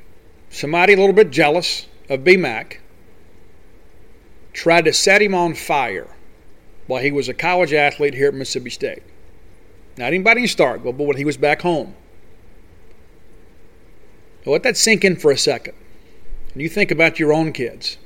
Somebody 0.50 0.94
a 0.94 0.98
little 0.98 1.14
bit 1.14 1.30
jealous 1.30 1.86
of 2.10 2.22
BMAC 2.22 2.78
tried 4.54 4.86
to 4.86 4.94
set 4.94 5.22
him 5.22 5.36
on 5.36 5.54
fire 5.54 6.08
while 6.88 7.04
he 7.04 7.12
was 7.12 7.30
a 7.30 7.34
college 7.36 7.74
athlete 7.74 8.16
here 8.16 8.30
at 8.30 8.34
Mississippi 8.34 8.72
State. 8.72 9.04
Not 10.00 10.08
anybody 10.08 10.42
in 10.42 10.48
Starkville, 10.48 10.98
but 10.98 11.06
when 11.06 11.18
he 11.18 11.26
was 11.26 11.38
back 11.38 11.62
home. 11.62 11.94
Now 14.48 14.54
let 14.54 14.64
that 14.64 14.78
sink 14.78 15.06
in 15.06 15.16
for 15.16 15.30
a 15.30 15.38
second. 15.38 15.76
And 16.54 16.64
you 16.64 16.70
think 16.70 16.90
about 16.90 17.20
your 17.20 17.32
own 17.32 17.54
kids. 17.54 18.00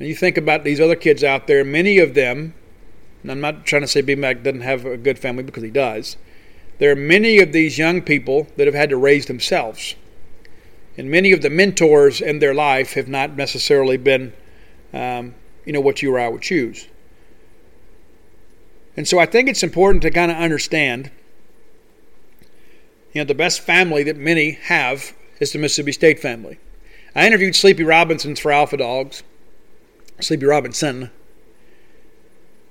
And 0.00 0.08
you 0.08 0.14
think 0.14 0.38
about 0.38 0.64
these 0.64 0.80
other 0.80 0.96
kids 0.96 1.22
out 1.22 1.46
there, 1.46 1.62
many 1.62 1.98
of 1.98 2.14
them, 2.14 2.54
and 3.22 3.30
I'm 3.30 3.40
not 3.42 3.66
trying 3.66 3.82
to 3.82 3.86
say 3.86 4.02
BMAC 4.02 4.42
doesn't 4.42 4.62
have 4.62 4.86
a 4.86 4.96
good 4.96 5.18
family 5.18 5.42
because 5.42 5.62
he 5.62 5.70
does. 5.70 6.16
There 6.78 6.90
are 6.90 6.96
many 6.96 7.38
of 7.38 7.52
these 7.52 7.76
young 7.76 8.00
people 8.00 8.48
that 8.56 8.66
have 8.66 8.74
had 8.74 8.88
to 8.88 8.96
raise 8.96 9.26
themselves. 9.26 9.94
And 10.96 11.10
many 11.10 11.32
of 11.32 11.42
the 11.42 11.50
mentors 11.50 12.22
in 12.22 12.38
their 12.38 12.54
life 12.54 12.94
have 12.94 13.08
not 13.08 13.36
necessarily 13.36 13.98
been, 13.98 14.32
um, 14.94 15.34
you 15.66 15.74
know, 15.74 15.82
what 15.82 16.00
you 16.00 16.14
or 16.14 16.18
I 16.18 16.28
would 16.28 16.40
choose. 16.40 16.88
And 18.96 19.06
so 19.06 19.18
I 19.18 19.26
think 19.26 19.50
it's 19.50 19.62
important 19.62 20.00
to 20.02 20.10
kind 20.10 20.30
of 20.30 20.38
understand, 20.38 21.10
you 23.12 23.20
know, 23.20 23.26
the 23.26 23.34
best 23.34 23.60
family 23.60 24.02
that 24.04 24.16
many 24.16 24.52
have 24.52 25.12
is 25.40 25.52
the 25.52 25.58
Mississippi 25.58 25.92
State 25.92 26.20
family. 26.20 26.58
I 27.14 27.26
interviewed 27.26 27.54
Sleepy 27.54 27.84
Robinson 27.84 28.34
for 28.34 28.50
Alpha 28.50 28.78
Dogs, 28.78 29.22
Sleepy 30.22 30.46
Robinson, 30.46 31.10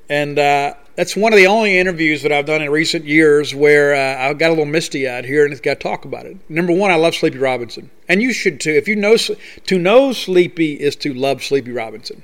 and 0.10 0.40
uh, 0.40 0.74
that's 0.96 1.16
one 1.16 1.32
of 1.32 1.38
the 1.38 1.48
only 1.48 1.78
interviews 1.78 2.24
that 2.24 2.32
I've 2.32 2.46
done 2.46 2.62
in 2.62 2.70
recent 2.72 3.06
years 3.06 3.54
where 3.54 3.94
uh, 3.94 4.30
I 4.30 4.34
got 4.34 4.48
a 4.48 4.50
little 4.50 4.66
misty 4.66 5.08
eyed 5.08 5.24
here 5.24 5.46
and 5.46 5.54
it's 5.54 5.62
got 5.62 5.76
to 5.76 5.80
talk 5.80 6.04
about 6.04 6.26
it. 6.26 6.38
Number 6.50 6.74
one, 6.74 6.92
I 6.92 6.96
love 6.96 7.16
Sleepy 7.16 7.38
Robinson, 7.38 7.92
and 8.08 8.22
you 8.22 8.34
should 8.34 8.60
too. 8.60 8.72
If 8.72 8.88
you 8.88 8.96
know 8.96 9.16
to 9.16 9.80
know 9.80 10.12
Sleepy 10.12 10.74
is 10.74 10.96
to 10.98 11.14
love 11.14 11.44
Sleepy 11.44 11.72
Robinson. 11.72 12.24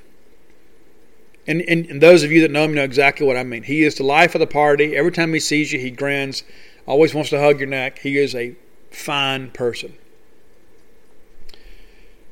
And, 1.47 1.61
and, 1.61 1.85
and 1.85 2.01
those 2.01 2.23
of 2.23 2.31
you 2.31 2.41
that 2.41 2.49
know 2.49 2.63
him 2.63 2.73
know 2.73 2.83
exactly 2.83 3.25
what 3.25 3.37
I 3.37 3.43
mean. 3.43 3.63
He 3.63 3.83
is 3.83 3.95
the 3.95 4.03
life 4.03 4.33
of 4.33 4.39
the 4.39 4.47
party. 4.47 4.95
Every 4.95 5.11
time 5.11 5.31
he 5.31 5.39
sees 5.39 5.71
you, 5.71 5.79
he 5.79 5.91
grins, 5.91 6.43
always 6.87 7.13
wants 7.13 7.29
to 7.29 7.39
hug 7.39 7.59
your 7.59 7.69
neck. 7.69 7.99
He 7.99 8.17
is 8.17 8.33
a 8.33 8.55
fine 8.89 9.51
person. 9.51 9.95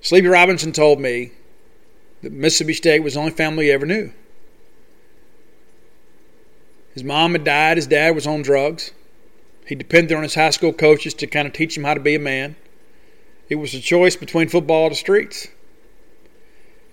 Sleepy 0.02 0.28
Robinson 0.28 0.72
told 0.72 1.00
me 1.00 1.32
that 2.24 2.32
Mississippi 2.32 2.74
State 2.74 3.04
was 3.04 3.14
the 3.14 3.20
only 3.20 3.32
family 3.32 3.66
he 3.66 3.72
ever 3.72 3.86
knew. 3.86 4.12
His 6.94 7.04
mom 7.04 7.34
had 7.34 7.44
died, 7.44 7.78
his 7.78 7.88
dad 7.88 8.16
was 8.16 8.26
on 8.26 8.42
drugs. 8.42 8.92
He 9.66 9.76
depended 9.76 10.16
on 10.16 10.24
his 10.24 10.36
high 10.36 10.50
school 10.50 10.74
coaches 10.74 11.14
to 11.16 11.28
kind 11.28 11.48
of 11.48 11.54
teach 11.54 11.78
him 11.78 11.84
how 11.84 11.94
to 11.94 12.00
be 12.00 12.16
a 12.16 12.20
man. 12.20 12.56
It 13.50 13.56
was 13.56 13.74
a 13.74 13.80
choice 13.80 14.16
between 14.16 14.48
football 14.48 14.84
or 14.84 14.90
the 14.90 14.96
streets. 14.96 15.48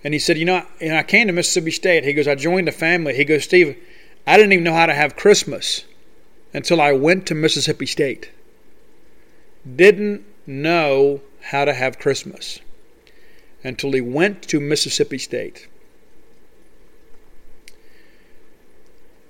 And 0.03 0.13
he 0.13 0.19
said, 0.19 0.37
You 0.37 0.45
know, 0.45 0.65
and 0.79 0.95
I 0.95 1.03
came 1.03 1.27
to 1.27 1.33
Mississippi 1.33 1.71
State. 1.71 2.03
He 2.03 2.13
goes, 2.13 2.27
I 2.27 2.35
joined 2.35 2.67
a 2.67 2.71
family. 2.71 3.15
He 3.15 3.25
goes, 3.25 3.43
Steve, 3.43 3.77
I 4.27 4.37
didn't 4.37 4.53
even 4.53 4.63
know 4.63 4.73
how 4.73 4.85
to 4.85 4.93
have 4.93 5.15
Christmas 5.15 5.85
until 6.53 6.81
I 6.81 6.91
went 6.91 7.25
to 7.27 7.35
Mississippi 7.35 7.85
State. 7.85 8.31
Didn't 9.75 10.25
know 10.45 11.21
how 11.41 11.65
to 11.65 11.73
have 11.73 11.99
Christmas 11.99 12.59
until 13.63 13.91
he 13.91 14.01
went 14.01 14.41
to 14.43 14.59
Mississippi 14.59 15.17
State. 15.17 15.67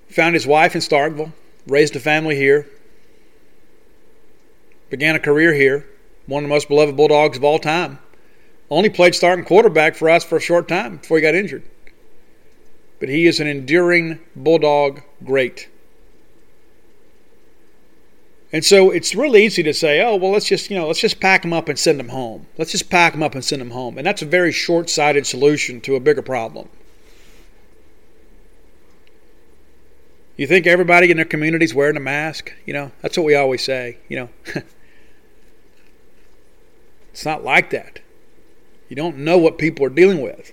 Found 0.10 0.36
his 0.36 0.48
wife 0.48 0.76
in 0.76 0.82
Starkville, 0.82 1.32
raised 1.68 1.96
a 1.96 2.00
family 2.00 2.36
here, 2.36 2.68
began 4.90 5.16
a 5.16 5.20
career 5.20 5.54
here, 5.54 5.88
one 6.26 6.44
of 6.44 6.50
the 6.50 6.54
most 6.54 6.68
beloved 6.68 6.96
Bulldogs 6.96 7.38
of 7.38 7.44
all 7.44 7.60
time. 7.60 8.00
Only 8.70 8.90
played 8.90 9.16
starting 9.16 9.46
quarterback 9.46 9.96
for 9.96 10.10
us 10.10 10.24
for 10.24 10.38
a 10.38 10.42
short 10.42 10.68
time 10.68 10.98
before 10.98 11.18
he 11.18 11.22
got 11.22 11.36
injured. 11.36 11.64
But 13.00 13.10
he 13.10 13.26
is 13.26 13.40
an 13.40 13.48
enduring 13.48 14.20
Bulldog 14.36 15.02
great. 15.24 15.68
And 18.54 18.66
so 18.66 18.92
it's 18.92 19.16
really 19.16 19.46
easy 19.46 19.64
to 19.64 19.74
say, 19.74 20.02
oh, 20.02 20.16
well, 20.18 20.32
let's 20.32 20.46
just, 20.46 20.70
you 20.70 20.78
know, 20.78 20.88
let's 20.88 21.00
just 21.00 21.22
pack 21.22 21.42
them 21.44 21.54
up 21.54 21.70
and 21.70 21.80
send 21.80 22.00
them 22.00 22.10
home. 22.10 22.48
Let's 22.58 22.72
just 22.72 22.90
pack 22.90 23.14
them 23.14 23.24
up 23.24 23.34
and 23.34 23.44
send 23.44 23.62
them 23.62 23.72
home. 23.72 23.98
And 23.98 24.06
that's 24.06 24.22
a 24.22 24.26
very 24.26 24.52
short 24.52 24.90
sighted 24.90 25.26
solution 25.26 25.80
to 25.82 25.96
a 25.96 26.02
bigger 26.02 26.22
problem. 26.22 26.68
You 30.36 30.48
think 30.48 30.68
everybody 30.68 31.12
in 31.12 31.18
their 31.18 31.26
community 31.26 31.64
is 31.64 31.74
wearing 31.74 31.96
a 31.96 32.02
mask? 32.02 32.52
You 32.66 32.74
know, 32.74 32.92
that's 33.02 33.18
what 33.18 33.26
we 33.26 33.36
always 33.36 33.64
say. 33.64 34.00
You 34.10 34.18
know, 34.18 34.30
it's 37.12 37.26
not 37.26 37.44
like 37.44 37.70
that. 37.70 38.00
You 38.90 38.96
don't 38.98 39.20
know 39.20 39.38
what 39.38 39.58
people 39.58 39.86
are 39.86 39.90
dealing 39.90 40.22
with. 40.22 40.52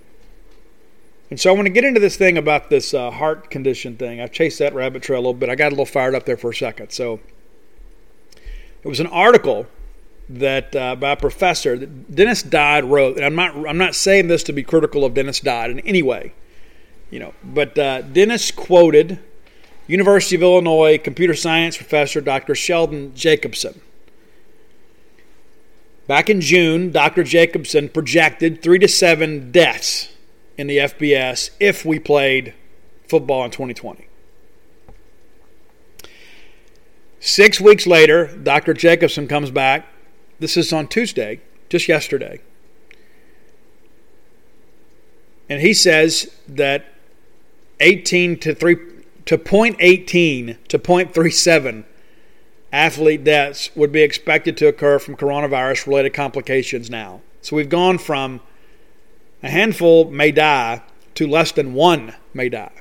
And 1.30 1.40
so 1.40 1.51
I 1.51 1.55
want 1.55 1.66
to 1.66 1.70
get 1.70 1.84
into 1.84 2.01
this 2.01 2.16
thing 2.16 2.38
about 2.38 2.70
this 2.70 2.94
uh, 2.94 3.11
heart 3.11 3.51
condition 3.51 3.96
thing. 3.96 4.20
I've 4.20 4.32
chased 4.32 4.61
that 4.61 4.72
rabbit 4.74 5.03
trail 5.03 5.18
a 5.18 5.20
little 5.20 5.34
bit. 5.34 5.49
I 5.49 5.57
got 5.57 5.68
a 5.68 5.70
little 5.70 5.84
fired 5.84 6.14
up 6.14 6.26
there 6.26 6.36
for 6.36 6.51
a 6.51 6.55
second. 6.55 6.90
So 6.90 7.20
it 8.82 8.88
was 8.88 9.00
an 9.00 9.06
article 9.08 9.66
that 10.28 10.74
uh, 10.76 10.94
by 10.96 11.12
a 11.12 11.16
professor 11.16 11.76
that 11.76 12.14
Dennis 12.14 12.42
Dodd 12.42 12.84
wrote, 12.84 13.16
and 13.16 13.24
I'm 13.24 13.34
not 13.34 13.68
I'm 13.68 13.78
not 13.78 13.94
saying 13.94 14.28
this 14.28 14.42
to 14.44 14.52
be 14.52 14.62
critical 14.62 15.04
of 15.04 15.14
Dennis 15.14 15.40
Dodd 15.40 15.70
in 15.70 15.80
any 15.80 16.02
way, 16.02 16.32
you 17.10 17.18
know, 17.18 17.34
but 17.42 17.78
uh, 17.78 18.02
Dennis 18.02 18.50
quoted 18.50 19.18
University 19.86 20.36
of 20.36 20.42
Illinois 20.42 20.98
computer 20.98 21.34
science 21.34 21.76
professor 21.76 22.20
Dr. 22.20 22.54
Sheldon 22.54 23.14
Jacobson. 23.14 23.80
Back 26.06 26.30
in 26.30 26.40
June, 26.40 26.90
Dr. 26.90 27.22
Jacobson 27.22 27.90
projected 27.90 28.62
three 28.62 28.78
to 28.78 28.88
seven 28.88 29.52
deaths 29.52 30.08
in 30.56 30.66
the 30.66 30.78
FBS 30.78 31.50
if 31.60 31.84
we 31.84 31.98
played 31.98 32.54
football 33.06 33.44
in 33.44 33.50
2020. 33.50 34.07
Six 37.20 37.60
weeks 37.60 37.86
later, 37.86 38.36
Dr. 38.36 38.74
Jacobson 38.74 39.26
comes 39.26 39.50
back. 39.50 39.86
This 40.38 40.56
is 40.56 40.72
on 40.72 40.86
Tuesday, 40.86 41.40
just 41.68 41.88
yesterday. 41.88 42.40
And 45.48 45.60
he 45.60 45.72
says 45.74 46.30
that 46.46 46.86
18 47.80 48.38
to 48.40 48.54
3 48.54 48.76
to 49.26 49.38
0.18 49.38 50.56
to 50.68 50.78
0.37 50.78 51.84
athlete 52.72 53.24
deaths 53.24 53.70
would 53.74 53.90
be 53.90 54.02
expected 54.02 54.56
to 54.58 54.68
occur 54.68 54.98
from 54.98 55.16
coronavirus 55.16 55.86
related 55.86 56.14
complications 56.14 56.90
now. 56.90 57.20
So 57.40 57.56
we've 57.56 57.68
gone 57.68 57.98
from 57.98 58.40
a 59.42 59.48
handful 59.50 60.10
may 60.10 60.32
die 60.32 60.82
to 61.14 61.26
less 61.26 61.52
than 61.52 61.74
one 61.74 62.14
may 62.34 62.48
die. 62.48 62.72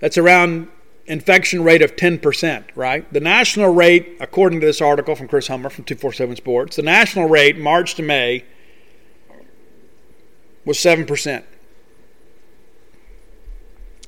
That's 0.00 0.18
around 0.18 0.68
infection 1.06 1.64
rate 1.64 1.82
of 1.82 1.96
10%, 1.96 2.64
right? 2.74 3.12
The 3.12 3.20
national 3.20 3.74
rate, 3.74 4.16
according 4.20 4.60
to 4.60 4.66
this 4.66 4.80
article 4.80 5.14
from 5.14 5.28
Chris 5.28 5.48
Hummer 5.48 5.68
from 5.68 5.84
247 5.84 6.36
Sports, 6.36 6.76
the 6.76 6.82
national 6.82 7.28
rate 7.28 7.58
March 7.58 7.94
to 7.96 8.02
May 8.02 8.44
was 10.64 10.78
7%. 10.78 11.42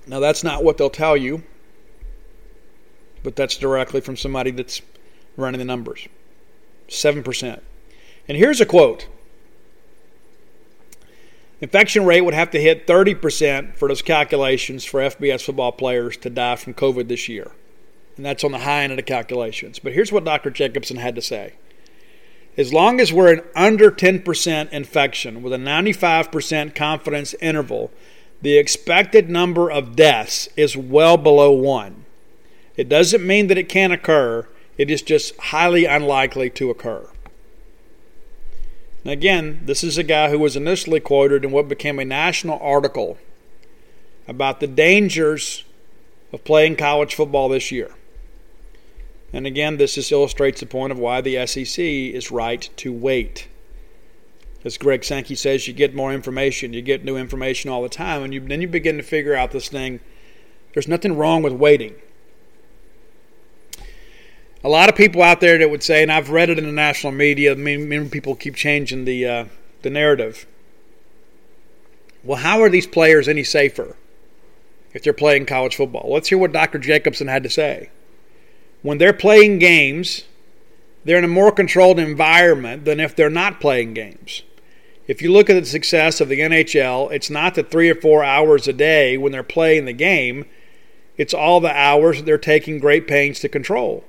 Now, 0.06 0.20
that's 0.20 0.44
not 0.44 0.62
what 0.62 0.76
they'll 0.76 0.90
tell 0.90 1.16
you, 1.16 1.42
but 3.22 3.36
that's 3.36 3.56
directly 3.56 4.00
from 4.00 4.16
somebody 4.16 4.50
that's 4.50 4.82
running 5.36 5.58
the 5.58 5.64
numbers 5.64 6.06
7%. 6.88 7.60
And 8.28 8.38
here's 8.38 8.60
a 8.60 8.66
quote 8.66 9.08
Infection 11.64 12.04
rate 12.04 12.20
would 12.20 12.34
have 12.34 12.50
to 12.50 12.60
hit 12.60 12.86
30% 12.86 13.74
for 13.74 13.88
those 13.88 14.02
calculations 14.02 14.84
for 14.84 15.00
FBS 15.00 15.46
football 15.46 15.72
players 15.72 16.18
to 16.18 16.28
die 16.28 16.56
from 16.56 16.74
COVID 16.74 17.08
this 17.08 17.26
year. 17.26 17.52
And 18.18 18.26
that's 18.26 18.44
on 18.44 18.52
the 18.52 18.58
high 18.58 18.82
end 18.82 18.92
of 18.92 18.98
the 18.98 19.02
calculations. 19.02 19.78
But 19.78 19.94
here's 19.94 20.12
what 20.12 20.26
Dr. 20.26 20.50
Jacobson 20.50 20.98
had 20.98 21.14
to 21.14 21.22
say. 21.22 21.54
As 22.58 22.74
long 22.74 23.00
as 23.00 23.14
we're 23.14 23.36
at 23.36 23.46
under 23.56 23.90
10% 23.90 24.72
infection 24.72 25.42
with 25.42 25.54
a 25.54 25.56
95% 25.56 26.74
confidence 26.74 27.34
interval, 27.40 27.90
the 28.42 28.58
expected 28.58 29.30
number 29.30 29.70
of 29.70 29.96
deaths 29.96 30.50
is 30.58 30.76
well 30.76 31.16
below 31.16 31.50
one. 31.50 32.04
It 32.76 32.90
doesn't 32.90 33.26
mean 33.26 33.46
that 33.46 33.56
it 33.56 33.70
can't 33.70 33.94
occur, 33.94 34.46
it 34.76 34.90
is 34.90 35.00
just 35.00 35.34
highly 35.38 35.86
unlikely 35.86 36.50
to 36.50 36.68
occur. 36.68 37.08
Again, 39.12 39.60
this 39.64 39.84
is 39.84 39.98
a 39.98 40.02
guy 40.02 40.30
who 40.30 40.38
was 40.38 40.56
initially 40.56 41.00
quoted 41.00 41.44
in 41.44 41.50
what 41.50 41.68
became 41.68 41.98
a 41.98 42.04
national 42.04 42.58
article 42.60 43.18
about 44.26 44.60
the 44.60 44.66
dangers 44.66 45.64
of 46.32 46.44
playing 46.44 46.76
college 46.76 47.14
football 47.14 47.48
this 47.48 47.70
year. 47.70 47.90
And 49.32 49.46
again, 49.46 49.76
this 49.76 49.94
just 49.94 50.12
illustrates 50.12 50.60
the 50.60 50.66
point 50.66 50.92
of 50.92 50.98
why 50.98 51.20
the 51.20 51.46
SEC 51.46 51.84
is 51.84 52.30
right 52.30 52.68
to 52.76 52.92
wait 52.92 53.48
as 54.64 54.78
Greg 54.78 55.04
Sankey 55.04 55.34
says, 55.34 55.68
you 55.68 55.74
get 55.74 55.94
more 55.94 56.12
information. 56.12 56.72
You 56.72 56.80
get 56.80 57.04
new 57.04 57.16
information 57.16 57.70
all 57.70 57.82
the 57.82 57.88
time, 57.88 58.22
and 58.22 58.32
you, 58.32 58.40
then 58.40 58.62
you 58.62 58.68
begin 58.68 58.96
to 58.96 59.02
figure 59.02 59.34
out 59.34 59.50
this 59.50 59.68
thing. 59.68 60.00
There's 60.72 60.88
nothing 60.88 61.16
wrong 61.16 61.42
with 61.42 61.52
waiting. 61.52 61.94
A 64.64 64.68
lot 64.70 64.88
of 64.88 64.96
people 64.96 65.22
out 65.22 65.40
there 65.40 65.58
that 65.58 65.68
would 65.68 65.82
say, 65.82 66.02
and 66.02 66.10
I've 66.10 66.30
read 66.30 66.48
it 66.48 66.58
in 66.58 66.64
the 66.64 66.72
national 66.72 67.12
media, 67.12 67.54
many 67.54 68.08
people 68.08 68.34
keep 68.34 68.54
changing 68.54 69.04
the, 69.04 69.26
uh, 69.26 69.44
the 69.82 69.90
narrative. 69.90 70.46
Well, 72.22 72.38
how 72.38 72.62
are 72.62 72.70
these 72.70 72.86
players 72.86 73.28
any 73.28 73.44
safer 73.44 73.94
if 74.94 75.02
they're 75.02 75.12
playing 75.12 75.44
college 75.44 75.76
football? 75.76 76.10
Let's 76.10 76.30
hear 76.30 76.38
what 76.38 76.52
Dr. 76.52 76.78
Jacobson 76.78 77.28
had 77.28 77.42
to 77.42 77.50
say. 77.50 77.90
When 78.80 78.96
they're 78.96 79.12
playing 79.12 79.58
games, 79.58 80.22
they're 81.04 81.18
in 81.18 81.24
a 81.24 81.28
more 81.28 81.52
controlled 81.52 81.98
environment 81.98 82.86
than 82.86 83.00
if 83.00 83.14
they're 83.14 83.28
not 83.28 83.60
playing 83.60 83.92
games. 83.92 84.44
If 85.06 85.20
you 85.20 85.30
look 85.30 85.50
at 85.50 85.60
the 85.60 85.66
success 85.66 86.22
of 86.22 86.30
the 86.30 86.40
NHL, 86.40 87.12
it's 87.12 87.28
not 87.28 87.54
the 87.54 87.62
three 87.62 87.90
or 87.90 87.94
four 87.94 88.24
hours 88.24 88.66
a 88.66 88.72
day 88.72 89.18
when 89.18 89.30
they're 89.30 89.42
playing 89.42 89.84
the 89.84 89.92
game, 89.92 90.46
it's 91.18 91.34
all 91.34 91.60
the 91.60 91.76
hours 91.76 92.16
that 92.16 92.24
they're 92.24 92.38
taking 92.38 92.78
great 92.78 93.06
pains 93.06 93.40
to 93.40 93.50
control. 93.50 94.04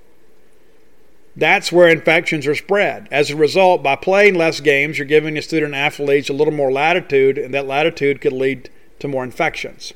That's 1.38 1.72
where 1.72 1.90
infections 1.90 2.48
are 2.48 2.56
spread. 2.56 3.10
As 3.12 3.30
a 3.30 3.36
result, 3.36 3.84
by 3.84 3.98
playing 3.98 4.36
less 4.36 4.62
games, 4.62 4.98
you're 4.98 5.06
giving 5.06 5.34
the 5.34 5.42
student 5.42 5.74
athletes 5.74 6.30
a 6.30 6.34
little 6.34 6.54
more 6.54 6.72
latitude, 6.72 7.38
and 7.38 7.54
that 7.54 7.68
latitude 7.68 8.22
could 8.22 8.32
lead 8.34 8.70
to 9.00 9.08
more 9.10 9.24
infections. 9.24 9.94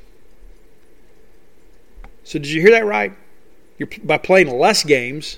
So, 2.26 2.40
did 2.40 2.50
you 2.50 2.62
hear 2.62 2.72
that 2.72 2.86
right? 2.86 3.14
You're, 3.78 3.88
by 4.04 4.18
playing 4.18 4.50
less 4.60 4.84
games, 4.84 5.38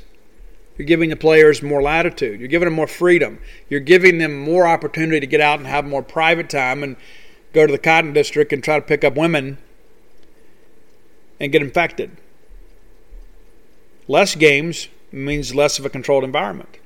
You're 0.82 0.88
giving 0.88 1.12
the 1.12 1.16
players 1.16 1.62
more 1.62 1.82
latitude. 1.82 2.39
You're 2.39 2.49
giving 2.49 2.66
them 2.66 2.74
more 2.74 2.88
freedom. 2.88 3.39
You're 3.70 3.82
giving 3.82 4.18
them 4.18 4.39
more 4.39 4.66
opportunity 4.66 5.20
to 5.20 5.28
get 5.28 5.39
out 5.39 5.60
and 5.60 5.68
have 5.68 5.86
more 5.86 6.02
private 6.02 6.49
time 6.49 6.82
and 6.82 6.95
go 7.54 7.68
to 7.68 7.72
the 7.72 7.78
cotton 7.78 8.14
district 8.14 8.52
and 8.52 8.64
try 8.64 8.80
to 8.80 8.86
pick 8.86 9.04
up 9.04 9.16
women 9.16 9.60
and 11.39 11.52
get 11.52 11.62
infected. 11.62 12.18
Less 14.08 14.34
games 14.34 14.88
means 15.12 15.55
less 15.55 15.80
of 15.80 15.86
a 15.86 15.89
controlled 15.89 16.24
environment. 16.24 16.78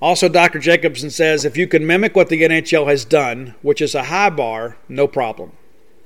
Also, 0.00 0.28
Dr. 0.28 0.58
Jacobson 0.58 1.10
says 1.10 1.44
if 1.44 1.56
you 1.56 1.66
can 1.66 1.86
mimic 1.86 2.14
what 2.14 2.28
the 2.28 2.42
NHL 2.42 2.86
has 2.86 3.04
done, 3.04 3.54
which 3.62 3.80
is 3.80 3.94
a 3.94 4.04
high 4.04 4.30
bar, 4.30 4.76
no 4.88 5.06
problem. 5.06 5.52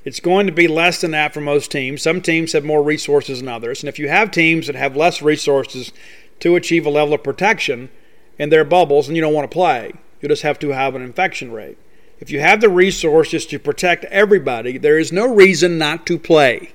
It's 0.04 0.20
going 0.20 0.46
to 0.46 0.52
be 0.52 0.68
less 0.68 1.00
than 1.00 1.10
that 1.10 1.34
for 1.34 1.40
most 1.40 1.70
teams. 1.70 2.00
Some 2.02 2.22
teams 2.22 2.52
have 2.52 2.64
more 2.64 2.82
resources 2.82 3.40
than 3.40 3.48
others. 3.48 3.82
And 3.82 3.88
if 3.88 3.98
you 3.98 4.08
have 4.08 4.30
teams 4.30 4.66
that 4.66 4.76
have 4.76 4.96
less 4.96 5.20
resources 5.20 5.92
to 6.40 6.56
achieve 6.56 6.86
a 6.86 6.90
level 6.90 7.14
of 7.14 7.22
protection 7.22 7.90
in 8.38 8.48
their 8.48 8.64
bubbles, 8.64 9.08
and 9.08 9.16
you 9.16 9.22
don't 9.22 9.34
want 9.34 9.50
to 9.50 9.54
play, 9.54 9.92
you 10.22 10.28
just 10.28 10.42
have 10.42 10.58
to 10.60 10.70
have 10.70 10.94
an 10.94 11.02
infection 11.02 11.52
rate. 11.52 11.76
If 12.18 12.30
you 12.30 12.40
have 12.40 12.60
the 12.60 12.70
resources 12.70 13.44
to 13.46 13.58
protect 13.58 14.04
everybody, 14.06 14.78
there 14.78 14.98
is 14.98 15.12
no 15.12 15.26
reason 15.26 15.76
not 15.76 16.06
to 16.06 16.18
play. 16.18 16.72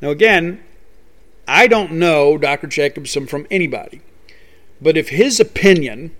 Now, 0.00 0.10
again, 0.10 0.62
I 1.48 1.66
don't 1.66 1.92
know 1.92 2.36
Dr. 2.38 2.66
Jacobson 2.66 3.26
from 3.26 3.46
anybody. 3.50 4.00
But 4.80 4.96
if 4.96 5.10
his 5.10 5.40
opinion 5.40 6.14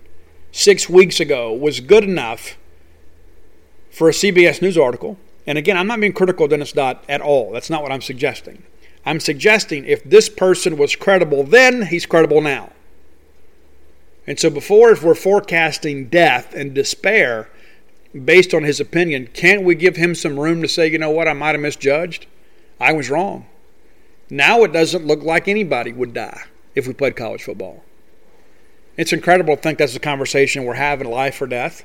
six 0.53 0.89
weeks 0.89 1.21
ago 1.21 1.53
was 1.53 1.81
good 1.81 2.05
enough 2.05 2.57
for 3.91 4.09
a 4.09 4.13
CBS 4.13 4.63
News 4.63 4.79
article, 4.79 5.19
and 5.47 5.59
again, 5.59 5.77
I'm 5.77 5.87
not 5.87 6.01
being 6.01 6.13
critical 6.13 6.45
of 6.45 6.51
Dennis 6.51 6.73
Dodd 6.73 6.99
at 7.09 7.21
all. 7.21 7.53
That's 7.53 7.71
not 7.71 7.83
what 7.83 7.93
I'm 7.93 8.01
suggesting. 8.01 8.63
I'm 9.05 9.21
suggesting 9.21 9.85
if 9.85 10.03
this 10.03 10.29
person 10.29 10.77
was 10.77 10.97
credible 10.97 11.45
then, 11.45 11.87
he's 11.87 12.07
credible 12.07 12.41
now. 12.41 12.73
And 14.27 14.41
so 14.41 14.51
before, 14.51 14.91
if 14.91 15.05
we're 15.05 15.15
forecasting 15.15 16.09
death 16.09 16.53
and 16.55 16.75
despair 16.75 17.49
based 18.25 18.53
on 18.53 18.65
his 18.65 18.81
opinion, 18.81 19.29
can't 19.33 19.63
we 19.63 19.77
give 19.77 19.97
him 19.97 20.15
some 20.15 20.41
room 20.41 20.63
to 20.63 20.69
say, 20.69 20.91
you 20.91 20.99
know 20.99 21.11
what, 21.11 21.29
I 21.29 21.33
might 21.33 21.55
have 21.55 21.61
misjudged? 21.61 22.27
I 22.81 22.93
was 22.93 23.09
wrong. 23.09 23.47
Now 24.29 24.65
it 24.65 24.73
doesn't 24.73 25.07
look 25.07 25.23
like 25.23 25.49
anybody 25.49 25.93
would 25.93 26.15
die 26.15 26.45
if 26.75 26.87
we 26.87 26.93
played 26.93 27.17
college 27.17 27.45
football. 27.45 27.85
It's 28.97 29.13
incredible 29.13 29.57
to 29.57 29.63
think 29.63 29.79
that's 29.79 29.95
the 29.95 30.01
conversation 30.01 30.65
we're 30.65 30.75
having 30.75 31.09
life 31.09 31.41
or 31.41 31.47
death. 31.47 31.85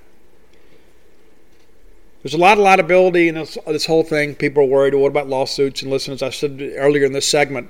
There's 2.24 2.34
a 2.34 2.38
lot 2.38 2.58
of 2.58 2.64
liability 2.64 3.28
in 3.28 3.36
this, 3.36 3.58
this 3.66 3.86
whole 3.86 4.04
thing. 4.04 4.36
People 4.36 4.64
are 4.64 4.68
worried. 4.68 4.94
What 4.94 5.08
about 5.08 5.28
lawsuits? 5.28 5.82
And 5.82 5.90
listen, 5.90 6.14
as 6.14 6.22
I 6.22 6.30
said 6.30 6.62
earlier 6.76 7.06
in 7.06 7.14
this 7.14 7.28
segment, 7.28 7.70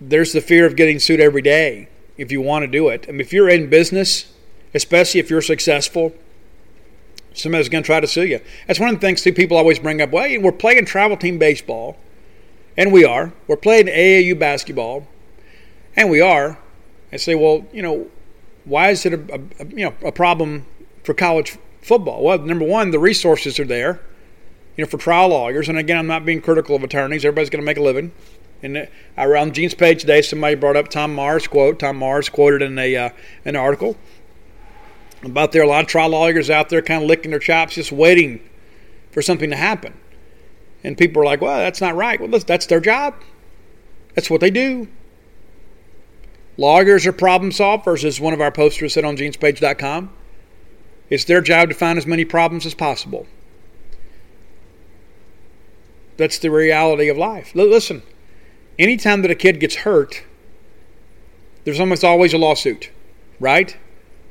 there's 0.00 0.32
the 0.32 0.40
fear 0.40 0.66
of 0.66 0.74
getting 0.74 0.98
sued 0.98 1.20
every 1.20 1.42
day 1.42 1.88
if 2.16 2.32
you 2.32 2.40
want 2.40 2.62
to 2.62 2.66
do 2.66 2.88
it. 2.88 3.04
I 3.08 3.12
mean, 3.12 3.20
if 3.20 3.32
you're 3.32 3.48
in 3.48 3.68
business, 3.68 4.32
especially 4.74 5.20
if 5.20 5.28
you're 5.28 5.42
successful, 5.42 6.14
somebody's 7.34 7.68
going 7.68 7.82
to 7.82 7.86
try 7.86 8.00
to 8.00 8.06
sue 8.06 8.24
you. 8.24 8.40
That's 8.66 8.80
one 8.80 8.88
of 8.88 8.94
the 8.96 9.06
things 9.06 9.22
people 9.22 9.56
always 9.56 9.78
bring 9.78 10.00
up. 10.00 10.10
Well, 10.10 10.40
we're 10.40 10.52
playing 10.52 10.86
travel 10.86 11.16
team 11.16 11.38
baseball, 11.38 11.98
and 12.76 12.92
we 12.92 13.04
are. 13.04 13.32
We're 13.46 13.56
playing 13.56 13.86
AAU 13.86 14.38
basketball, 14.38 15.06
and 15.96 16.10
we 16.10 16.20
are 16.20 16.58
I 17.12 17.16
say, 17.16 17.34
well, 17.34 17.66
you 17.72 17.82
know, 17.82 18.06
why 18.64 18.90
is 18.90 19.04
it 19.04 19.12
a, 19.12 19.40
a, 19.60 19.66
you 19.66 19.84
know 19.84 19.94
a 20.02 20.12
problem 20.12 20.66
for 21.04 21.12
college 21.12 21.58
football? 21.82 22.22
Well, 22.24 22.38
number 22.38 22.64
one, 22.64 22.90
the 22.90 22.98
resources 22.98 23.60
are 23.60 23.66
there, 23.66 24.00
you 24.76 24.84
know, 24.84 24.88
for 24.88 24.96
trial 24.96 25.28
lawyers. 25.28 25.68
And 25.68 25.76
again, 25.76 25.98
I'm 25.98 26.06
not 26.06 26.24
being 26.24 26.40
critical 26.40 26.74
of 26.74 26.82
attorneys. 26.82 27.24
Everybody's 27.24 27.50
going 27.50 27.62
to 27.62 27.66
make 27.66 27.76
a 27.76 27.82
living. 27.82 28.12
And 28.62 28.76
uh, 28.78 28.86
around 29.18 29.54
Gene's 29.54 29.74
page 29.74 30.00
today, 30.00 30.22
somebody 30.22 30.54
brought 30.54 30.76
up 30.76 30.88
Tom 30.88 31.14
Mars 31.14 31.46
quote. 31.46 31.80
Tom 31.80 31.96
Mars 31.96 32.28
quoted 32.28 32.62
in 32.62 32.78
a 32.78 32.96
uh, 32.96 33.10
an 33.44 33.56
article 33.56 33.96
about 35.22 35.52
there 35.52 35.62
are 35.62 35.66
a 35.66 35.68
lot 35.68 35.82
of 35.82 35.88
trial 35.88 36.10
lawyers 36.10 36.48
out 36.48 36.68
there 36.68 36.80
kind 36.80 37.02
of 37.02 37.08
licking 37.08 37.30
their 37.30 37.40
chops, 37.40 37.74
just 37.74 37.92
waiting 37.92 38.40
for 39.10 39.20
something 39.20 39.50
to 39.50 39.56
happen. 39.56 39.92
And 40.84 40.98
people 40.98 41.22
are 41.22 41.24
like, 41.24 41.40
well, 41.40 41.58
that's 41.58 41.80
not 41.80 41.94
right. 41.94 42.20
Well, 42.20 42.40
that's 42.40 42.66
their 42.66 42.80
job. 42.80 43.14
That's 44.14 44.28
what 44.28 44.40
they 44.40 44.50
do. 44.50 44.88
Lawyers 46.56 47.06
are 47.06 47.12
problem 47.12 47.50
solvers, 47.50 48.04
as 48.04 48.20
one 48.20 48.34
of 48.34 48.40
our 48.40 48.52
posters 48.52 48.92
said 48.92 49.04
on 49.04 49.16
genespage.com. 49.16 50.10
It's 51.08 51.24
their 51.24 51.40
job 51.40 51.68
to 51.68 51.74
find 51.74 51.98
as 51.98 52.06
many 52.06 52.24
problems 52.24 52.66
as 52.66 52.74
possible. 52.74 53.26
That's 56.16 56.38
the 56.38 56.50
reality 56.50 57.08
of 57.08 57.16
life. 57.16 57.54
Listen, 57.54 58.02
anytime 58.78 59.22
that 59.22 59.30
a 59.30 59.34
kid 59.34 59.60
gets 59.60 59.76
hurt, 59.76 60.24
there's 61.64 61.80
almost 61.80 62.04
always 62.04 62.34
a 62.34 62.38
lawsuit, 62.38 62.90
right? 63.40 63.76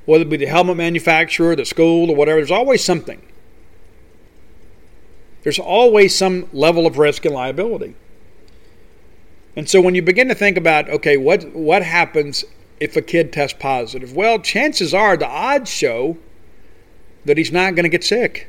Whether 0.06 0.24
it 0.24 0.30
be 0.30 0.38
the 0.38 0.46
helmet 0.46 0.78
manufacturer, 0.78 1.56
the 1.56 1.66
school, 1.66 2.10
or 2.10 2.16
whatever, 2.16 2.40
there's 2.40 2.52
always 2.52 2.84
something. 2.84 3.22
There's 5.44 5.60
always 5.60 6.16
some 6.16 6.48
level 6.54 6.86
of 6.86 6.98
risk 6.98 7.26
and 7.26 7.34
liability. 7.34 7.96
And 9.56 9.68
so 9.68 9.82
when 9.82 9.96
you 9.96 10.02
begin 10.02 10.28
to 10.30 10.36
think 10.36 10.58
about, 10.58 10.90
okay, 10.90 11.18
what 11.18 11.54
what 11.54 11.84
happens 11.84 12.46
if 12.80 12.96
a 12.96 13.02
kid 13.02 13.34
tests 13.34 13.58
positive? 13.60 14.16
Well, 14.16 14.40
chances 14.40 14.94
are 14.94 15.18
the 15.18 15.28
odds 15.28 15.70
show 15.70 16.18
that 17.26 17.38
he's 17.38 17.52
not 17.52 17.76
going 17.76 17.84
to 17.84 17.90
get 17.90 18.04
sick. 18.04 18.48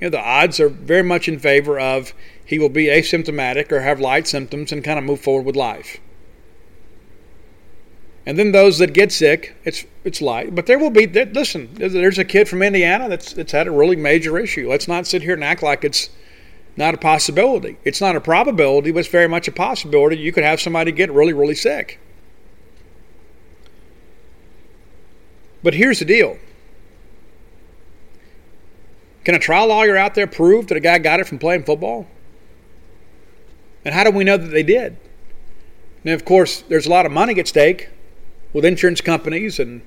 You 0.00 0.06
know, 0.06 0.10
the 0.10 0.20
odds 0.20 0.60
are 0.60 0.68
very 0.68 1.02
much 1.02 1.28
in 1.28 1.38
favor 1.38 1.78
of 1.78 2.14
he 2.44 2.58
will 2.58 2.70
be 2.70 2.86
asymptomatic 2.86 3.70
or 3.70 3.80
have 3.80 4.00
light 4.00 4.26
symptoms 4.26 4.72
and 4.72 4.82
kind 4.82 4.98
of 4.98 5.04
move 5.04 5.20
forward 5.20 5.44
with 5.44 5.56
life. 5.56 5.98
And 8.26 8.38
then 8.38 8.52
those 8.52 8.78
that 8.78 8.92
get 8.92 9.12
sick, 9.12 9.56
it's 9.64 9.86
it's 10.04 10.20
light. 10.20 10.54
But 10.54 10.66
there 10.66 10.78
will 10.78 10.90
be 10.90 11.06
listen. 11.06 11.70
There's 11.74 12.18
a 12.18 12.24
kid 12.24 12.48
from 12.48 12.62
Indiana 12.62 13.08
that's 13.08 13.32
that's 13.32 13.52
had 13.52 13.66
a 13.66 13.70
really 13.70 13.96
major 13.96 14.38
issue. 14.38 14.68
Let's 14.68 14.86
not 14.86 15.06
sit 15.06 15.22
here 15.22 15.34
and 15.34 15.44
act 15.44 15.62
like 15.62 15.84
it's 15.84 16.10
not 16.76 16.94
a 16.94 16.98
possibility. 16.98 17.78
It's 17.84 18.00
not 18.00 18.16
a 18.16 18.20
probability, 18.20 18.92
but 18.92 19.00
it's 19.00 19.08
very 19.08 19.28
much 19.28 19.48
a 19.48 19.52
possibility. 19.52 20.18
You 20.18 20.32
could 20.32 20.44
have 20.44 20.60
somebody 20.60 20.92
get 20.92 21.10
really, 21.10 21.32
really 21.32 21.54
sick. 21.54 21.98
But 25.62 25.74
here's 25.74 25.98
the 25.98 26.04
deal 26.04 26.38
Can 29.24 29.34
a 29.34 29.38
trial 29.38 29.68
lawyer 29.68 29.96
out 29.96 30.14
there 30.14 30.26
prove 30.26 30.68
that 30.68 30.76
a 30.76 30.80
guy 30.80 30.98
got 30.98 31.20
it 31.20 31.26
from 31.26 31.38
playing 31.38 31.64
football? 31.64 32.06
And 33.82 33.94
how 33.94 34.04
do 34.04 34.10
we 34.10 34.24
know 34.24 34.36
that 34.36 34.48
they 34.48 34.62
did? 34.62 34.98
And 36.04 36.12
of 36.12 36.26
course, 36.26 36.62
there's 36.62 36.86
a 36.86 36.90
lot 36.90 37.06
of 37.06 37.12
money 37.12 37.38
at 37.40 37.48
stake 37.48 37.88
with 38.52 38.64
insurance 38.64 39.00
companies 39.00 39.58
and 39.58 39.82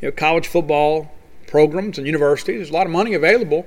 you 0.00 0.08
know, 0.08 0.12
college 0.12 0.46
football 0.46 1.12
programs 1.46 1.98
and 1.98 2.06
universities. 2.06 2.56
There's 2.56 2.70
a 2.70 2.74
lot 2.74 2.86
of 2.86 2.92
money 2.92 3.14
available 3.14 3.66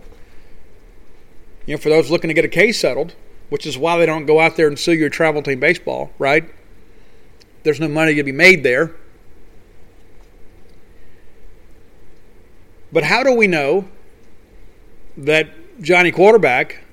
you 1.66 1.76
know, 1.76 1.80
for 1.80 1.90
those 1.90 2.10
looking 2.10 2.30
to 2.30 2.34
get 2.34 2.46
a 2.46 2.50
case 2.50 2.80
settled, 2.80 3.14
which 3.50 3.68
is 3.68 3.78
why 3.78 3.98
they 3.98 4.06
don't 4.06 4.26
go 4.26 4.40
out 4.40 4.56
there 4.56 4.68
and 4.68 4.78
sue 4.78 4.94
your 4.94 5.10
travel 5.10 5.44
team 5.44 5.60
baseball, 5.60 6.12
right? 6.18 6.50
There's 7.64 7.80
no 7.80 7.88
money 7.88 8.16
to 8.16 8.24
be 8.24 8.32
made 8.32 8.64
there. 8.64 8.96
But 12.92 13.04
how 13.04 13.24
do 13.24 13.34
we 13.34 13.46
know 13.46 13.88
that 15.16 15.50
Johnny 15.80 16.12
Quarterback 16.12 16.84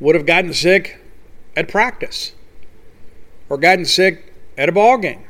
would 0.00 0.14
have 0.14 0.24
gotten 0.24 0.54
sick 0.54 0.98
at 1.54 1.68
practice 1.68 2.32
or 3.50 3.58
gotten 3.58 3.84
sick 3.84 4.32
at 4.56 4.70
a 4.70 4.72
ball 4.72 4.96
game? 4.96 5.24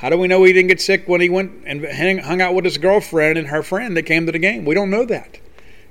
How 0.00 0.08
do 0.08 0.16
we 0.16 0.28
know 0.28 0.44
he 0.44 0.54
didn't 0.54 0.68
get 0.68 0.80
sick 0.80 1.06
when 1.06 1.20
he 1.20 1.28
went 1.28 1.52
and 1.66 1.84
hung 2.22 2.40
out 2.40 2.54
with 2.54 2.64
his 2.64 2.78
girlfriend 2.78 3.36
and 3.36 3.48
her 3.48 3.62
friend 3.62 3.94
that 3.98 4.04
came 4.04 4.24
to 4.24 4.32
the 4.32 4.38
game? 4.38 4.64
We 4.64 4.74
don't 4.74 4.88
know 4.88 5.04
that. 5.04 5.38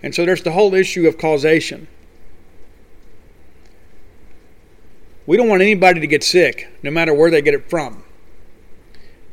And 0.01 0.15
so 0.15 0.25
there's 0.25 0.41
the 0.41 0.53
whole 0.53 0.73
issue 0.73 1.07
of 1.07 1.19
causation. 1.19 1.87
We 5.27 5.37
don't 5.37 5.47
want 5.47 5.61
anybody 5.61 5.99
to 5.99 6.07
get 6.07 6.23
sick, 6.23 6.69
no 6.81 6.89
matter 6.89 7.13
where 7.13 7.29
they 7.29 7.43
get 7.43 7.53
it 7.53 7.69
from. 7.69 8.03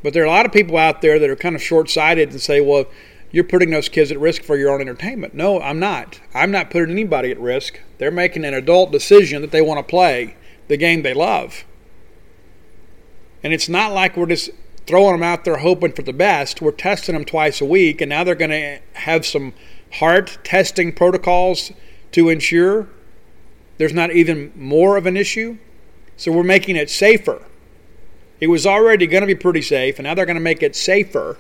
But 0.03 0.13
there 0.13 0.23
are 0.25 0.27
a 0.27 0.31
lot 0.31 0.45
of 0.45 0.53
people 0.53 0.77
out 0.77 1.01
there 1.01 1.19
that 1.19 1.31
are 1.31 1.37
kind 1.37 1.57
of 1.57 1.63
short 1.63 1.89
sighted 1.89 2.33
and 2.33 2.41
say, 2.41 2.61
well, 2.61 2.85
you're 3.31 3.45
putting 3.45 3.71
those 3.71 3.89
kids 3.89 4.13
at 4.13 4.21
risk 4.21 4.43
for 4.43 4.59
your 4.59 4.71
own 4.75 4.83
entertainment. 4.83 5.33
No, 5.33 5.59
I'm 5.59 5.79
not. 5.79 6.21
I'm 6.35 6.51
not 6.51 6.69
putting 6.69 6.91
anybody 6.91 7.31
at 7.31 7.41
risk. 7.41 7.81
They're 7.97 8.11
making 8.11 8.45
an 8.45 8.53
adult 8.53 8.93
decision 8.93 9.41
that 9.41 9.53
they 9.53 9.63
want 9.63 9.79
to 9.79 9.91
play 9.91 10.37
the 10.69 10.77
game 10.77 11.01
they 11.01 11.15
love. 11.15 11.65
And 13.43 13.55
it's 13.55 13.71
not 13.71 13.93
like 13.93 14.19
we're 14.19 14.27
just 14.27 14.51
throwing 14.87 15.13
them 15.13 15.23
out 15.23 15.45
there 15.45 15.59
hoping 15.59 15.93
for 15.93 16.03
the 16.03 16.13
best. 16.13 16.63
We're 16.63 16.73
testing 16.73 17.15
them 17.15 17.25
twice 17.25 17.61
a 17.61 17.65
week, 17.65 18.01
and 18.01 18.09
now 18.11 18.25
they're 18.25 18.35
going 18.35 18.51
to 18.51 18.79
have 18.95 19.27
some 19.27 19.53
heart 19.95 20.39
testing 20.45 20.93
protocols 20.93 21.73
to 22.13 22.29
ensure 22.29 22.89
there's 23.79 23.93
not 23.93 24.13
even 24.13 24.53
more 24.55 24.97
of 24.97 25.07
an 25.07 25.17
issue. 25.17 25.59
So 26.17 26.33
we're 26.33 26.45
making 26.45 26.77
it 26.77 26.89
safer. 26.89 27.43
It 28.41 28.47
was 28.49 28.67
already 28.67 29.07
going 29.07 29.23
to 29.23 29.27
be 29.27 29.35
pretty 29.35 29.63
safe, 29.63 29.99
and 29.99 30.05
now 30.05 30.15
they're 30.15 30.27
going 30.27 30.37
to 30.37 30.41
make 30.41 30.63
it 30.63 30.77
safer 30.77 31.39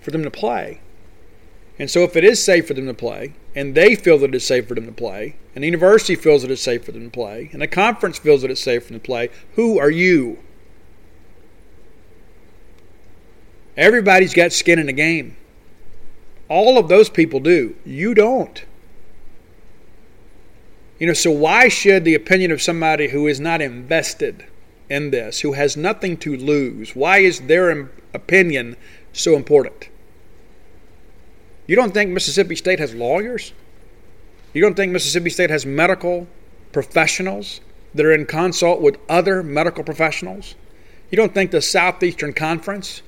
for 0.00 0.10
them 0.10 0.22
to 0.22 0.30
play. 0.30 0.80
And 1.78 1.88
so, 1.88 2.02
if 2.02 2.16
it 2.16 2.24
is 2.24 2.42
safe 2.42 2.66
for 2.66 2.74
them 2.74 2.86
to 2.86 2.94
play, 2.94 3.34
and 3.54 3.76
they 3.76 3.94
feel 3.94 4.18
that 4.18 4.34
it's 4.34 4.44
safe 4.44 4.66
for 4.66 4.74
them 4.74 4.86
to 4.86 4.92
play, 4.92 5.36
and 5.54 5.62
the 5.62 5.68
university 5.68 6.16
feels 6.16 6.42
that 6.42 6.50
it's 6.50 6.62
safe 6.62 6.84
for 6.84 6.90
them 6.90 7.04
to 7.04 7.10
play, 7.10 7.50
and 7.52 7.62
the 7.62 7.68
conference 7.68 8.18
feels 8.18 8.42
that 8.42 8.50
it's 8.50 8.60
safe 8.60 8.84
for 8.84 8.92
them 8.92 9.00
to 9.00 9.06
play, 9.06 9.30
who 9.54 9.78
are 9.78 9.90
you? 9.90 10.38
Everybody's 13.78 14.34
got 14.34 14.52
skin 14.52 14.80
in 14.80 14.86
the 14.86 14.92
game. 14.92 15.36
All 16.48 16.78
of 16.78 16.88
those 16.88 17.08
people 17.08 17.38
do. 17.38 17.76
You 17.86 18.12
don't. 18.12 18.64
You 20.98 21.06
know, 21.06 21.12
so 21.12 21.30
why 21.30 21.68
should 21.68 22.04
the 22.04 22.16
opinion 22.16 22.50
of 22.50 22.60
somebody 22.60 23.08
who 23.08 23.28
is 23.28 23.38
not 23.38 23.62
invested 23.62 24.44
in 24.90 25.12
this, 25.12 25.40
who 25.40 25.52
has 25.52 25.76
nothing 25.76 26.16
to 26.18 26.36
lose, 26.36 26.96
why 26.96 27.18
is 27.18 27.42
their 27.42 27.88
opinion 28.12 28.76
so 29.12 29.36
important? 29.36 29.88
You 31.68 31.76
don't 31.76 31.94
think 31.94 32.10
Mississippi 32.10 32.56
State 32.56 32.80
has 32.80 32.94
lawyers? 32.94 33.52
You 34.54 34.60
don't 34.60 34.74
think 34.74 34.90
Mississippi 34.90 35.30
State 35.30 35.50
has 35.50 35.64
medical 35.64 36.26
professionals 36.72 37.60
that 37.94 38.04
are 38.04 38.12
in 38.12 38.26
consult 38.26 38.80
with 38.80 38.98
other 39.08 39.44
medical 39.44 39.84
professionals? 39.84 40.56
You 41.12 41.16
don't 41.16 41.32
think 41.32 41.52
the 41.52 41.62
Southeastern 41.62 42.32
Conference 42.32 43.02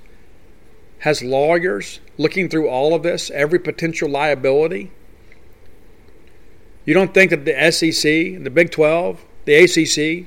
has 1.00 1.22
lawyers 1.22 2.00
looking 2.18 2.48
through 2.48 2.68
all 2.68 2.94
of 2.94 3.02
this, 3.02 3.30
every 3.30 3.58
potential 3.58 4.08
liability? 4.08 4.90
You 6.84 6.94
don't 6.94 7.12
think 7.14 7.30
that 7.30 7.44
the 7.44 7.70
SEC, 7.70 8.42
the 8.42 8.50
Big 8.50 8.70
12, 8.70 9.24
the 9.44 9.54
ACC 9.54 10.26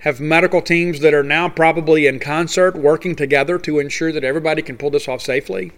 have 0.00 0.20
medical 0.20 0.62
teams 0.62 1.00
that 1.00 1.12
are 1.12 1.22
now 1.22 1.48
probably 1.48 2.06
in 2.06 2.18
concert 2.18 2.76
working 2.76 3.14
together 3.14 3.58
to 3.58 3.78
ensure 3.78 4.12
that 4.12 4.24
everybody 4.24 4.62
can 4.62 4.76
pull 4.76 4.90
this 4.90 5.08
off 5.08 5.20
safely? 5.20 5.72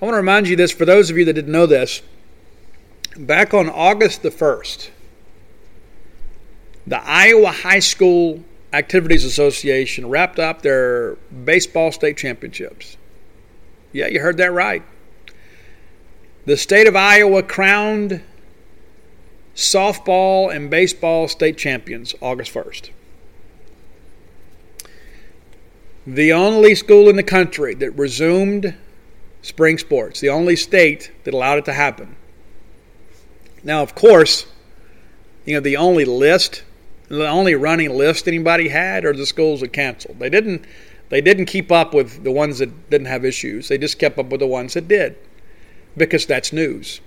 I 0.00 0.04
want 0.04 0.14
to 0.14 0.18
remind 0.18 0.48
you 0.48 0.56
this 0.56 0.72
for 0.72 0.84
those 0.84 1.10
of 1.10 1.18
you 1.18 1.24
that 1.24 1.32
didn't 1.32 1.52
know 1.52 1.66
this. 1.66 2.02
Back 3.16 3.54
on 3.54 3.68
August 3.68 4.22
the 4.22 4.30
1st, 4.30 4.90
the 6.86 7.02
Iowa 7.02 7.50
High 7.50 7.78
School 7.78 8.42
Activities 8.72 9.24
Association 9.24 10.08
wrapped 10.08 10.38
up 10.38 10.62
their 10.62 11.16
baseball 11.44 11.92
state 11.92 12.16
championships. 12.16 12.96
Yeah, 13.92 14.06
you 14.06 14.20
heard 14.20 14.38
that 14.38 14.52
right. 14.52 14.82
The 16.46 16.56
state 16.56 16.86
of 16.86 16.96
Iowa 16.96 17.42
crowned 17.42 18.22
softball 19.54 20.54
and 20.54 20.70
baseball 20.70 21.28
state 21.28 21.58
champions 21.58 22.14
August 22.20 22.52
1st. 22.52 22.90
The 26.06 26.32
only 26.32 26.74
school 26.74 27.08
in 27.08 27.16
the 27.16 27.22
country 27.22 27.74
that 27.74 27.92
resumed 27.92 28.74
spring 29.42 29.78
sports, 29.78 30.20
the 30.20 30.30
only 30.30 30.56
state 30.56 31.12
that 31.24 31.34
allowed 31.34 31.58
it 31.58 31.64
to 31.66 31.72
happen. 31.72 32.16
Now, 33.62 33.82
of 33.82 33.94
course, 33.94 34.46
you 35.44 35.54
know, 35.54 35.60
the 35.60 35.76
only 35.76 36.04
list 36.04 36.64
the 37.18 37.28
only 37.28 37.54
running 37.54 37.90
list 37.90 38.26
anybody 38.26 38.68
had 38.68 39.04
are 39.04 39.12
the 39.12 39.26
schools 39.26 39.60
that 39.60 39.72
canceled. 39.72 40.18
They 40.18 40.30
didn't 40.30 40.64
they 41.10 41.20
didn't 41.20 41.44
keep 41.44 41.70
up 41.70 41.92
with 41.92 42.24
the 42.24 42.30
ones 42.30 42.58
that 42.58 42.88
didn't 42.88 43.06
have 43.06 43.22
issues. 43.22 43.68
They 43.68 43.76
just 43.76 43.98
kept 43.98 44.18
up 44.18 44.30
with 44.30 44.40
the 44.40 44.46
ones 44.46 44.72
that 44.74 44.88
did. 44.88 45.16
Because 45.94 46.24
that's 46.24 46.54
news. 46.54 47.02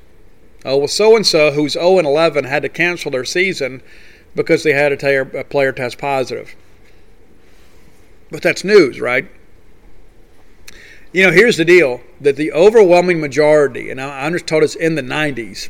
Oh, 0.63 0.77
well, 0.77 0.87
so 0.87 1.15
and 1.15 1.25
so 1.25 1.51
who's 1.51 1.73
0 1.73 1.97
and 1.97 2.07
11 2.07 2.43
had 2.45 2.61
to 2.61 2.69
cancel 2.69 3.09
their 3.09 3.25
season 3.25 3.81
because 4.35 4.61
they 4.61 4.73
had 4.73 4.91
a, 4.91 5.39
a 5.39 5.43
player 5.43 5.71
test 5.71 5.97
positive. 5.97 6.55
But 8.29 8.43
that's 8.43 8.63
news, 8.63 9.01
right? 9.01 9.27
You 11.13 11.25
know, 11.25 11.31
here's 11.31 11.57
the 11.57 11.65
deal 11.65 12.01
that 12.21 12.35
the 12.35 12.51
overwhelming 12.51 13.19
majority, 13.19 13.89
and 13.89 13.99
I'm 13.99 14.33
just 14.33 14.45
told 14.45 14.63
us 14.63 14.75
in 14.75 14.93
the 14.93 15.01
90s, 15.01 15.69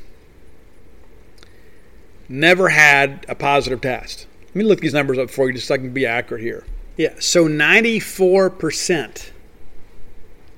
never 2.28 2.70
had 2.70 3.26
a 3.30 3.36
positive 3.36 3.82
test. 3.82 4.28
Let 4.48 4.56
me 4.56 4.64
look 4.64 4.80
these 4.80 4.94
numbers 4.94 5.18
up 5.18 5.30
for 5.30 5.48
you 5.48 5.54
just 5.54 5.68
so 5.68 5.76
I 5.76 5.78
can 5.78 5.92
be 5.92 6.06
accurate 6.06 6.42
here. 6.42 6.66
Yeah, 6.98 7.14
so 7.20 7.48
94% 7.48 9.32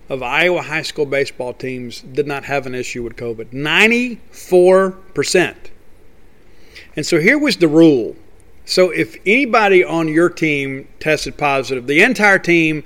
of 0.09 0.23
Iowa 0.23 0.61
high 0.61 0.83
school 0.83 1.05
baseball 1.05 1.53
teams 1.53 2.01
did 2.01 2.27
not 2.27 2.45
have 2.45 2.65
an 2.65 2.75
issue 2.75 3.03
with 3.03 3.15
COVID. 3.15 3.51
94%. 3.51 5.55
And 6.95 7.05
so 7.05 7.19
here 7.19 7.37
was 7.37 7.57
the 7.57 7.67
rule. 7.67 8.15
So 8.65 8.89
if 8.89 9.15
anybody 9.25 9.83
on 9.83 10.07
your 10.07 10.29
team 10.29 10.87
tested 10.99 11.37
positive, 11.37 11.87
the 11.87 12.01
entire 12.01 12.39
team 12.39 12.83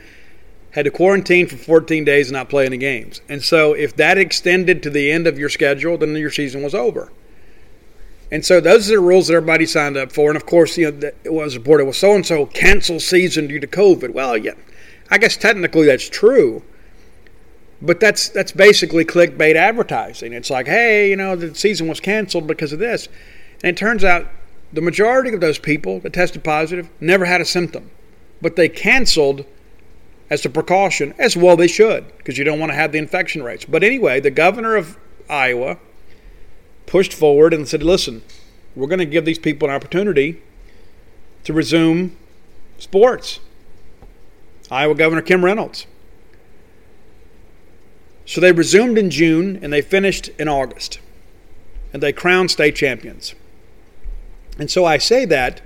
had 0.71 0.85
to 0.85 0.91
quarantine 0.91 1.47
for 1.47 1.57
14 1.57 2.05
days 2.05 2.27
and 2.27 2.33
not 2.33 2.49
play 2.49 2.65
any 2.65 2.77
games. 2.77 3.21
And 3.27 3.43
so 3.43 3.73
if 3.73 3.95
that 3.97 4.17
extended 4.17 4.81
to 4.83 4.89
the 4.89 5.11
end 5.11 5.27
of 5.27 5.37
your 5.37 5.49
schedule, 5.49 5.97
then 5.97 6.15
your 6.15 6.31
season 6.31 6.63
was 6.63 6.73
over. 6.73 7.11
And 8.31 8.45
so 8.45 8.61
those 8.61 8.89
are 8.89 8.95
the 8.95 9.01
rules 9.01 9.27
that 9.27 9.35
everybody 9.35 9.65
signed 9.65 9.97
up 9.97 10.11
for. 10.11 10.29
And 10.29 10.37
of 10.37 10.45
course, 10.45 10.77
you 10.77 10.89
know, 10.89 11.11
it 11.23 11.33
was 11.33 11.57
reported, 11.57 11.83
well, 11.83 11.93
so 11.93 12.15
and 12.15 12.25
so 12.25 12.45
canceled 12.45 13.01
season 13.01 13.47
due 13.47 13.59
to 13.59 13.67
COVID. 13.67 14.11
Well, 14.11 14.37
yeah, 14.37 14.53
I 15.09 15.17
guess 15.17 15.35
technically 15.35 15.85
that's 15.85 16.07
true. 16.09 16.63
But 17.81 17.99
that's 17.99 18.29
that's 18.29 18.51
basically 18.51 19.03
clickbait 19.05 19.55
advertising. 19.55 20.33
It's 20.33 20.49
like, 20.49 20.67
hey, 20.67 21.09
you 21.09 21.15
know, 21.15 21.35
the 21.35 21.53
season 21.55 21.87
was 21.87 21.99
canceled 21.99 22.47
because 22.47 22.71
of 22.71 22.79
this. 22.79 23.07
And 23.63 23.75
it 23.75 23.77
turns 23.77 24.03
out 24.03 24.27
the 24.71 24.81
majority 24.81 25.33
of 25.33 25.41
those 25.41 25.59
people 25.59 25.99
that 26.01 26.13
tested 26.13 26.43
positive 26.43 26.89
never 26.99 27.25
had 27.25 27.41
a 27.41 27.45
symptom. 27.45 27.89
But 28.41 28.55
they 28.55 28.69
canceled 28.69 29.45
as 30.29 30.45
a 30.45 30.49
precaution, 30.49 31.13
as 31.19 31.35
well 31.35 31.57
they 31.57 31.67
should, 31.67 32.05
because 32.17 32.37
you 32.37 32.45
don't 32.45 32.59
want 32.59 32.71
to 32.71 32.75
have 32.75 32.93
the 32.93 32.97
infection 32.97 33.43
rates. 33.43 33.65
But 33.65 33.83
anyway, 33.83 34.21
the 34.21 34.31
governor 34.31 34.77
of 34.77 34.97
Iowa 35.29 35.77
pushed 36.91 37.13
forward 37.13 37.53
and 37.53 37.69
said, 37.69 37.81
listen, 37.81 38.21
we're 38.75 38.85
going 38.85 38.99
to 38.99 39.05
give 39.05 39.23
these 39.23 39.39
people 39.39 39.69
an 39.69 39.73
opportunity 39.73 40.41
to 41.45 41.53
resume 41.53 42.17
sports. 42.79 43.39
Iowa 44.69 44.93
Governor 44.93 45.21
Kim 45.21 45.45
Reynolds. 45.45 45.87
So 48.25 48.41
they 48.41 48.51
resumed 48.51 48.97
in 48.97 49.09
June 49.09 49.57
and 49.63 49.71
they 49.71 49.81
finished 49.81 50.27
in 50.37 50.49
August. 50.49 50.99
And 51.93 52.03
they 52.03 52.11
crowned 52.11 52.51
state 52.51 52.75
champions. 52.75 53.35
And 54.59 54.69
so 54.69 54.83
I 54.83 54.97
say 54.97 55.23
that 55.23 55.61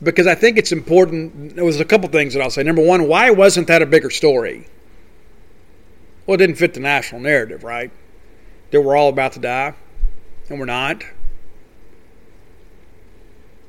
because 0.00 0.28
I 0.28 0.36
think 0.36 0.56
it's 0.56 0.70
important. 0.70 1.56
There 1.56 1.64
was 1.64 1.80
a 1.80 1.84
couple 1.84 2.08
things 2.10 2.32
that 2.34 2.42
I'll 2.42 2.50
say. 2.50 2.62
Number 2.62 2.84
one, 2.84 3.08
why 3.08 3.30
wasn't 3.30 3.66
that 3.66 3.82
a 3.82 3.86
bigger 3.86 4.10
story? 4.10 4.68
Well, 6.26 6.36
it 6.36 6.38
didn't 6.38 6.56
fit 6.56 6.74
the 6.74 6.80
national 6.80 7.22
narrative, 7.22 7.64
right? 7.64 7.90
That 8.70 8.82
we're 8.82 8.96
all 8.96 9.08
about 9.08 9.32
to 9.32 9.40
die 9.40 9.74
and 10.48 10.58
we're 10.58 10.66
not. 10.66 11.04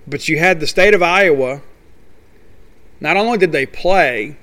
But 0.08 0.28
you 0.28 0.40
had 0.40 0.60
the 0.60 0.68
state 0.68 0.94
of 0.94 1.04
Iowa. 1.04 1.62
Not 3.00 3.18
only 3.18 3.38
did 3.38 3.52
they 3.52 3.66
play, 3.66 4.38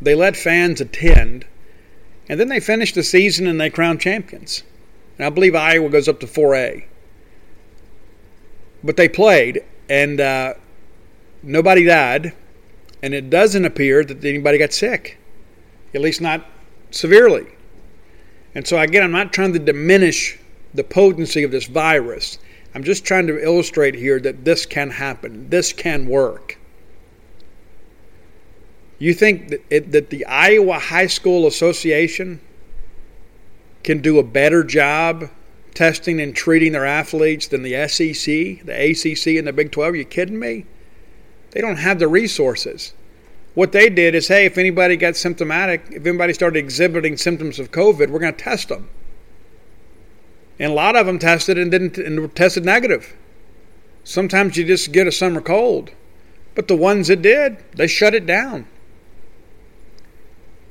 they 0.00 0.14
let 0.14 0.36
fans 0.36 0.80
attend, 0.80 1.46
and 2.28 2.40
then 2.40 2.48
they 2.48 2.60
finished 2.60 2.94
the 2.94 3.02
season 3.02 3.46
and 3.46 3.60
they 3.60 3.70
crowned 3.70 4.00
champions. 4.00 4.62
And 5.18 5.26
I 5.26 5.30
believe 5.30 5.54
Iowa 5.54 5.90
goes 5.90 6.08
up 6.08 6.20
to 6.20 6.26
4A. 6.26 6.84
But 8.82 8.96
they 8.96 9.08
played, 9.08 9.62
and 9.90 10.20
uh, 10.20 10.54
nobody 11.42 11.84
died, 11.84 12.32
and 13.02 13.12
it 13.12 13.28
doesn't 13.28 13.66
appear 13.66 14.04
that 14.04 14.24
anybody 14.24 14.56
got 14.56 14.72
sick, 14.72 15.18
at 15.94 16.00
least 16.00 16.22
not 16.22 16.46
severely. 16.90 17.46
And 18.54 18.66
so, 18.66 18.78
again, 18.78 19.02
I'm 19.02 19.12
not 19.12 19.32
trying 19.32 19.52
to 19.52 19.58
diminish 19.58 20.39
the 20.74 20.84
potency 20.84 21.42
of 21.42 21.50
this 21.50 21.66
virus. 21.66 22.38
I'm 22.74 22.84
just 22.84 23.04
trying 23.04 23.26
to 23.26 23.42
illustrate 23.42 23.94
here 23.94 24.20
that 24.20 24.44
this 24.44 24.64
can 24.66 24.90
happen, 24.90 25.48
this 25.50 25.72
can 25.72 26.06
work. 26.06 26.58
You 28.98 29.14
think 29.14 29.48
that, 29.48 29.60
it, 29.70 29.92
that 29.92 30.10
the 30.10 30.26
Iowa 30.26 30.78
High 30.78 31.06
School 31.06 31.46
Association 31.46 32.40
can 33.82 34.00
do 34.00 34.18
a 34.18 34.22
better 34.22 34.62
job 34.62 35.30
testing 35.74 36.20
and 36.20 36.36
treating 36.36 36.72
their 36.72 36.84
athletes 36.84 37.48
than 37.48 37.62
the 37.62 37.88
SEC, 37.88 38.66
the 38.66 38.90
ACC, 38.90 39.38
and 39.38 39.46
the 39.46 39.52
Big 39.52 39.72
12? 39.72 39.94
Are 39.94 39.96
you 39.96 40.04
kidding 40.04 40.38
me? 40.38 40.66
They 41.52 41.60
don't 41.60 41.76
have 41.76 41.98
the 41.98 42.08
resources. 42.08 42.92
What 43.54 43.72
they 43.72 43.88
did 43.88 44.14
is 44.14 44.28
hey, 44.28 44.44
if 44.44 44.58
anybody 44.58 44.96
got 44.96 45.16
symptomatic, 45.16 45.86
if 45.90 46.06
anybody 46.06 46.34
started 46.34 46.58
exhibiting 46.58 47.16
symptoms 47.16 47.58
of 47.58 47.72
COVID, 47.72 48.10
we're 48.10 48.20
going 48.20 48.34
to 48.34 48.44
test 48.44 48.68
them 48.68 48.88
and 50.60 50.72
a 50.72 50.74
lot 50.74 50.94
of 50.94 51.06
them 51.06 51.18
tested 51.18 51.56
and 51.56 51.70
didn't 51.70 51.96
and 51.96 52.36
tested 52.36 52.64
negative. 52.64 53.16
Sometimes 54.04 54.58
you 54.58 54.64
just 54.64 54.92
get 54.92 55.06
a 55.06 55.12
summer 55.12 55.40
cold, 55.40 55.90
but 56.54 56.68
the 56.68 56.76
ones 56.76 57.08
that 57.08 57.22
did, 57.22 57.56
they 57.74 57.86
shut 57.86 58.14
it 58.14 58.26
down. 58.26 58.66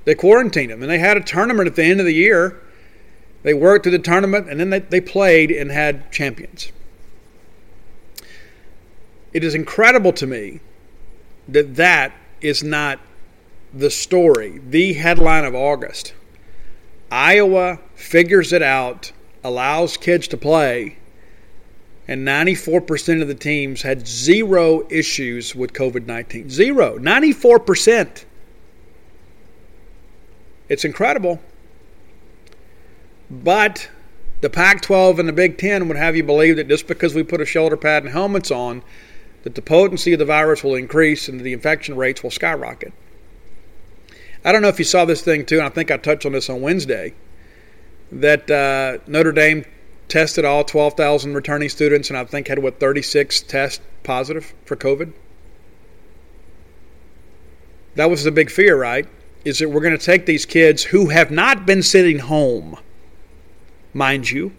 They 0.06 0.14
quarantined 0.14 0.72
them, 0.72 0.84
and 0.84 0.92
they 0.92 1.00
had 1.00 1.18
a 1.18 1.22
tournament 1.22 1.68
at 1.68 1.76
the 1.76 1.84
end 1.84 2.00
of 2.00 2.06
the 2.06 2.14
year. 2.14 2.62
They 3.42 3.54
worked 3.54 3.84
through 3.84 3.94
the 3.94 4.00
tournament, 4.00 4.48
and 4.48 4.60
then 4.60 4.70
they, 4.70 4.80
they 4.80 5.02
played 5.02 5.50
and 5.50 5.72
had 5.72 6.12
champions. 6.12 6.72
It 9.34 9.44
is 9.44 9.56
incredible 9.56 10.14
to 10.14 10.28
me 10.28 10.60
that 11.48 11.76
that 11.76 12.14
is 12.42 12.64
not 12.64 13.00
the 13.74 13.90
story, 13.90 14.62
the 14.70 14.94
headline 14.94 15.46
of 15.46 15.56
August. 15.56 16.14
Iowa 17.12 17.80
figures 17.96 18.54
it 18.54 18.62
out 18.62 19.12
allows 19.44 19.98
kids 19.98 20.28
to 20.30 20.38
play, 20.38 20.98
and 22.08 22.28
94% 22.28 23.22
of 23.22 23.28
the 23.28 23.36
teams 23.36 23.82
had 23.82 24.08
zero 24.08 24.88
issues 24.90 25.56
with 25.56 25.74
COVID 25.74 26.06
19. 26.06 26.50
Zero. 26.50 26.98
94%. 26.98 28.26
It's 30.68 30.86
incredible. 30.86 31.40
But 33.30 33.90
the 34.42 34.50
Pac 34.50 34.82
12 34.82 35.20
and 35.20 35.30
the 35.30 35.34
Big 35.34 35.58
Ten 35.58 35.88
would 35.88 35.98
have 35.98 36.16
you 36.16 36.24
believe 36.24 36.56
that 36.56 36.68
just 36.68 36.88
because 36.88 37.14
we 37.14 37.24
put 37.24 37.42
a 37.42 37.46
shoulder 37.46 37.78
pad 37.78 38.04
and 38.04 38.12
helmets 38.12 38.52
on, 38.52 38.82
that 39.44 39.56
the 39.56 39.62
potency 39.62 40.14
of 40.14 40.20
the 40.20 40.26
virus 40.26 40.64
will 40.64 40.76
increase 40.76 41.28
and 41.28 41.40
the 41.40 41.54
infection 41.54 41.96
rates 41.96 42.24
will 42.24 42.32
skyrocket. 42.32 42.94
I 44.44 44.52
don't 44.52 44.62
know 44.62 44.68
if 44.70 44.80
you 44.80 44.86
saw 44.86 45.06
this 45.06 45.22
thing 45.22 45.46
too, 45.46 45.58
and 45.58 45.66
I 45.66 45.70
think 45.70 45.92
I 45.92 45.98
touched 45.98 46.26
on 46.26 46.32
this 46.32 46.50
on 46.50 46.62
Wednesday, 46.62 47.14
that 48.12 48.50
uh, 48.50 48.98
Notre 49.08 49.32
Dame 49.32 49.66
tested 50.08 50.44
all 50.44 50.64
12,000 50.64 51.34
returning 51.34 51.70
students 51.70 52.10
and 52.10 52.18
I 52.18 52.26
think 52.26 52.48
had, 52.48 52.60
what, 52.60 52.80
36 52.80 53.42
tests 53.42 53.84
positive 54.04 54.54
for 54.66 54.76
COVID? 54.76 55.14
That 57.96 58.10
was 58.10 58.24
the 58.24 58.32
big 58.32 58.50
fear, 58.50 58.78
right? 58.78 59.08
Is 59.46 59.60
that 59.60 59.70
we're 59.70 59.82
going 59.82 59.98
to 59.98 60.04
take 60.04 60.26
these 60.26 60.46
kids 60.46 60.84
who 60.84 61.10
have 61.10 61.32
not 61.32 61.66
been 61.66 61.84
sitting 61.84 62.20
home, 62.20 62.78
mind 63.94 64.30
you, 64.30 64.54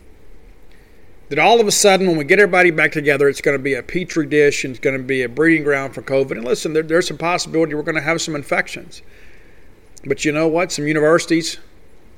that 1.28 1.38
all 1.38 1.60
of 1.60 1.66
a 1.66 1.72
sudden, 1.72 2.08
when 2.08 2.16
we 2.16 2.24
get 2.24 2.40
everybody 2.40 2.70
back 2.70 2.90
together, 2.92 3.28
it's 3.28 3.40
going 3.40 3.56
to 3.56 3.62
be 3.62 3.74
a 3.74 3.82
petri 3.82 4.26
dish 4.26 4.64
and 4.64 4.72
it's 4.72 4.80
going 4.80 4.96
to 4.96 5.02
be 5.02 5.22
a 5.22 5.28
breeding 5.28 5.62
ground 5.62 5.94
for 5.94 6.02
COVID. 6.02 6.32
And 6.32 6.44
listen, 6.44 6.72
there, 6.72 6.82
there's 6.82 7.10
a 7.10 7.14
possibility 7.14 7.74
we're 7.74 7.82
going 7.82 7.94
to 7.94 8.00
have 8.00 8.20
some 8.20 8.34
infections. 8.34 9.02
But 10.04 10.24
you 10.24 10.32
know 10.32 10.48
what? 10.48 10.72
Some 10.72 10.86
universities 10.86 11.58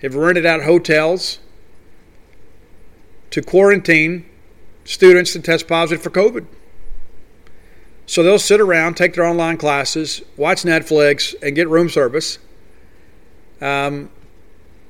have 0.02 0.14
rented 0.14 0.44
out 0.44 0.62
hotels 0.62 1.38
to 3.30 3.40
quarantine 3.40 4.26
students 4.84 5.32
that 5.32 5.44
test 5.44 5.68
positive 5.68 6.02
for 6.02 6.10
COVID. 6.10 6.46
So 8.06 8.22
they'll 8.22 8.38
sit 8.38 8.60
around, 8.60 8.96
take 8.96 9.14
their 9.14 9.24
online 9.24 9.56
classes, 9.56 10.22
watch 10.36 10.64
Netflix, 10.64 11.34
and 11.40 11.54
get 11.54 11.68
room 11.68 11.88
service 11.88 12.38
um, 13.60 14.10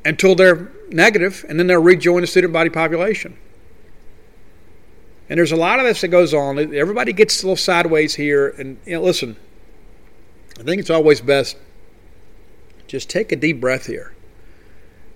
until 0.04 0.34
they're 0.34 0.72
negative, 0.88 1.44
and 1.48 1.58
then 1.58 1.66
they'll 1.66 1.82
rejoin 1.82 2.22
the 2.22 2.26
student 2.26 2.52
body 2.52 2.70
population. 2.70 3.36
And 5.28 5.38
there's 5.38 5.52
a 5.52 5.56
lot 5.56 5.78
of 5.78 5.86
this 5.86 6.00
that 6.00 6.08
goes 6.08 6.34
on. 6.34 6.58
Everybody 6.74 7.12
gets 7.12 7.42
a 7.42 7.46
little 7.46 7.56
sideways 7.56 8.14
here. 8.14 8.48
And 8.58 8.78
you 8.84 8.94
know, 8.94 9.02
listen, 9.02 9.36
I 10.58 10.62
think 10.62 10.80
it's 10.80 10.90
always 10.90 11.20
best 11.20 11.56
just 12.86 13.08
take 13.08 13.32
a 13.32 13.36
deep 13.36 13.60
breath 13.60 13.86
here. 13.86 14.14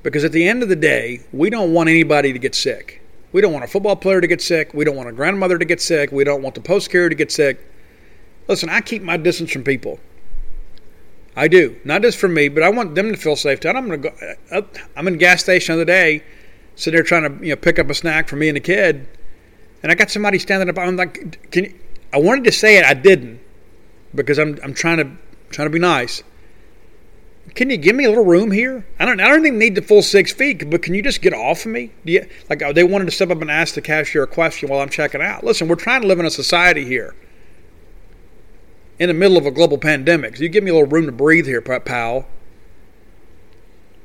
Because 0.06 0.22
at 0.22 0.30
the 0.30 0.46
end 0.46 0.62
of 0.62 0.68
the 0.68 0.76
day, 0.76 1.18
we 1.32 1.50
don't 1.50 1.72
want 1.72 1.88
anybody 1.88 2.32
to 2.32 2.38
get 2.38 2.54
sick. 2.54 3.02
We 3.32 3.40
don't 3.40 3.52
want 3.52 3.64
a 3.64 3.66
football 3.66 3.96
player 3.96 4.20
to 4.20 4.28
get 4.28 4.40
sick. 4.40 4.72
We 4.72 4.84
don't 4.84 4.94
want 4.94 5.08
a 5.08 5.12
grandmother 5.12 5.58
to 5.58 5.64
get 5.64 5.80
sick. 5.80 6.12
We 6.12 6.22
don't 6.22 6.42
want 6.42 6.54
the 6.54 6.60
post 6.60 6.92
carrier 6.92 7.08
to 7.08 7.14
get 7.16 7.32
sick. 7.32 7.58
Listen, 8.46 8.68
I 8.68 8.82
keep 8.82 9.02
my 9.02 9.16
distance 9.16 9.50
from 9.50 9.64
people. 9.64 9.98
I 11.34 11.48
do. 11.48 11.74
Not 11.82 12.02
just 12.02 12.18
for 12.18 12.28
me, 12.28 12.48
but 12.48 12.62
I 12.62 12.68
want 12.68 12.94
them 12.94 13.10
to 13.10 13.16
feel 13.16 13.34
safe 13.34 13.58
too. 13.58 13.68
I'm 13.68 13.88
going 13.88 14.00
to 14.00 14.10
go. 14.10 14.34
Uh, 14.52 14.62
I'm 14.94 15.08
in 15.08 15.14
a 15.14 15.16
gas 15.16 15.42
station 15.42 15.74
the 15.74 15.82
other 15.82 15.86
day, 15.86 16.22
sitting 16.76 16.96
there 16.96 17.02
trying 17.02 17.24
to 17.24 17.44
you 17.44 17.50
know 17.50 17.56
pick 17.56 17.80
up 17.80 17.90
a 17.90 17.94
snack 17.94 18.28
for 18.28 18.36
me 18.36 18.48
and 18.48 18.54
the 18.54 18.60
kid, 18.60 19.08
and 19.82 19.90
I 19.90 19.96
got 19.96 20.12
somebody 20.12 20.38
standing 20.38 20.68
up. 20.68 20.78
I'm 20.78 20.94
like, 20.94 21.50
can 21.50 21.64
you, 21.64 21.74
I 22.12 22.20
wanted 22.20 22.44
to 22.44 22.52
say 22.52 22.78
it, 22.78 22.84
I 22.84 22.94
didn't, 22.94 23.40
because 24.14 24.38
I'm 24.38 24.56
I'm 24.62 24.72
trying 24.72 24.98
to 24.98 25.10
trying 25.50 25.66
to 25.66 25.72
be 25.72 25.80
nice. 25.80 26.22
Can 27.54 27.70
you 27.70 27.76
give 27.76 27.96
me 27.96 28.04
a 28.04 28.08
little 28.08 28.24
room 28.24 28.50
here? 28.50 28.86
I 28.98 29.04
don't 29.04 29.20
I 29.20 29.28
don't 29.28 29.46
even 29.46 29.58
need 29.58 29.74
the 29.74 29.82
full 29.82 30.02
six 30.02 30.32
feet, 30.32 30.68
but 30.68 30.82
can 30.82 30.94
you 30.94 31.02
just 31.02 31.22
get 31.22 31.32
off 31.32 31.64
of 31.64 31.72
me? 31.72 31.92
Do 32.04 32.12
you, 32.12 32.28
like 32.50 32.62
oh, 32.62 32.72
they 32.72 32.84
wanted 32.84 33.06
to 33.06 33.10
step 33.10 33.30
up 33.30 33.40
and 33.40 33.50
ask 33.50 33.74
the 33.74 33.80
cashier 33.80 34.24
a 34.24 34.26
question 34.26 34.68
while 34.68 34.80
I'm 34.80 34.90
checking 34.90 35.22
out. 35.22 35.44
Listen, 35.44 35.68
we're 35.68 35.76
trying 35.76 36.02
to 36.02 36.08
live 36.08 36.18
in 36.18 36.26
a 36.26 36.30
society 36.30 36.84
here. 36.84 37.14
In 38.98 39.08
the 39.08 39.14
middle 39.14 39.36
of 39.36 39.46
a 39.46 39.50
global 39.50 39.78
pandemic. 39.78 40.36
So 40.36 40.42
you 40.42 40.48
give 40.48 40.64
me 40.64 40.70
a 40.70 40.74
little 40.74 40.88
room 40.88 41.06
to 41.06 41.12
breathe 41.12 41.46
here, 41.46 41.60
pal. 41.60 42.26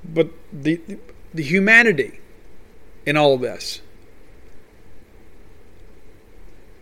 But 0.03 0.29
the 0.51 0.81
the 1.33 1.43
humanity 1.43 2.19
in 3.05 3.17
all 3.17 3.33
of 3.33 3.41
this 3.41 3.81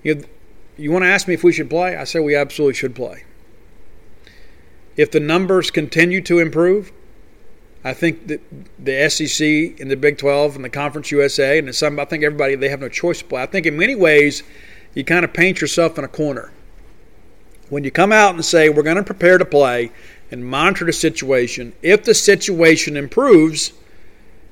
you, 0.03 0.23
you 0.77 0.91
want 0.91 1.03
to 1.03 1.09
ask 1.09 1.27
me 1.27 1.33
if 1.33 1.43
we 1.43 1.51
should 1.51 1.69
play? 1.69 1.95
I 1.95 2.03
say 2.03 2.19
we 2.19 2.35
absolutely 2.35 2.75
should 2.75 2.95
play. 2.95 3.23
If 4.99 5.11
the 5.11 5.21
numbers 5.21 5.71
continue 5.71 6.19
to 6.23 6.39
improve, 6.39 6.91
I 7.85 7.93
think 7.93 8.27
that 8.27 8.41
the 8.77 9.09
SEC 9.09 9.79
and 9.79 9.89
the 9.89 9.95
Big 9.95 10.17
12 10.17 10.57
and 10.57 10.65
the 10.65 10.69
Conference 10.69 11.09
USA 11.11 11.57
and 11.57 11.73
some, 11.73 11.97
I 12.01 12.03
think 12.03 12.25
everybody, 12.25 12.55
they 12.55 12.67
have 12.67 12.81
no 12.81 12.89
choice 12.89 13.19
to 13.19 13.25
play. 13.25 13.41
I 13.41 13.45
think 13.45 13.65
in 13.65 13.77
many 13.77 13.95
ways, 13.95 14.43
you 14.93 15.05
kind 15.05 15.23
of 15.23 15.31
paint 15.31 15.61
yourself 15.61 15.97
in 15.97 16.03
a 16.03 16.09
corner. 16.09 16.51
When 17.69 17.85
you 17.85 17.91
come 17.91 18.11
out 18.11 18.35
and 18.35 18.43
say, 18.43 18.67
we're 18.67 18.83
going 18.83 18.97
to 18.97 19.03
prepare 19.03 19.37
to 19.37 19.45
play 19.45 19.93
and 20.31 20.45
monitor 20.45 20.83
the 20.83 20.91
situation, 20.91 21.71
if 21.81 22.03
the 22.03 22.13
situation 22.13 22.97
improves, 22.97 23.71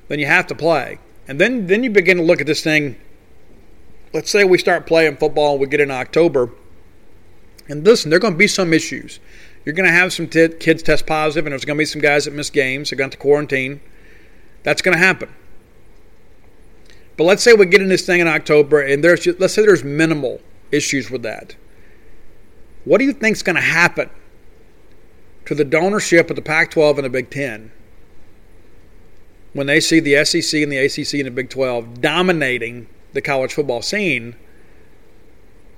then 0.06 0.18
you 0.18 0.24
have 0.24 0.46
to 0.46 0.54
play. 0.54 0.98
And 1.26 1.38
then, 1.38 1.66
then 1.66 1.84
you 1.84 1.90
begin 1.90 2.16
to 2.16 2.22
look 2.22 2.40
at 2.40 2.46
this 2.46 2.64
thing 2.64 2.96
let's 4.14 4.30
say 4.30 4.42
we 4.42 4.56
start 4.56 4.86
playing 4.86 5.18
football 5.18 5.52
and 5.52 5.60
we 5.60 5.66
get 5.66 5.80
in 5.80 5.90
October, 5.90 6.50
and 7.68 7.84
listen, 7.84 8.10
there 8.10 8.16
are 8.16 8.20
going 8.20 8.34
to 8.34 8.38
be 8.38 8.48
some 8.48 8.72
issues. 8.72 9.20
You're 9.68 9.74
going 9.74 9.86
to 9.86 9.94
have 9.94 10.14
some 10.14 10.28
t- 10.28 10.48
kids 10.48 10.82
test 10.82 11.06
positive, 11.06 11.44
and 11.44 11.52
there's 11.52 11.66
going 11.66 11.76
to 11.76 11.78
be 11.78 11.84
some 11.84 12.00
guys 12.00 12.24
that 12.24 12.32
miss 12.32 12.48
games. 12.48 12.88
They're 12.88 12.96
going 12.96 13.10
to 13.10 13.18
quarantine. 13.18 13.82
That's 14.62 14.80
going 14.80 14.96
to 14.96 14.98
happen. 14.98 15.28
But 17.18 17.24
let's 17.24 17.42
say 17.42 17.52
we 17.52 17.66
get 17.66 17.82
in 17.82 17.88
this 17.88 18.06
thing 18.06 18.20
in 18.20 18.28
October, 18.28 18.80
and 18.80 19.04
there's 19.04 19.20
just, 19.20 19.38
let's 19.38 19.52
say 19.52 19.66
there's 19.66 19.84
minimal 19.84 20.40
issues 20.72 21.10
with 21.10 21.22
that. 21.24 21.54
What 22.86 22.96
do 22.96 23.04
you 23.04 23.12
think 23.12 23.36
is 23.36 23.42
going 23.42 23.56
to 23.56 23.60
happen 23.60 24.08
to 25.44 25.54
the 25.54 25.66
donorship 25.66 26.30
of 26.30 26.36
the 26.36 26.40
Pac-12 26.40 26.96
and 26.96 27.04
the 27.04 27.10
Big 27.10 27.28
Ten 27.28 27.70
when 29.52 29.66
they 29.66 29.80
see 29.80 30.00
the 30.00 30.24
SEC 30.24 30.62
and 30.62 30.72
the 30.72 30.78
ACC 30.78 31.12
and 31.12 31.26
the 31.26 31.30
Big 31.30 31.50
12 31.50 32.00
dominating 32.00 32.88
the 33.12 33.20
college 33.20 33.52
football 33.52 33.82
scene. 33.82 34.34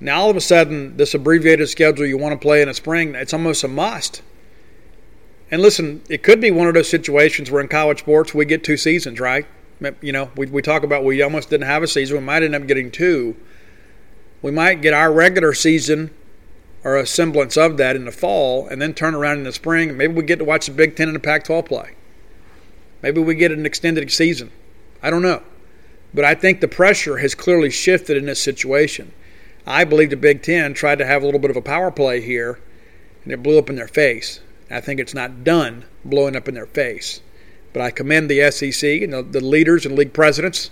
Now, 0.00 0.22
all 0.22 0.30
of 0.30 0.36
a 0.36 0.40
sudden, 0.40 0.96
this 0.96 1.12
abbreviated 1.12 1.68
schedule 1.68 2.06
you 2.06 2.16
want 2.16 2.32
to 2.32 2.38
play 2.38 2.62
in 2.62 2.68
the 2.68 2.74
spring, 2.74 3.14
it's 3.14 3.34
almost 3.34 3.62
a 3.64 3.68
must. 3.68 4.22
And 5.50 5.60
listen, 5.60 6.02
it 6.08 6.22
could 6.22 6.40
be 6.40 6.50
one 6.50 6.68
of 6.68 6.74
those 6.74 6.88
situations 6.88 7.50
where 7.50 7.60
in 7.60 7.68
college 7.68 8.00
sports 8.00 8.32
we 8.32 8.44
get 8.46 8.64
two 8.64 8.76
seasons, 8.76 9.20
right? 9.20 9.46
You 10.00 10.12
know, 10.12 10.30
we, 10.36 10.46
we 10.46 10.62
talk 10.62 10.84
about 10.84 11.04
we 11.04 11.20
almost 11.22 11.50
didn't 11.50 11.66
have 11.66 11.82
a 11.82 11.88
season. 11.88 12.18
We 12.18 12.22
might 12.22 12.42
end 12.42 12.54
up 12.54 12.66
getting 12.66 12.90
two. 12.90 13.36
We 14.42 14.50
might 14.50 14.80
get 14.80 14.94
our 14.94 15.12
regular 15.12 15.52
season 15.52 16.10
or 16.82 16.96
a 16.96 17.06
semblance 17.06 17.56
of 17.56 17.76
that 17.76 17.96
in 17.96 18.06
the 18.06 18.12
fall 18.12 18.68
and 18.68 18.80
then 18.80 18.94
turn 18.94 19.14
around 19.14 19.38
in 19.38 19.44
the 19.44 19.52
spring. 19.52 19.96
Maybe 19.96 20.14
we 20.14 20.22
get 20.22 20.38
to 20.38 20.44
watch 20.44 20.66
the 20.66 20.72
Big 20.72 20.96
Ten 20.96 21.08
and 21.08 21.14
the 21.14 21.20
Pac 21.20 21.44
12 21.44 21.66
play. 21.66 21.94
Maybe 23.02 23.20
we 23.20 23.34
get 23.34 23.52
an 23.52 23.66
extended 23.66 24.10
season. 24.10 24.50
I 25.02 25.10
don't 25.10 25.22
know. 25.22 25.42
But 26.14 26.24
I 26.24 26.34
think 26.34 26.60
the 26.60 26.68
pressure 26.68 27.18
has 27.18 27.34
clearly 27.34 27.70
shifted 27.70 28.16
in 28.16 28.26
this 28.26 28.42
situation. 28.42 29.12
I 29.66 29.84
believe 29.84 30.10
the 30.10 30.16
Big 30.16 30.42
Ten 30.42 30.74
tried 30.74 30.98
to 30.98 31.06
have 31.06 31.22
a 31.22 31.24
little 31.24 31.40
bit 31.40 31.50
of 31.50 31.56
a 31.56 31.62
power 31.62 31.90
play 31.90 32.20
here, 32.20 32.58
and 33.24 33.32
it 33.32 33.42
blew 33.42 33.58
up 33.58 33.68
in 33.68 33.76
their 33.76 33.88
face. 33.88 34.40
I 34.70 34.80
think 34.80 35.00
it's 35.00 35.14
not 35.14 35.44
done 35.44 35.84
blowing 36.04 36.36
up 36.36 36.48
in 36.48 36.54
their 36.54 36.66
face. 36.66 37.20
But 37.72 37.82
I 37.82 37.90
commend 37.90 38.30
the 38.30 38.50
SEC 38.50 39.02
and 39.02 39.12
the, 39.12 39.22
the 39.22 39.40
leaders 39.40 39.84
and 39.86 39.96
league 39.96 40.12
presidents 40.12 40.70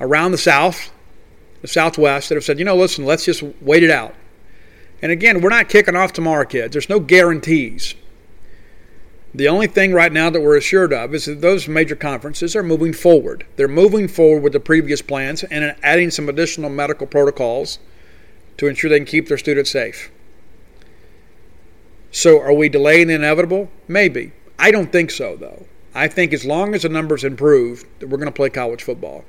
around 0.00 0.32
the 0.32 0.38
South, 0.38 0.90
the 1.62 1.68
Southwest, 1.68 2.28
that 2.28 2.36
have 2.36 2.44
said, 2.44 2.58
you 2.58 2.64
know, 2.64 2.76
listen, 2.76 3.04
let's 3.04 3.24
just 3.24 3.42
wait 3.60 3.82
it 3.82 3.90
out. 3.90 4.14
And 5.02 5.12
again, 5.12 5.40
we're 5.40 5.50
not 5.50 5.68
kicking 5.68 5.96
off 5.96 6.12
tomorrow, 6.12 6.44
kids. 6.44 6.72
There's 6.72 6.88
no 6.88 7.00
guarantees. 7.00 7.94
The 9.32 9.48
only 9.48 9.68
thing 9.68 9.92
right 9.92 10.12
now 10.12 10.28
that 10.28 10.40
we're 10.40 10.56
assured 10.56 10.92
of 10.92 11.14
is 11.14 11.26
that 11.26 11.40
those 11.40 11.68
major 11.68 11.94
conferences 11.94 12.56
are 12.56 12.64
moving 12.64 12.92
forward. 12.92 13.46
They're 13.54 13.68
moving 13.68 14.08
forward 14.08 14.42
with 14.42 14.52
the 14.52 14.60
previous 14.60 15.02
plans 15.02 15.44
and 15.44 15.76
adding 15.84 16.10
some 16.10 16.28
additional 16.28 16.68
medical 16.68 17.06
protocols 17.06 17.78
to 18.56 18.66
ensure 18.66 18.90
they 18.90 18.98
can 18.98 19.06
keep 19.06 19.28
their 19.28 19.38
students 19.38 19.70
safe. 19.70 20.10
So, 22.10 22.40
are 22.40 22.52
we 22.52 22.68
delaying 22.68 23.06
the 23.06 23.14
inevitable? 23.14 23.70
Maybe. 23.86 24.32
I 24.58 24.72
don't 24.72 24.90
think 24.90 25.12
so, 25.12 25.36
though. 25.36 25.66
I 25.94 26.08
think 26.08 26.32
as 26.32 26.44
long 26.44 26.74
as 26.74 26.82
the 26.82 26.88
numbers 26.88 27.22
improve, 27.22 27.84
that 28.00 28.08
we're 28.08 28.18
going 28.18 28.26
to 28.26 28.32
play 28.32 28.50
college 28.50 28.82
football. 28.82 29.24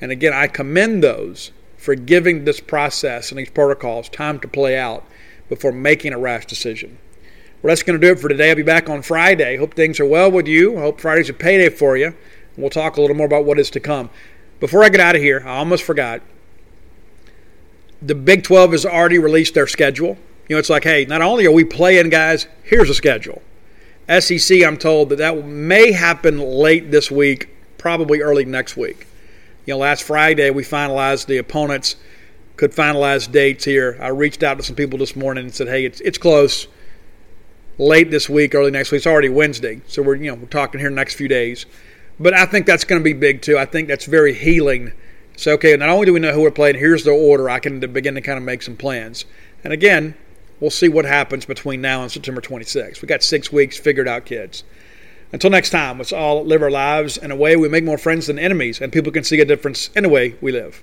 And 0.00 0.12
again, 0.12 0.32
I 0.32 0.46
commend 0.46 1.02
those 1.02 1.50
for 1.76 1.96
giving 1.96 2.44
this 2.44 2.60
process 2.60 3.30
and 3.30 3.38
these 3.38 3.50
protocols 3.50 4.08
time 4.08 4.38
to 4.40 4.48
play 4.48 4.78
out 4.78 5.04
before 5.48 5.72
making 5.72 6.12
a 6.12 6.18
rash 6.18 6.46
decision. 6.46 6.98
Well, 7.62 7.70
that's 7.70 7.82
going 7.82 8.00
to 8.00 8.06
do 8.06 8.12
it 8.12 8.18
for 8.18 8.28
today. 8.28 8.50
I'll 8.50 8.56
be 8.56 8.62
back 8.62 8.88
on 8.88 9.02
Friday. 9.02 9.58
Hope 9.58 9.74
things 9.74 10.00
are 10.00 10.06
well 10.06 10.30
with 10.30 10.48
you. 10.48 10.78
I 10.78 10.80
hope 10.80 10.98
Friday's 10.98 11.28
a 11.28 11.34
payday 11.34 11.68
for 11.68 11.94
you. 11.94 12.14
We'll 12.56 12.70
talk 12.70 12.96
a 12.96 13.00
little 13.02 13.16
more 13.16 13.26
about 13.26 13.44
what 13.44 13.58
is 13.58 13.70
to 13.70 13.80
come. 13.80 14.08
Before 14.60 14.82
I 14.82 14.88
get 14.88 15.00
out 15.00 15.14
of 15.14 15.20
here, 15.20 15.42
I 15.44 15.58
almost 15.58 15.84
forgot. 15.84 16.22
The 18.00 18.14
Big 18.14 18.44
12 18.44 18.72
has 18.72 18.86
already 18.86 19.18
released 19.18 19.52
their 19.52 19.66
schedule. 19.66 20.16
You 20.48 20.56
know, 20.56 20.58
it's 20.58 20.70
like, 20.70 20.84
hey, 20.84 21.04
not 21.04 21.20
only 21.20 21.46
are 21.46 21.52
we 21.52 21.64
playing, 21.64 22.08
guys, 22.08 22.46
here's 22.62 22.88
a 22.88 22.94
schedule. 22.94 23.42
SEC, 24.08 24.64
I'm 24.64 24.78
told 24.78 25.10
that 25.10 25.18
that 25.18 25.44
may 25.46 25.92
happen 25.92 26.38
late 26.38 26.90
this 26.90 27.10
week, 27.10 27.50
probably 27.76 28.22
early 28.22 28.46
next 28.46 28.76
week. 28.76 29.06
You 29.66 29.74
know, 29.74 29.78
last 29.78 30.02
Friday 30.02 30.48
we 30.50 30.64
finalized 30.64 31.26
the 31.26 31.36
opponents, 31.36 31.96
could 32.56 32.72
finalize 32.72 33.30
dates 33.30 33.64
here. 33.64 33.98
I 34.00 34.08
reached 34.08 34.42
out 34.42 34.56
to 34.56 34.62
some 34.62 34.76
people 34.76 34.98
this 34.98 35.14
morning 35.14 35.44
and 35.44 35.54
said, 35.54 35.68
hey, 35.68 35.84
it's, 35.84 36.00
it's 36.00 36.18
close. 36.18 36.66
Late 37.80 38.10
this 38.10 38.28
week, 38.28 38.54
early 38.54 38.70
next 38.70 38.90
week. 38.90 38.98
It's 38.98 39.06
already 39.06 39.30
Wednesday, 39.30 39.80
so 39.86 40.02
we're 40.02 40.16
you 40.16 40.30
know 40.30 40.34
we're 40.34 40.48
talking 40.48 40.78
here 40.78 40.90
next 40.90 41.14
few 41.14 41.28
days. 41.28 41.64
But 42.18 42.34
I 42.34 42.44
think 42.44 42.66
that's 42.66 42.84
going 42.84 43.00
to 43.00 43.02
be 43.02 43.14
big 43.14 43.40
too. 43.40 43.56
I 43.56 43.64
think 43.64 43.88
that's 43.88 44.04
very 44.04 44.34
healing. 44.34 44.92
So 45.34 45.52
okay, 45.52 45.74
not 45.78 45.88
only 45.88 46.04
do 46.04 46.12
we 46.12 46.20
know 46.20 46.34
who 46.34 46.42
we're 46.42 46.50
playing, 46.50 46.76
here's 46.76 47.04
the 47.04 47.12
order. 47.12 47.48
I 47.48 47.58
can 47.58 47.80
begin 47.80 48.16
to 48.16 48.20
kind 48.20 48.36
of 48.36 48.44
make 48.44 48.60
some 48.60 48.76
plans. 48.76 49.24
And 49.64 49.72
again, 49.72 50.14
we'll 50.60 50.70
see 50.70 50.90
what 50.90 51.06
happens 51.06 51.46
between 51.46 51.80
now 51.80 52.02
and 52.02 52.12
September 52.12 52.42
26th. 52.42 53.00
We 53.00 53.08
got 53.08 53.22
six 53.22 53.50
weeks 53.50 53.78
figured 53.78 54.06
out, 54.06 54.26
kids. 54.26 54.62
Until 55.32 55.48
next 55.48 55.70
time, 55.70 55.96
let's 55.96 56.12
all 56.12 56.44
live 56.44 56.60
our 56.60 56.70
lives 56.70 57.16
in 57.16 57.30
a 57.30 57.36
way 57.36 57.56
we 57.56 57.70
make 57.70 57.84
more 57.84 57.96
friends 57.96 58.26
than 58.26 58.38
enemies, 58.38 58.82
and 58.82 58.92
people 58.92 59.10
can 59.10 59.24
see 59.24 59.40
a 59.40 59.46
difference 59.46 59.88
in 59.96 60.02
the 60.02 60.10
way 60.10 60.34
we 60.42 60.52
live. 60.52 60.82